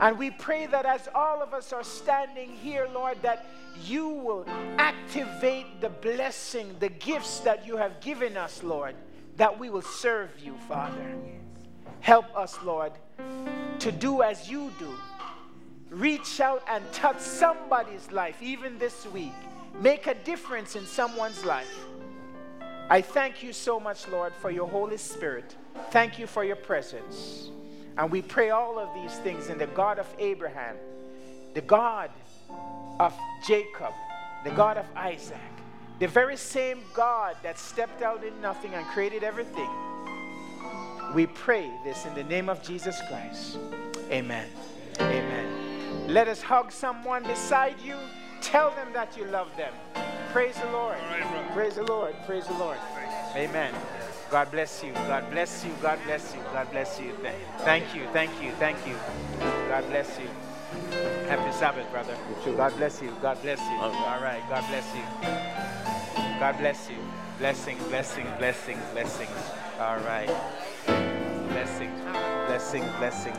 And 0.00 0.18
we 0.18 0.30
pray 0.30 0.64
that 0.68 0.86
as 0.86 1.06
all 1.14 1.42
of 1.42 1.52
us 1.52 1.74
are 1.74 1.84
standing 1.84 2.52
here, 2.56 2.88
Lord, 2.94 3.20
that 3.20 3.44
you 3.84 4.08
will 4.08 4.46
activate 4.78 5.82
the 5.82 5.90
blessing, 5.90 6.76
the 6.80 6.88
gifts 6.88 7.40
that 7.40 7.66
you 7.66 7.76
have 7.76 8.00
given 8.00 8.38
us, 8.38 8.62
Lord, 8.62 8.94
that 9.36 9.58
we 9.58 9.68
will 9.68 9.82
serve 9.82 10.30
you, 10.42 10.56
Father. 10.66 11.14
Help 12.00 12.34
us, 12.34 12.56
Lord, 12.62 12.92
to 13.80 13.92
do 13.92 14.22
as 14.22 14.50
you 14.50 14.72
do. 14.78 14.94
Reach 15.96 16.40
out 16.40 16.62
and 16.68 16.84
touch 16.92 17.20
somebody's 17.20 18.12
life, 18.12 18.42
even 18.42 18.78
this 18.78 19.06
week. 19.06 19.32
Make 19.80 20.06
a 20.06 20.14
difference 20.14 20.76
in 20.76 20.84
someone's 20.84 21.42
life. 21.42 21.74
I 22.90 23.00
thank 23.00 23.42
you 23.42 23.54
so 23.54 23.80
much, 23.80 24.06
Lord, 24.08 24.34
for 24.34 24.50
your 24.50 24.68
Holy 24.68 24.98
Spirit. 24.98 25.56
Thank 25.90 26.18
you 26.18 26.26
for 26.26 26.44
your 26.44 26.56
presence. 26.56 27.48
And 27.96 28.10
we 28.10 28.20
pray 28.20 28.50
all 28.50 28.78
of 28.78 28.90
these 28.94 29.16
things 29.20 29.48
in 29.48 29.56
the 29.56 29.68
God 29.68 29.98
of 29.98 30.06
Abraham, 30.18 30.76
the 31.54 31.62
God 31.62 32.10
of 33.00 33.14
Jacob, 33.46 33.94
the 34.44 34.50
God 34.50 34.76
of 34.76 34.84
Isaac, 34.96 35.38
the 35.98 36.08
very 36.08 36.36
same 36.36 36.82
God 36.92 37.36
that 37.42 37.58
stepped 37.58 38.02
out 38.02 38.22
in 38.22 38.38
nothing 38.42 38.74
and 38.74 38.84
created 38.88 39.24
everything. 39.24 39.70
We 41.14 41.26
pray 41.26 41.70
this 41.84 42.04
in 42.04 42.14
the 42.14 42.24
name 42.24 42.50
of 42.50 42.62
Jesus 42.62 43.00
Christ. 43.08 43.56
Amen. 44.10 44.46
Amen. 45.00 45.55
Let 46.06 46.28
us 46.28 46.40
hug 46.40 46.70
someone 46.70 47.24
beside 47.24 47.80
you. 47.80 47.96
Tell 48.40 48.70
them 48.70 48.92
that 48.92 49.16
you 49.16 49.24
love 49.24 49.48
them. 49.56 49.72
Praise 50.32 50.54
the 50.56 50.70
Lord. 50.70 50.96
Praise 51.52 51.74
the 51.74 51.82
Lord. 51.82 52.14
Praise 52.26 52.46
the 52.46 52.54
Lord. 52.54 52.76
Amen. 53.34 53.74
God 54.30 54.50
bless 54.52 54.84
you. 54.84 54.92
God 54.92 55.28
bless 55.30 55.64
you. 55.64 55.72
God 55.82 55.98
bless 56.04 56.32
you. 56.34 56.40
God 56.52 56.70
bless 56.70 57.00
you. 57.00 57.12
Thank 57.58 57.94
you. 57.94 58.06
Thank 58.12 58.30
you. 58.40 58.52
Thank 58.52 58.78
you. 58.86 58.94
God 59.68 59.84
bless 59.88 60.18
you. 60.18 60.28
Happy 61.28 61.52
Sabbath, 61.52 61.90
brother. 61.90 62.16
God 62.56 62.76
bless 62.76 63.02
you. 63.02 63.12
God 63.20 63.42
bless 63.42 63.58
you. 63.60 63.76
All 63.80 64.20
right. 64.22 64.42
God 64.48 64.64
bless 64.68 64.94
you. 64.94 65.02
God 66.38 66.58
bless 66.58 66.88
you. 66.88 66.96
Blessings, 67.38 67.82
blessings, 67.84 68.28
blessings, 68.38 68.82
blessings. 68.92 69.30
All 69.80 69.98
right. 69.98 70.30
Blessings, 71.48 72.00
blessings, 72.46 72.86
blessings. 72.98 73.34